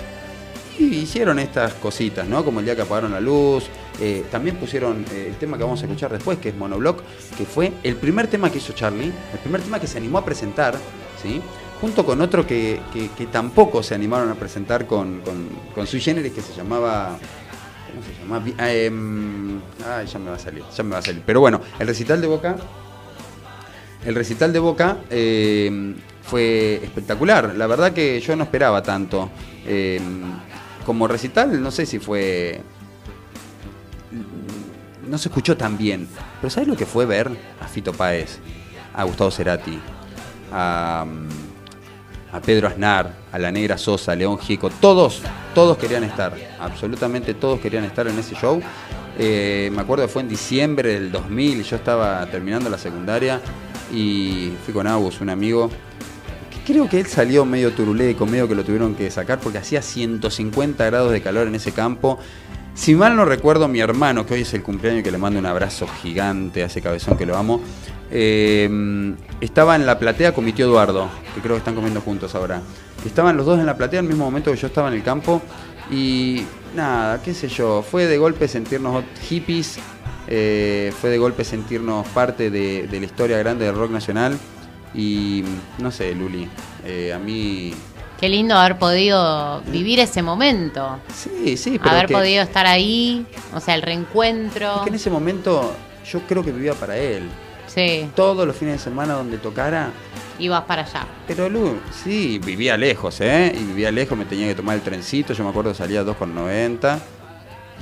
y 0.79 0.85
hicieron 0.95 1.37
estas 1.39 1.73
cositas, 1.75 2.27
¿no? 2.27 2.43
Como 2.43 2.59
el 2.59 2.65
día 2.65 2.75
que 2.75 2.81
apagaron 2.83 3.11
la 3.11 3.19
luz. 3.21 3.65
Eh, 3.99 4.25
también 4.31 4.55
pusieron 4.55 5.05
eh, 5.13 5.27
el 5.29 5.35
tema 5.35 5.57
que 5.57 5.63
vamos 5.63 5.81
a 5.81 5.85
escuchar 5.85 6.11
después, 6.11 6.39
que 6.39 6.49
es 6.49 6.55
Monoblock, 6.55 7.03
que 7.37 7.45
fue 7.45 7.71
el 7.83 7.95
primer 7.97 8.27
tema 8.27 8.49
que 8.49 8.57
hizo 8.57 8.73
Charlie, 8.73 9.11
el 9.33 9.39
primer 9.43 9.61
tema 9.61 9.79
que 9.79 9.85
se 9.87 9.97
animó 9.97 10.17
a 10.17 10.25
presentar, 10.25 10.75
¿sí? 11.21 11.41
Junto 11.79 12.05
con 12.05 12.21
otro 12.21 12.45
que, 12.47 12.79
que- 12.93 13.25
tampoco 13.27 13.83
se 13.83 13.93
animaron 13.95 14.29
a 14.29 14.35
presentar 14.35 14.85
con, 14.87 15.21
con, 15.21 15.49
con 15.75 15.85
Sui 15.87 15.99
Generis, 15.99 16.31
que 16.31 16.41
se 16.41 16.53
llamaba. 16.53 17.17
¿Cómo 17.91 18.03
se 18.03 18.21
llama? 18.21 18.39
Vi- 18.39 18.55
ah, 18.57 18.71
em, 18.71 19.59
ay, 19.87 20.07
ya 20.07 20.19
me 20.19 20.29
va 20.29 20.35
a 20.35 20.39
salir, 20.39 20.63
ya 20.75 20.83
me 20.83 20.91
va 20.91 20.99
a 20.99 21.01
salir. 21.01 21.21
Pero 21.25 21.39
bueno, 21.41 21.59
el 21.79 21.87
recital 21.87 22.21
de 22.21 22.27
Boca. 22.27 22.55
El 24.05 24.15
recital 24.15 24.51
de 24.53 24.59
Boca 24.59 24.97
eh, 25.11 25.93
fue 26.23 26.79
espectacular. 26.83 27.53
La 27.55 27.67
verdad 27.67 27.91
que 27.93 28.19
yo 28.19 28.35
no 28.35 28.43
esperaba 28.45 28.81
tanto. 28.81 29.29
Como 30.85 31.07
recital, 31.07 31.61
no 31.61 31.71
sé 31.71 31.85
si 31.85 31.99
fue. 31.99 32.61
No 35.07 35.17
se 35.17 35.29
escuchó 35.29 35.57
tan 35.57 35.77
bien. 35.77 36.07
Pero 36.39 36.49
¿sabes 36.49 36.67
lo 36.67 36.75
que 36.75 36.85
fue 36.85 37.05
ver 37.05 37.29
a 37.59 37.67
Fito 37.67 37.93
Páez, 37.93 38.39
a 38.93 39.03
Gustavo 39.03 39.31
Cerati, 39.31 39.79
a, 40.51 41.05
a 42.31 42.39
Pedro 42.41 42.67
Aznar, 42.67 43.13
a 43.31 43.39
la 43.39 43.51
Negra 43.51 43.77
Sosa, 43.77 44.13
a 44.13 44.15
León 44.15 44.37
Gieco, 44.37 44.69
todos, 44.69 45.21
todos 45.53 45.77
querían 45.77 46.03
estar, 46.03 46.33
absolutamente 46.59 47.33
todos 47.33 47.59
querían 47.59 47.83
estar 47.83 48.07
en 48.07 48.17
ese 48.17 48.35
show. 48.35 48.61
Eh, 49.17 49.69
me 49.73 49.81
acuerdo 49.81 50.05
que 50.05 50.11
fue 50.11 50.21
en 50.21 50.29
diciembre 50.29 50.93
del 50.93 51.11
2000 51.11 51.59
y 51.59 51.63
yo 51.63 51.75
estaba 51.75 52.25
terminando 52.27 52.69
la 52.69 52.77
secundaria 52.77 53.41
y 53.93 54.53
fui 54.63 54.73
con 54.73 54.87
Agus, 54.87 55.19
un 55.21 55.29
amigo. 55.29 55.69
Creo 56.65 56.87
que 56.87 56.99
él 56.99 57.07
salió 57.07 57.43
medio 57.43 57.71
turuleco, 57.73 58.27
medio 58.27 58.47
que 58.47 58.53
lo 58.53 58.63
tuvieron 58.63 58.93
que 58.93 59.09
sacar 59.09 59.39
porque 59.39 59.57
hacía 59.57 59.81
150 59.81 60.85
grados 60.85 61.11
de 61.11 61.21
calor 61.21 61.47
en 61.47 61.55
ese 61.55 61.71
campo. 61.71 62.19
Si 62.75 62.93
mal 62.93 63.15
no 63.15 63.25
recuerdo, 63.25 63.67
mi 63.67 63.79
hermano, 63.79 64.25
que 64.25 64.35
hoy 64.35 64.41
es 64.41 64.53
el 64.53 64.61
cumpleaños 64.61 65.03
que 65.03 65.11
le 65.11 65.17
mando 65.17 65.39
un 65.39 65.45
abrazo 65.47 65.87
gigante 66.01 66.61
a 66.61 66.67
ese 66.67 66.81
cabezón 66.81 67.17
que 67.17 67.25
lo 67.25 67.35
amo, 67.35 67.61
eh, 68.11 69.15
estaba 69.41 69.75
en 69.75 69.87
la 69.87 69.97
platea 69.97 70.33
con 70.33 70.45
mi 70.45 70.53
tío 70.53 70.67
Eduardo, 70.67 71.09
que 71.33 71.41
creo 71.41 71.55
que 71.55 71.59
están 71.59 71.73
comiendo 71.73 71.99
juntos 71.99 72.35
ahora. 72.35 72.61
Estaban 73.05 73.35
los 73.37 73.45
dos 73.47 73.59
en 73.59 73.65
la 73.65 73.75
platea 73.75 73.99
al 73.99 74.05
mismo 74.05 74.23
momento 74.23 74.51
que 74.51 74.57
yo 74.57 74.67
estaba 74.67 74.87
en 74.89 74.93
el 74.93 75.03
campo 75.03 75.41
y 75.89 76.43
nada, 76.75 77.21
qué 77.23 77.33
sé 77.33 77.47
yo, 77.47 77.81
fue 77.81 78.05
de 78.05 78.19
golpe 78.19 78.47
sentirnos 78.47 79.03
hippies, 79.27 79.79
eh, 80.27 80.93
fue 81.01 81.09
de 81.09 81.17
golpe 81.17 81.43
sentirnos 81.43 82.07
parte 82.09 82.51
de 82.51 82.87
la 82.87 83.05
historia 83.05 83.39
grande 83.39 83.65
del 83.65 83.75
rock 83.75 83.91
nacional 83.91 84.37
y 84.93 85.43
no 85.79 85.91
sé, 85.91 86.13
Luli, 86.15 86.47
eh, 86.85 87.13
a 87.13 87.19
mí... 87.19 87.73
Qué 88.19 88.29
lindo 88.29 88.55
haber 88.55 88.77
podido 88.77 89.61
vivir 89.67 89.99
ese 89.99 90.21
momento. 90.21 90.99
Sí, 91.13 91.57
sí, 91.57 91.79
pero 91.79 91.91
Haber 91.95 92.05
que- 92.05 92.13
podido 92.13 92.43
estar 92.43 92.67
ahí, 92.67 93.25
o 93.53 93.59
sea, 93.59 93.73
el 93.75 93.81
reencuentro. 93.81 94.75
es 94.75 94.81
que 94.83 94.89
en 94.89 94.95
ese 94.95 95.09
momento 95.09 95.73
yo 96.11 96.19
creo 96.27 96.43
que 96.43 96.51
vivía 96.51 96.73
para 96.75 96.95
él. 96.97 97.23
Sí, 97.65 98.09
Todos 98.15 98.45
los 98.45 98.55
fines 98.55 98.75
de 98.75 98.79
semana 98.83 99.13
donde 99.13 99.37
tocara, 99.37 99.91
ibas 100.37 100.63
para 100.65 100.81
allá. 100.83 101.07
Pero 101.25 101.49
Lu, 101.49 101.77
sí, 102.03 102.37
vivía 102.43 102.75
lejos, 102.77 103.21
¿eh? 103.21 103.53
Y 103.55 103.63
vivía 103.63 103.91
lejos, 103.91 104.15
me 104.17 104.25
tenía 104.25 104.47
que 104.47 104.55
tomar 104.55 104.75
el 104.75 104.81
trencito, 104.81 105.33
yo 105.33 105.43
me 105.43 105.49
acuerdo 105.51 105.73
salía 105.73 106.03
2,90 106.03 106.99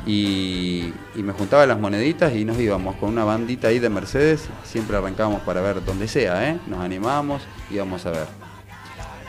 y, 0.05 0.93
y 1.15 1.23
me 1.23 1.33
juntaba 1.33 1.65
las 1.65 1.79
moneditas 1.79 2.33
y 2.33 2.45
nos 2.45 2.57
íbamos 2.59 2.95
con 2.95 3.09
una 3.09 3.23
bandita 3.25 3.67
ahí 3.67 3.79
de 3.79 3.89
Mercedes, 3.89 4.47
siempre 4.63 4.97
arrancábamos 4.97 5.41
para 5.41 5.61
ver 5.61 5.83
donde 5.83 6.07
sea, 6.07 6.49
¿eh? 6.49 6.59
Nos 6.67 6.79
animábamos, 6.79 7.41
íbamos 7.69 8.05
a 8.05 8.11
ver. 8.11 8.27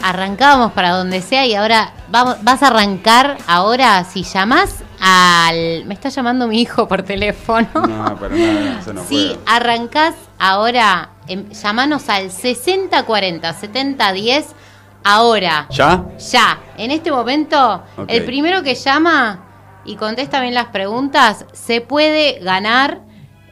Arrancábamos 0.03 0.73
para 0.73 0.91
donde 0.93 1.21
sea 1.21 1.45
y 1.45 1.55
ahora 1.55 1.93
vamos, 2.11 2.37
vas 2.43 2.63
a 2.63 2.69
arrancar 2.69 3.37
ahora 3.47 4.03
si 4.05 4.23
llamás 4.23 4.77
al... 4.99 5.85
Me 5.85 5.93
está 5.93 6.09
llamando 6.09 6.49
mi 6.49 6.63
hijo 6.63 6.89
por 6.89 7.03
teléfono. 7.03 7.69
No, 7.75 8.17
para 8.19 8.35
nada, 8.35 8.81
eso 8.81 8.95
no 8.95 9.05
si 9.09 9.27
puedo. 9.29 9.41
arrancás 9.45 10.15
ahora, 10.39 11.11
em, 11.29 11.51
llamanos 11.51 12.09
al 12.09 12.31
6040 12.31 13.53
7010 13.53 14.47
ahora. 15.05 15.67
¿Ya? 15.71 16.03
Ya, 16.33 16.59
en 16.79 16.91
este 16.93 17.13
momento, 17.13 17.83
el 18.09 18.25
primero 18.25 18.63
que 18.63 18.75
llama 18.75 19.50
y 19.85 19.97
contesta 19.97 20.41
bien 20.41 20.55
las 20.55 20.67
preguntas, 20.67 21.47
se 21.53 21.81
puede 21.81 22.39
ganar 22.41 23.01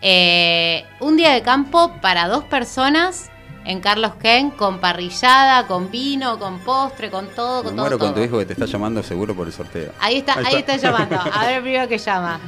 eh, 0.03 0.85
un 1.01 1.17
día 1.17 1.33
de 1.33 1.43
campo 1.43 1.93
para 2.01 2.29
dos 2.29 2.45
personas 2.45 3.31
en 3.65 3.81
Carlos 3.81 4.13
Ken 4.21 4.51
con 4.51 4.79
parrillada, 4.79 5.67
con 5.67 5.91
vino, 5.91 6.39
con 6.39 6.59
postre, 6.61 7.11
con 7.11 7.29
todo, 7.35 7.59
Me 7.59 7.65
con 7.65 7.77
todo. 7.77 7.83
muero 7.85 7.99
con 7.99 8.15
tu 8.15 8.21
hijo 8.21 8.39
que 8.39 8.47
te 8.47 8.53
está 8.55 8.65
llamando 8.67 9.03
seguro 9.03 9.35
por 9.35 9.47
el 9.47 9.53
sorteo. 9.53 9.93
Ahí 10.01 10.19
está, 10.19 10.35
ahí 10.39 10.55
está 10.57 10.77
llamando. 10.77 11.19
A 11.33 11.45
ver 11.47 11.57
el 11.57 11.63
primero 11.63 11.89
que 11.89 11.99
llama. 11.99 12.41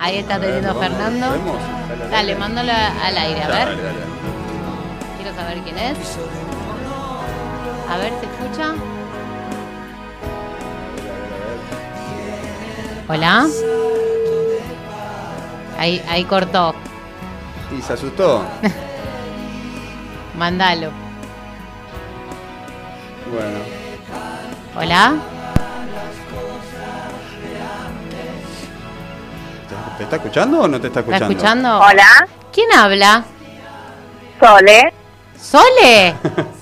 Ahí 0.00 0.16
está 0.16 0.34
atendiendo 0.36 0.74
Vamos, 0.74 0.82
Fernando. 0.82 1.26
¿podemos? 1.28 2.10
Dale, 2.10 2.34
mándalo 2.34 2.72
al 2.72 3.16
aire, 3.18 3.42
a 3.42 3.48
Dale, 3.48 3.64
ver. 3.66 3.76
dale, 3.76 3.82
dale. 4.00 4.00
Quiero 5.18 5.36
saber 5.36 5.58
quién 5.62 5.78
es. 5.78 5.98
A 7.88 7.96
ver, 7.98 8.12
¿se 8.18 8.26
escucha? 8.26 8.74
Hola. 13.08 13.46
Ahí, 15.78 16.02
ahí 16.08 16.24
cortó. 16.24 16.74
Y 17.76 17.82
se 17.82 17.92
asustó. 17.94 18.44
Mándalo. 20.38 20.90
Bueno. 23.32 23.58
Hola. 24.76 25.14
¿Te, 29.98 30.04
está 30.04 30.16
escuchando 30.16 30.60
o 30.62 30.68
no 30.68 30.80
te 30.80 30.86
está 30.88 31.00
¿Está 31.00 31.16
escuchando? 31.16 31.32
escuchando? 31.32 31.78
Hola, 31.80 32.28
¿Quién 32.52 32.72
habla? 32.72 33.24
Sole. 34.40 34.92
¿Sole? 35.38 36.14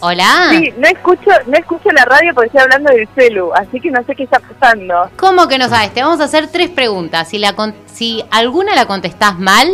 Hola. 0.00 0.48
Sí, 0.50 0.72
no 0.78 0.86
escucho, 0.86 1.30
no 1.46 1.56
escucho 1.58 1.90
la 1.90 2.04
radio 2.04 2.32
porque 2.34 2.46
estoy 2.46 2.60
hablando 2.62 2.90
del 2.92 3.08
celu, 3.16 3.52
así 3.52 3.80
que 3.80 3.90
no 3.90 4.02
sé 4.04 4.14
qué 4.14 4.24
está 4.24 4.38
pasando. 4.38 5.10
¿Cómo 5.16 5.48
que 5.48 5.58
no 5.58 5.68
sabes? 5.68 5.92
Te 5.92 6.02
vamos 6.02 6.20
a 6.20 6.24
hacer 6.24 6.46
tres 6.48 6.70
preguntas. 6.70 7.28
Si, 7.28 7.38
la 7.38 7.54
con- 7.54 7.74
si 7.86 8.24
alguna 8.30 8.74
la 8.76 8.86
contestás 8.86 9.38
mal, 9.38 9.68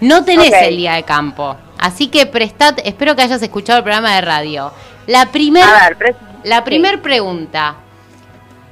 no 0.00 0.24
tenés 0.24 0.52
el 0.54 0.76
día 0.76 0.94
de 0.94 1.04
campo. 1.04 1.56
Así 1.78 2.08
que 2.08 2.26
prestad, 2.26 2.74
espero 2.84 3.14
que 3.14 3.22
hayas 3.22 3.40
escuchado 3.42 3.78
el 3.78 3.84
programa 3.84 4.14
de 4.16 4.20
radio. 4.22 4.72
La 5.06 5.26
primer, 5.30 5.62
A 5.62 5.88
ver, 5.88 5.96
pres- 5.98 6.16
la 6.42 6.64
primer 6.64 6.96
sí. 6.96 7.00
pregunta. 7.02 7.76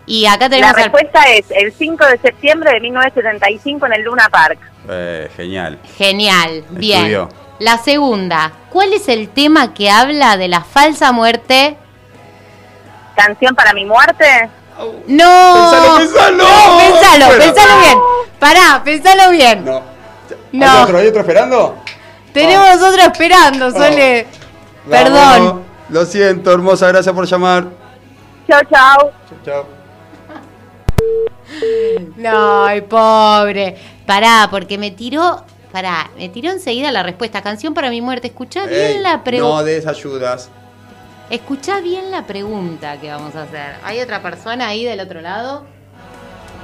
Y 0.09 0.27
acá 0.27 0.45
La 0.47 0.51
tenemos 0.51 0.77
al- 0.77 0.83
respuesta 0.85 1.23
es 1.33 1.47
el 1.51 1.73
5 1.73 2.05
de 2.07 2.19
septiembre 2.19 2.71
de 2.73 2.81
1975 2.81 3.87
en 3.87 3.93
el 3.93 4.03
Luna 4.03 4.29
Park. 4.31 4.59
Eh, 4.89 5.31
genial. 5.37 5.79
Genial, 5.97 6.65
bien. 6.71 6.99
Estudió. 7.07 7.29
La 7.59 7.79
segunda, 7.79 8.53
¿cuál 8.71 8.93
es 8.93 9.09
el 9.09 9.29
tema 9.31 9.73
que 9.73 9.91
habla 9.91 10.37
de 10.37 10.49
la 10.49 10.63
falsa 10.63 11.13
muerte? 11.13 11.77
Canción 13.17 13.55
para 13.55 13.73
mi 13.73 13.85
muerte. 13.85 14.51
No. 15.07 15.55
Pensalo, 15.55 15.97
pensalo. 15.97 16.37
No, 16.37 16.79
pensalo, 16.79 17.27
Bueno. 17.27 17.45
pensalo 17.45 17.79
bien. 17.81 17.99
Pará, 18.39 18.83
pensalo 18.85 19.31
bien. 19.31 19.65
No. 19.65 19.83
No. 20.53 20.71
¿Hay 20.71 20.83
otro, 20.83 20.99
hay 20.99 21.07
otro 21.09 21.21
esperando? 21.21 21.77
Tenemos 22.35 22.83
otro 22.83 23.01
esperando, 23.03 23.71
Sole. 23.71 24.27
Perdón. 24.91 25.15
Vamos. 25.47 25.63
Lo 25.89 26.05
siento, 26.05 26.53
hermosa, 26.53 26.89
gracias 26.89 27.15
por 27.15 27.25
llamar. 27.27 27.69
Chao, 28.49 28.61
chao. 28.71 29.13
Chau, 29.29 29.39
chau. 29.45 29.65
No, 32.17 32.65
ay, 32.65 32.81
pobre. 32.83 33.77
Pará, 34.05 34.49
porque 34.51 34.77
me 34.77 34.91
tiró. 34.91 35.45
Pará, 35.77 36.09
me 36.17 36.31
tiró 36.31 36.51
enseguida 36.53 36.91
la 36.91 37.03
respuesta. 37.03 37.43
Canción 37.43 37.75
para 37.75 37.91
mi 37.91 38.01
muerte. 38.01 38.29
Escuchá 38.29 38.65
Ey, 38.65 38.93
bien 38.93 39.03
la 39.03 39.19
no 39.19 39.25
pregunta. 39.25 39.63
des 39.63 39.87
ayudas. 39.87 40.49
Escuchá 41.29 41.83
bien 41.83 42.11
la 42.11 42.27
pregunta 42.27 42.99
que 42.99 43.11
vamos 43.11 43.37
a 43.37 43.43
hacer. 43.43 43.75
¿Hay 43.85 44.01
otra 44.01 44.23
persona 44.23 44.69
ahí 44.69 44.87
del 44.87 45.01
otro 45.01 45.21
lado? 45.21 45.67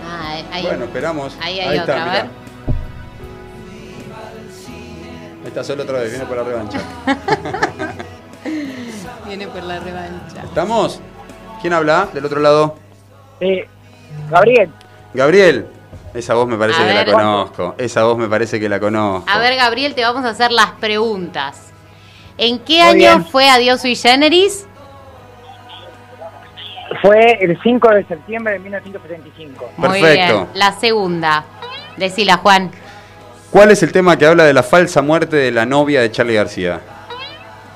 Ah, 0.09 0.37
ahí. 0.51 0.63
Bueno, 0.63 0.87
esperamos. 0.87 1.37
Ahí 1.43 1.61
hay 1.61 1.79
otra, 1.79 1.95
está, 1.95 2.11
a 2.11 2.15
ver. 2.15 2.23
Ahí 5.43 5.49
está 5.49 5.63
solo 5.63 5.83
otra 5.83 5.99
vez, 5.99 6.11
viene 6.11 6.25
por 6.25 6.39
la 6.39 6.45
revancha. 6.45 6.81
Viene 9.27 9.47
por 9.47 9.63
la 9.63 9.79
revancha. 9.79 10.43
¿Estamos? 10.43 11.01
¿Quién 11.61 11.75
habla 11.75 12.09
del 12.15 12.25
otro 12.25 12.41
lado? 12.41 12.77
Eh, 13.41 13.69
Gabriel, 14.31 14.71
Gabriel. 15.13 15.67
Esa 16.15 16.35
voz 16.35 16.47
me 16.47 16.57
parece 16.57 16.83
A 16.83 16.87
que 16.87 16.93
ver. 16.95 17.09
la 17.09 17.13
conozco. 17.15 17.75
Esa 17.79 18.05
voz 18.05 18.19
me 18.19 18.29
parece 18.29 18.61
que 18.61 18.69
la 18.69 18.79
conozco. 18.79 19.29
A 19.31 19.39
ver, 19.39 19.57
Gabriel, 19.57 19.95
te 19.95 20.03
vamos 20.03 20.25
a 20.25 20.31
hacer 20.31 20.53
las 20.53 20.73
preguntas. 20.73 21.73
¿En 22.39 22.59
qué 22.59 22.81
Muy 22.81 22.89
año 23.05 23.19
bien. 23.19 23.25
fue 23.27 23.49
Adiós 23.49 23.81
sui 23.81 23.97
generis? 23.97 24.67
fue 27.01 27.39
el 27.41 27.59
5 27.63 27.89
de 27.95 28.05
septiembre 28.05 28.53
de 28.55 28.59
1975. 28.61 29.71
Muy 29.77 29.89
Perfecto. 30.01 30.35
bien. 30.35 30.49
La 30.55 30.73
segunda. 30.73 31.45
Decila, 31.97 32.37
Juan. 32.37 32.71
¿Cuál 33.51 33.71
es 33.71 33.83
el 33.83 33.93
tema 33.93 34.17
que 34.17 34.27
habla 34.27 34.45
de 34.45 34.53
la 34.53 34.63
falsa 34.63 35.03
muerte 35.03 35.37
de 35.37 35.51
la 35.51 35.67
novia 35.67 36.01
de 36.01 36.11
Charlie 36.11 36.35
García? 36.35 36.81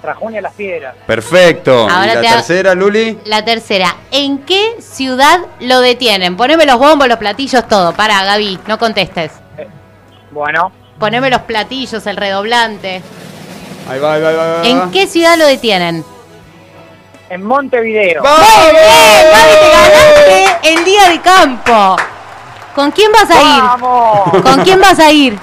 Rajunia 0.06 0.40
las 0.40 0.54
piedras. 0.54 0.94
Perfecto. 1.06 1.88
Ahora 1.88 2.12
¿Y 2.12 2.14
la 2.14 2.20
te 2.22 2.28
tercera, 2.28 2.74
Luli? 2.74 3.18
La 3.24 3.44
tercera. 3.44 3.94
¿En 4.10 4.38
qué 4.38 4.76
ciudad 4.80 5.40
lo 5.60 5.80
detienen? 5.80 6.36
Poneme 6.36 6.64
los 6.64 6.78
bombos, 6.78 7.08
los 7.08 7.18
platillos, 7.18 7.66
todo. 7.68 7.92
Para, 7.92 8.24
Gaby, 8.24 8.60
no 8.66 8.78
contestes. 8.78 9.32
Bueno, 10.30 10.72
Poneme 10.98 11.28
los 11.28 11.42
platillos, 11.42 12.06
el 12.06 12.16
redoblante. 12.16 13.02
Ahí 13.88 14.00
va, 14.00 14.14
ahí 14.14 14.22
va, 14.22 14.28
ahí 14.30 14.36
va. 14.36 14.62
¿En 14.64 14.90
qué 14.90 15.06
ciudad 15.06 15.36
lo 15.36 15.46
detienen? 15.46 16.04
en 17.28 17.42
Montevideo. 17.42 18.22
¡Vamos! 18.22 18.70
¡Bien! 18.70 19.24
Gaby, 19.32 19.52
te 19.60 19.68
ganaste 19.70 20.72
el 20.72 20.84
día 20.84 21.08
de 21.08 21.20
campo. 21.20 21.96
¿Con 22.74 22.90
quién 22.92 23.10
vas 23.12 23.30
a 23.30 23.34
ir? 23.34 23.62
¡Vamos! 23.62 24.42
¿Con 24.42 24.62
quién 24.62 24.80
vas 24.80 24.98
a 24.98 25.10
ir? 25.10 25.38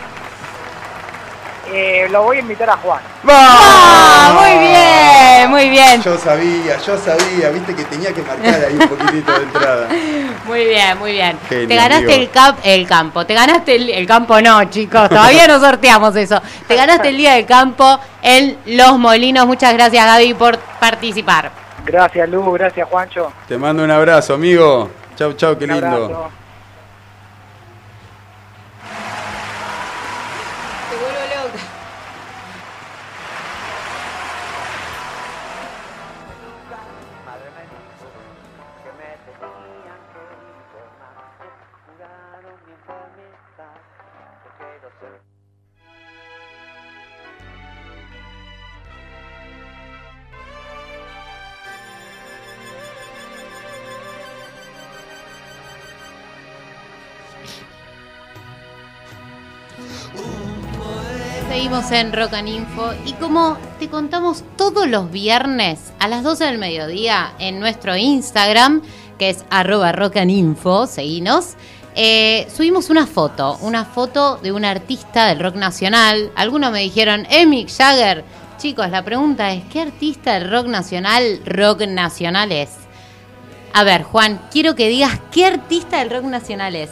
Eh, 1.76 2.08
lo 2.12 2.22
voy 2.24 2.38
a 2.38 2.40
invitar 2.42 2.70
a 2.70 2.78
Juan. 2.78 3.02
¡Ah! 3.28 4.38
Muy 4.40 4.60
bien, 4.68 5.50
muy 5.50 5.70
bien. 5.70 6.02
Yo 6.04 6.16
sabía, 6.20 6.78
yo 6.86 6.98
sabía, 6.98 7.50
viste 7.50 7.76
que 7.76 7.84
tenía 7.86 8.14
que 8.14 8.22
marcar 8.22 8.66
ahí 8.66 8.74
un 8.80 8.88
poquitito 8.88 9.32
de 9.32 9.44
entrada. 9.44 9.88
Muy 10.46 10.66
bien, 10.66 11.00
muy 11.00 11.14
bien. 11.14 11.40
Genio, 11.48 11.68
te 11.70 11.76
ganaste 11.76 12.04
amigo. 12.04 12.22
el, 12.22 12.30
cap, 12.30 12.58
el 12.64 12.86
campo, 12.86 13.26
te 13.26 13.34
ganaste 13.34 13.76
el, 13.76 13.90
el 13.92 14.06
campo, 14.06 14.42
no, 14.42 14.62
chicos, 14.66 15.08
todavía 15.08 15.48
no 15.48 15.58
sorteamos 15.58 16.14
eso. 16.18 16.42
Te 16.68 16.76
ganaste 16.76 17.08
el 17.08 17.18
día 17.18 17.36
del 17.36 17.46
campo 17.46 17.98
en 18.22 18.58
Los 18.66 19.00
Molinos. 19.00 19.48
Muchas 19.48 19.74
gracias, 19.74 20.06
Gaby, 20.06 20.34
por 20.34 20.58
participar. 20.58 21.50
Gracias, 21.86 22.28
Lu, 22.28 22.52
gracias, 22.52 22.88
Juancho. 22.90 23.32
Te 23.48 23.58
mando 23.58 23.86
un 23.86 23.92
abrazo, 23.92 24.34
amigo. 24.34 24.90
Chau, 25.16 25.32
chau, 25.34 25.58
qué 25.58 25.64
Un 25.64 25.72
lindo. 25.72 25.88
abrazo. 25.88 26.30
Seguimos 61.54 61.92
en 61.92 62.14
Rock 62.14 62.32
y 63.06 63.14
como 63.14 63.60
te 63.78 63.88
contamos 63.88 64.44
todos 64.58 64.88
los 64.88 65.12
viernes 65.12 65.94
a 66.00 66.08
las 66.08 66.24
12 66.24 66.46
del 66.46 66.58
mediodía 66.58 67.36
en 67.38 67.60
nuestro 67.60 67.96
Instagram, 67.96 68.82
que 69.20 69.30
es 69.30 69.46
arroba 69.52 69.92
rock 69.92 70.18
and 70.18 70.32
info, 70.32 70.88
seguinos, 70.88 71.54
eh, 71.94 72.48
subimos 72.52 72.90
una 72.90 73.06
foto, 73.06 73.60
una 73.62 73.86
foto 73.86 74.38
de 74.38 74.52
un 74.52 74.66
artista 74.66 75.28
del 75.28 75.40
rock 75.42 75.54
nacional. 75.54 76.32
Algunos 76.36 76.72
me 76.72 76.80
dijeron, 76.80 77.28
es 77.30 77.46
Mick 77.46 77.70
Jagger. 77.70 78.26
Chicos, 78.58 78.90
la 78.90 79.04
pregunta 79.04 79.54
es, 79.54 79.64
¿qué 79.66 79.82
artista 79.82 80.34
del 80.34 80.50
rock 80.50 80.66
nacional, 80.66 81.40
rock 81.46 81.82
nacional 81.86 82.52
es? 82.52 82.72
A 83.74 83.84
ver, 83.84 84.02
Juan, 84.02 84.42
quiero 84.52 84.74
que 84.74 84.88
digas 84.88 85.20
qué 85.32 85.46
artista 85.46 86.00
del 86.00 86.10
rock 86.10 86.24
nacional 86.24 86.76
es. 86.76 86.90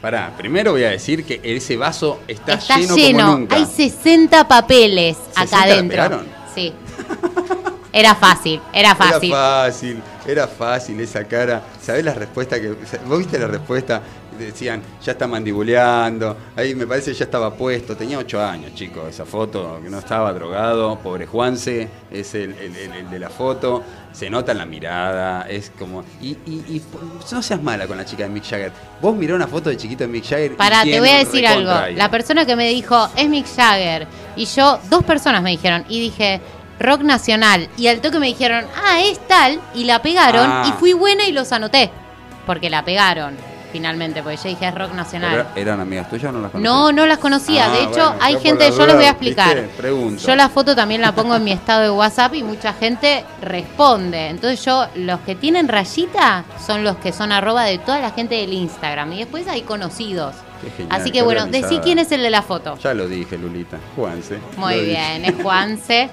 Pará, 0.00 0.32
primero 0.36 0.72
voy 0.72 0.84
a 0.84 0.90
decir 0.90 1.24
que 1.24 1.40
ese 1.42 1.76
vaso 1.76 2.20
está, 2.26 2.54
Está 2.54 2.78
lleno, 2.78 2.96
lleno, 2.96 3.18
como 3.26 3.38
nunca. 3.38 3.56
hay 3.56 3.66
60 3.66 4.48
papeles 4.48 5.16
acá 5.34 5.42
60 5.46 5.62
adentro. 5.62 5.88
pegaron. 5.90 6.26
Sí. 6.54 6.72
Era 7.92 8.14
fácil, 8.14 8.60
era 8.72 8.94
fácil. 8.94 9.32
Era 9.32 9.36
fácil, 9.64 10.02
era 10.24 10.46
fácil 10.46 11.00
esa 11.00 11.24
cara. 11.24 11.60
¿Sabés 11.82 12.04
la 12.04 12.14
respuesta 12.14 12.60
que.? 12.60 12.68
¿Vos 13.04 13.18
viste 13.18 13.36
la 13.36 13.48
respuesta? 13.48 14.00
Decían, 14.44 14.82
ya 15.02 15.12
está 15.12 15.26
mandibuleando. 15.26 16.36
Ahí 16.56 16.74
me 16.74 16.86
parece 16.86 17.12
ya 17.14 17.24
estaba 17.24 17.52
puesto. 17.54 17.96
Tenía 17.96 18.18
ocho 18.18 18.42
años, 18.44 18.74
chicos, 18.74 19.08
esa 19.08 19.24
foto. 19.24 19.80
Que 19.82 19.90
no 19.90 19.98
estaba 19.98 20.32
drogado. 20.32 20.98
Pobre 20.98 21.26
Juanse, 21.26 21.88
es 22.10 22.34
el, 22.34 22.52
el- 22.54 22.76
el- 22.76 22.92
el 22.92 23.10
de 23.10 23.18
la 23.18 23.30
foto. 23.30 23.82
Se 24.12 24.28
nota 24.28 24.52
en 24.52 24.58
la 24.58 24.66
mirada. 24.66 25.46
Es 25.48 25.70
como. 25.78 26.02
Y, 26.20 26.30
y- 26.46 26.64
y 26.68 26.82
no 27.32 27.42
seas 27.42 27.62
mala 27.62 27.86
con 27.86 27.96
la 27.96 28.04
chica 28.04 28.24
de 28.24 28.28
Mick 28.30 28.44
Jagger. 28.44 28.72
Vos 29.00 29.14
mirá 29.16 29.34
una 29.34 29.46
foto 29.46 29.70
de 29.70 29.76
chiquito 29.76 30.04
de 30.04 30.08
Mick 30.08 30.24
Jagger. 30.24 30.52
y 30.52 30.54
Pará, 30.56 30.82
te 30.82 30.98
voy 30.98 31.08
a 31.10 31.18
decir 31.18 31.46
algo. 31.46 31.70
ahí. 31.70 31.94
La 31.94 32.10
persona 32.10 32.44
que 32.46 32.56
me 32.56 32.68
dijo 32.68 33.08
es 33.16 33.28
Mick 33.28 33.46
Jagger 33.54 34.06
y 34.36 34.44
yo, 34.46 34.78
dos 34.88 35.04
personas 35.04 35.42
me 35.42 35.50
dijeron 35.50 35.84
y 35.88 36.00
dije 36.00 36.40
rock 36.78 37.02
nacional 37.02 37.68
y 37.76 37.88
al 37.88 38.00
toque 38.00 38.18
me 38.18 38.26
dijeron, 38.26 38.64
ah, 38.84 39.00
es 39.02 39.18
tal 39.28 39.60
y 39.74 39.84
la 39.84 40.00
pegaron 40.02 40.46
Ah. 40.50 40.64
y 40.66 40.72
fui 40.80 40.92
buena 40.94 41.26
y 41.26 41.32
los 41.32 41.52
anoté 41.52 41.90
porque 42.46 42.70
la 42.70 42.84
pegaron 42.84 43.36
finalmente 43.70 44.22
porque 44.22 44.36
yo 44.36 44.42
dije 44.50 44.68
es 44.68 44.74
rock 44.74 44.92
nacional. 44.94 45.32
¿Era- 45.34 45.52
¿Eran 45.56 45.80
amigas 45.80 46.08
tuyas 46.10 46.30
o 46.30 46.32
no 46.32 46.40
las 46.40 46.50
conocías? 46.50 46.72
No, 46.74 46.92
no 46.92 47.06
las 47.06 47.18
conocía. 47.18 47.66
Ah, 47.66 47.70
de 47.70 47.82
hecho, 47.84 47.90
bueno, 48.08 48.16
hay 48.20 48.38
gente, 48.40 48.70
yo 48.70 48.86
les 48.86 48.96
voy 48.96 49.04
a 49.04 49.10
explicar. 49.10 49.64
Yo 50.26 50.36
la 50.36 50.48
foto 50.48 50.74
también 50.76 51.00
la 51.00 51.12
pongo 51.14 51.34
en 51.36 51.44
mi 51.44 51.52
estado 51.52 51.82
de 51.82 51.90
WhatsApp 51.90 52.34
y 52.34 52.42
mucha 52.42 52.72
gente 52.72 53.24
responde. 53.40 54.28
Entonces 54.28 54.64
yo, 54.64 54.86
los 54.96 55.20
que 55.20 55.34
tienen 55.34 55.68
rayita 55.68 56.44
son 56.66 56.84
los 56.84 56.96
que 56.96 57.12
son 57.12 57.32
arroba 57.32 57.64
de 57.64 57.78
toda 57.78 58.00
la 58.00 58.10
gente 58.10 58.34
del 58.36 58.52
Instagram. 58.52 59.12
Y 59.12 59.18
después 59.18 59.46
hay 59.48 59.62
conocidos. 59.62 60.34
Genial, 60.76 61.00
Así 61.00 61.10
que 61.10 61.22
bueno, 61.22 61.46
decí 61.46 61.78
quién 61.78 61.98
es 61.98 62.12
el 62.12 62.20
de 62.22 62.28
la 62.30 62.42
foto. 62.42 62.76
Ya 62.78 62.92
lo 62.92 63.08
dije, 63.08 63.38
Lulita. 63.38 63.78
Juanse. 63.96 64.38
Muy 64.58 64.80
bien, 64.84 65.22
dije. 65.22 65.34
es 65.36 65.42
Juanse. 65.42 66.10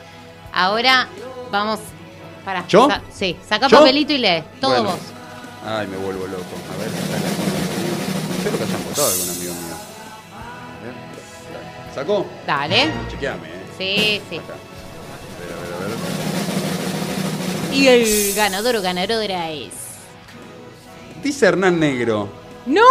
Ahora 0.53 1.07
vamos 1.51 1.79
para. 2.45 2.65
¿Yo? 2.67 2.87
sí, 3.11 3.35
saca 3.47 3.67
¿Yo? 3.67 3.79
papelito 3.79 4.13
y 4.13 4.19
lee. 4.19 4.43
Todo 4.61 4.71
Bueno. 4.71 4.89
vos. 4.91 4.99
Ay, 5.69 5.85
me 5.87 5.97
vuelvo 5.97 6.25
loco. 6.27 6.43
A 6.73 6.77
ver, 6.79 6.87
Espero 8.37 8.57
que 8.57 8.63
hayan 8.63 8.83
votado 8.85 9.07
algún 9.11 9.29
amigo 9.29 9.53
mío. 9.53 9.75
A 10.31 10.83
ver. 10.83 11.93
¿Sacó? 11.93 12.25
Dale. 12.45 12.91
Chequeame, 13.11 13.47
eh. 13.47 13.65
Sí, 13.77 14.21
sí. 14.29 14.37
Acá. 14.37 14.53
A 14.53 15.39
ver, 15.39 15.51
a 15.53 15.59
ver, 15.59 15.73
a 15.73 15.89
ver. 17.69 17.75
Y 17.75 17.87
el 17.87 18.33
ganador 18.35 18.77
o 18.77 18.81
ganadora 18.81 19.51
es. 19.51 19.73
Dice 21.21 21.45
Hernán 21.47 21.79
Negro. 21.79 22.29
¡No! 22.65 22.81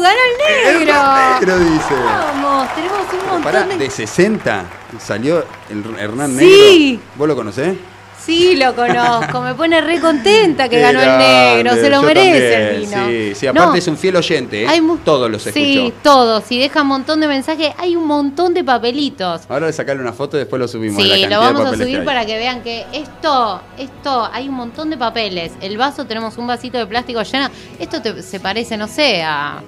¡Ganó 0.00 0.08
el 0.08 0.38
negro! 0.78 0.92
Hernán 0.94 1.40
Negro 1.40 1.58
dice. 1.58 1.94
Vamos, 1.94 2.74
tenemos 2.74 3.00
un 3.12 3.18
montón 3.18 3.42
Pará, 3.42 3.64
de. 3.66 3.76
de 3.78 3.90
60 3.90 4.64
salió 4.98 5.44
el 5.68 5.84
Hernán 5.98 6.38
Sí. 6.38 6.92
Negro. 6.92 7.04
¿Vos 7.16 7.28
lo 7.28 7.36
conocés? 7.36 7.76
Sí, 8.24 8.56
lo 8.56 8.74
conozco. 8.74 9.40
Me 9.42 9.54
pone 9.54 9.80
re 9.80 10.00
contenta 10.00 10.68
que 10.68 10.80
ganó 10.80 11.00
el 11.00 11.18
negro. 11.18 11.74
Se 11.74 11.90
lo 11.90 12.02
merece 12.02 12.70
el 12.74 12.80
vino. 12.80 13.06
Sí, 13.08 13.32
sí, 13.34 13.46
aparte 13.46 13.68
No, 13.70 13.74
es 13.76 13.86
un 13.88 13.96
fiel 13.98 14.16
oyente, 14.16 14.62
¿eh? 14.64 14.68
hay 14.68 14.80
Todos 15.04 15.30
los 15.30 15.46
escuchó. 15.46 15.64
Sí, 15.64 15.92
todos. 16.02 16.44
Y 16.50 16.58
deja 16.58 16.82
un 16.82 16.88
montón 16.88 17.20
de 17.20 17.28
mensajes. 17.28 17.72
Hay 17.78 17.96
un 17.96 18.06
montón 18.06 18.54
de 18.54 18.64
papelitos. 18.64 19.42
Ahora 19.48 19.66
de 19.66 19.72
sacarle 19.72 20.00
una 20.02 20.12
foto 20.12 20.36
y 20.36 20.40
después 20.40 20.58
lo 20.60 20.68
subimos. 20.68 20.98
la 20.98 21.14
Sí, 21.14 21.20
cantidad 21.22 21.30
lo 21.40 21.54
vamos 21.54 21.72
a 21.72 21.76
subir 21.76 21.98
que 21.98 22.04
para 22.04 22.24
que 22.24 22.38
vean 22.38 22.62
que 22.62 22.86
esto, 22.92 23.60
esto, 23.78 24.28
hay 24.32 24.48
un 24.48 24.54
montón 24.54 24.90
de 24.90 24.96
papeles. 24.96 25.52
El 25.60 25.76
vaso, 25.76 26.06
tenemos 26.06 26.38
un 26.38 26.46
vasito 26.46 26.78
de 26.78 26.86
plástico 26.86 27.22
lleno. 27.22 27.48
Esto 27.78 28.00
te- 28.00 28.22
se 28.22 28.40
parece, 28.40 28.76
no 28.76 28.88
sé, 28.88 29.22
a, 29.22 29.60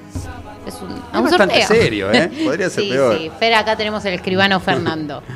es 0.66 0.74
un, 0.80 0.90
a 0.92 0.94
Es 1.12 1.16
un 1.18 1.22
bastante 1.24 1.60
sorteo. 1.62 1.82
serio, 1.82 2.12
¿eh? 2.12 2.30
Podría 2.44 2.70
ser 2.70 2.84
sí, 2.84 2.90
peor. 2.90 3.18
Sí, 3.18 3.30
pero 3.38 3.56
acá 3.56 3.76
tenemos 3.76 4.04
el 4.04 4.14
escribano 4.14 4.60
Fernando. 4.60 5.22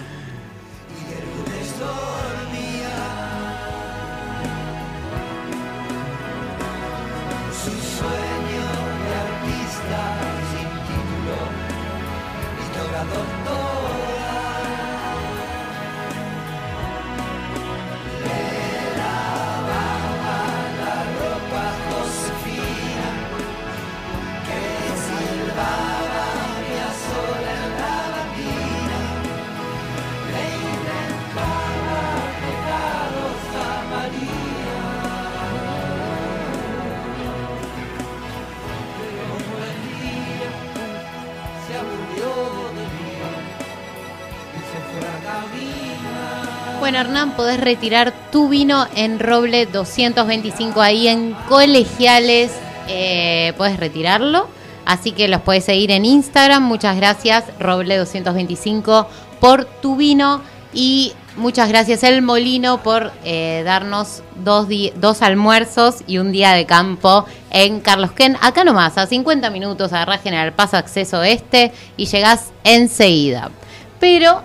Hernán, 47.01 47.33
podés 47.33 47.59
retirar 47.59 48.13
tu 48.31 48.49
vino 48.49 48.87
en 48.95 49.19
Roble 49.19 49.65
225 49.67 50.83
ahí 50.83 51.09
en 51.09 51.35
Colegiales. 51.49 52.53
Eh, 52.89 53.55
podés 53.57 53.79
retirarlo. 53.79 54.49
Así 54.85 55.13
que 55.13 55.29
los 55.29 55.41
podés 55.41 55.65
seguir 55.65 55.91
en 55.93 56.05
Instagram. 56.05 56.63
Muchas 56.63 56.97
gracias, 56.97 57.45
Roble 57.59 57.97
225, 57.97 59.07
por 59.41 59.65
tu 59.65 59.97
vino. 59.97 60.43
Y 60.75 61.15
muchas 61.37 61.69
gracias, 61.69 62.03
El 62.03 62.23
Molino, 62.23 62.83
por 62.83 63.13
eh, 63.25 63.63
darnos 63.65 64.23
dos, 64.37 64.67
dos 64.97 65.23
almuerzos 65.23 66.05
y 66.07 66.19
un 66.19 66.33
día 66.33 66.53
de 66.53 66.67
campo 66.67 67.25
en 67.51 67.81
Carlos 67.81 68.13
Ken. 68.13 68.37
Acá 68.43 68.63
nomás, 68.63 68.99
a 68.99 69.07
50 69.07 69.49
minutos, 69.51 69.93
agarrás 69.93 70.23
General 70.23 70.53
Paz 70.53 70.75
Acceso 70.75 71.23
Este 71.23 71.73
y 71.97 72.07
llegás 72.07 72.53
enseguida. 72.63 73.51
Pero 73.99 74.43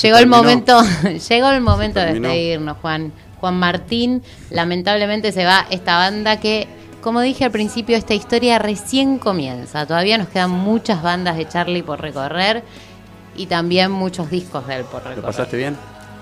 Llegó 0.00 0.18
el 0.18 0.26
momento, 0.26 0.80
llegó 1.28 1.50
el 1.50 1.60
momento 1.60 2.00
de 2.00 2.14
despedirnos, 2.14 2.76
Juan. 2.78 3.12
Juan 3.42 3.58
Martín, 3.58 4.22
lamentablemente 4.50 5.32
se 5.32 5.44
va 5.44 5.66
esta 5.68 5.96
banda 5.96 6.38
que, 6.38 6.68
como 7.00 7.20
dije 7.20 7.44
al 7.44 7.50
principio, 7.50 7.96
esta 7.96 8.14
historia 8.14 8.60
recién 8.60 9.18
comienza. 9.18 9.84
Todavía 9.84 10.16
nos 10.16 10.28
quedan 10.28 10.52
muchas 10.52 11.02
bandas 11.02 11.36
de 11.36 11.48
Charlie 11.48 11.82
por 11.82 12.00
recorrer 12.00 12.62
y 13.34 13.46
también 13.46 13.90
muchos 13.90 14.30
discos 14.30 14.64
de 14.68 14.76
él 14.76 14.84
por 14.84 14.98
recorrer. 15.00 15.16
¿Lo 15.18 15.24
pasaste 15.24 15.56
bien? 15.56 15.76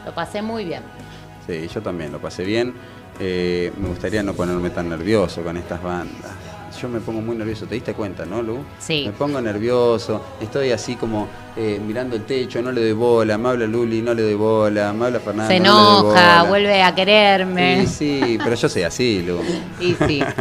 Lo 0.07 0.15
pasé 0.15 0.41
muy 0.41 0.65
bien. 0.65 0.83
Sí, 1.47 1.69
yo 1.69 1.83
también 1.83 2.11
lo 2.11 2.21
pasé 2.21 2.43
bien. 2.43 2.73
Eh, 3.19 3.71
me 3.77 3.89
gustaría 3.89 4.23
no 4.23 4.33
ponerme 4.33 4.71
tan 4.71 4.89
nervioso 4.89 5.43
con 5.43 5.59
estas 5.59 5.83
bandas. 5.83 6.33
Yo 6.81 6.89
me 6.89 7.01
pongo 7.01 7.21
muy 7.21 7.37
nervioso, 7.37 7.67
¿te 7.67 7.75
diste 7.75 7.93
cuenta, 7.95 8.25
no, 8.25 8.41
Lu? 8.43 8.59
Sí. 8.79 9.03
Me 9.07 9.13
pongo 9.13 9.41
nervioso, 9.41 10.23
estoy 10.41 10.71
así 10.71 10.97
como 10.97 11.29
eh, 11.57 11.81
mirando 11.85 12.17
el 12.17 12.23
techo, 12.25 12.63
no 12.63 12.73
le 12.73 12.81
doy 12.81 12.93
bola, 12.93 13.37
me 13.37 13.49
habla 13.51 13.67
Luli, 13.67 14.01
no 14.01 14.15
le 14.15 14.23
doy 14.23 14.35
bola, 14.35 14.93
me 14.93 15.07
habla 15.07 15.21
Fernando. 15.21 15.53
Se 15.53 15.61
no 15.61 15.65
le 15.65 15.71
doy 15.81 16.01
enoja, 16.13 16.39
bola. 16.39 16.49
vuelve 16.49 16.83
a 16.83 16.95
quererme. 16.95 17.87
Sí, 17.87 18.21
sí, 18.23 18.39
pero 18.43 18.55
yo 18.57 18.69
soy 18.69 18.83
así, 18.85 19.23
Lu. 19.23 19.41
Y 19.81 19.95
sí. 20.07 20.23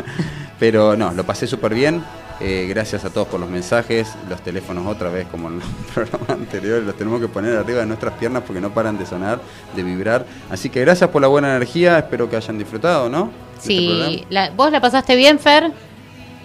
Pero 0.60 0.98
no, 0.98 1.12
lo 1.14 1.24
pasé 1.26 1.48
súper 1.48 1.74
bien. 1.74 2.04
Eh, 2.42 2.66
gracias 2.70 3.06
a 3.06 3.10
todos 3.10 3.28
por 3.30 3.40
los 3.40 3.50
mensajes. 3.50 4.14
Los 4.30 4.42
teléfonos 4.42 4.86
otra 4.88 5.10
vez, 5.10 5.26
como 5.32 5.48
en 5.48 5.60
los 5.60 5.68
programas 5.94 6.30
anteriores, 6.32 6.84
los 6.86 6.96
tenemos 6.98 7.22
que 7.22 7.30
poner 7.30 7.56
arriba 7.58 7.80
de 7.80 7.86
nuestras 7.86 8.14
piernas 8.16 8.44
porque 8.46 8.60
no 8.60 8.74
paran 8.74 8.98
de 8.98 9.06
sonar, 9.06 9.40
de 9.74 9.84
vibrar. 9.84 10.26
Así 10.50 10.70
que 10.70 10.82
gracias 10.82 11.10
por 11.12 11.22
la 11.22 11.30
buena 11.30 11.50
energía. 11.56 11.98
Espero 11.98 12.30
que 12.30 12.36
hayan 12.36 12.58
disfrutado, 12.58 13.08
¿no? 13.10 13.32
Este 13.56 13.68
Sí, 13.68 13.88
programa. 13.88 14.18
la- 14.30 14.50
¿vos 14.52 14.72
la 14.72 14.82
pasaste 14.82 15.16
bien, 15.16 15.40
Fer? 15.40 15.72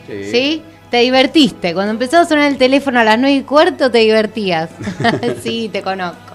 ¿Sí? 0.06 0.62
Te 0.90 0.98
divertiste. 0.98 1.74
Cuando 1.74 1.90
empezó 1.92 2.18
a 2.18 2.24
sonar 2.24 2.50
el 2.50 2.56
teléfono 2.58 3.00
a 3.00 3.04
las 3.04 3.18
nueve 3.18 3.36
y 3.36 3.42
cuarto, 3.42 3.90
te 3.90 3.98
divertías. 3.98 4.70
sí, 5.42 5.68
te 5.72 5.82
conozco. 5.82 6.34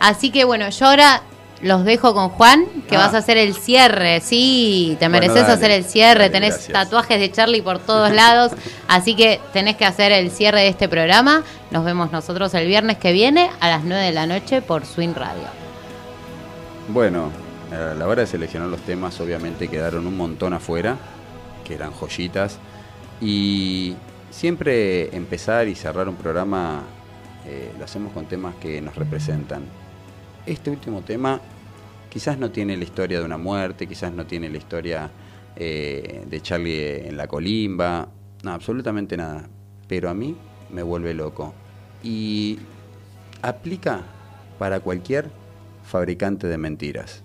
Así 0.00 0.30
que 0.30 0.44
bueno, 0.44 0.68
yo 0.68 0.86
ahora 0.86 1.22
los 1.62 1.84
dejo 1.86 2.12
con 2.12 2.28
Juan, 2.28 2.66
que 2.90 2.96
Ah. 2.96 3.06
vas 3.06 3.14
a 3.14 3.18
hacer 3.18 3.38
el 3.38 3.54
cierre. 3.54 4.20
Sí, 4.20 4.96
te 5.00 5.08
mereces 5.08 5.44
hacer 5.48 5.70
el 5.70 5.84
cierre. 5.84 6.24
dale, 6.28 6.30
tenés 6.30 6.54
gracias. 6.56 6.72
tatuajes 6.74 7.18
de 7.18 7.32
Charlie 7.32 7.62
por 7.62 7.78
todos 7.78 8.10
lados. 8.14 8.52
Así 8.86 9.14
que 9.16 9.40
tenés 9.54 9.76
que 9.76 9.86
hacer 9.86 10.12
el 10.12 10.30
cierre 10.30 10.60
de 10.60 10.68
este 10.68 10.88
programa. 10.88 11.42
Nos 11.70 11.84
vemos 11.86 12.12
nosotros 12.12 12.52
el 12.52 12.66
viernes 12.66 12.98
que 12.98 13.12
viene 13.12 13.50
a 13.60 13.68
las 13.68 13.82
9 13.84 14.02
de 14.04 14.12
la 14.12 14.26
noche 14.26 14.60
por 14.60 14.84
Swing 14.84 15.14
Radio. 15.14 15.44
Bueno, 16.88 17.30
a 17.72 17.94
la 17.94 18.06
hora 18.06 18.22
de 18.22 18.26
seleccionar 18.26 18.68
los 18.68 18.80
temas, 18.80 19.18
obviamente 19.20 19.68
quedaron 19.68 20.06
un 20.06 20.16
montón 20.18 20.52
afuera, 20.52 20.96
que 21.64 21.74
eran 21.74 21.92
joyitas. 21.92 22.58
Y 23.20 23.96
siempre 24.30 25.14
empezar 25.16 25.68
y 25.68 25.74
cerrar 25.74 26.08
un 26.08 26.16
programa 26.16 26.82
eh, 27.46 27.72
lo 27.78 27.84
hacemos 27.84 28.12
con 28.12 28.26
temas 28.26 28.54
que 28.56 28.80
nos 28.80 28.94
representan. 28.94 29.62
Este 30.46 30.70
último 30.70 31.02
tema 31.02 31.40
quizás 32.08 32.38
no 32.38 32.50
tiene 32.50 32.76
la 32.76 32.84
historia 32.84 33.18
de 33.18 33.24
una 33.24 33.38
muerte, 33.38 33.86
quizás 33.86 34.12
no 34.12 34.24
tiene 34.26 34.48
la 34.48 34.58
historia 34.58 35.10
eh, 35.56 36.24
de 36.26 36.40
Charlie 36.40 37.08
en 37.08 37.16
la 37.16 37.26
colimba, 37.26 38.08
no, 38.44 38.52
absolutamente 38.52 39.16
nada. 39.16 39.48
Pero 39.88 40.08
a 40.08 40.14
mí 40.14 40.36
me 40.70 40.82
vuelve 40.82 41.12
loco. 41.12 41.54
Y 42.02 42.58
aplica 43.42 44.02
para 44.58 44.80
cualquier 44.80 45.30
fabricante 45.82 46.46
de 46.46 46.56
mentiras. 46.56 47.23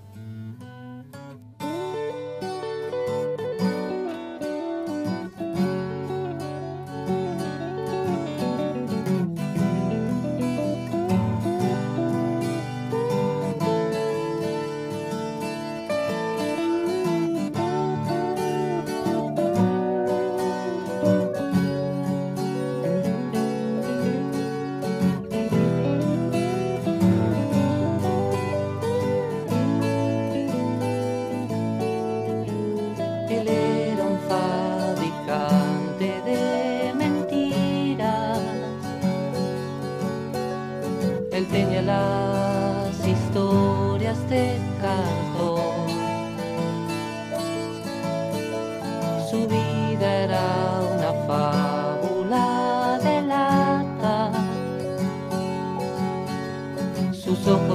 So. 57.35 57.53
ojos. 57.53 57.68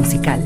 Musical. 0.00 0.39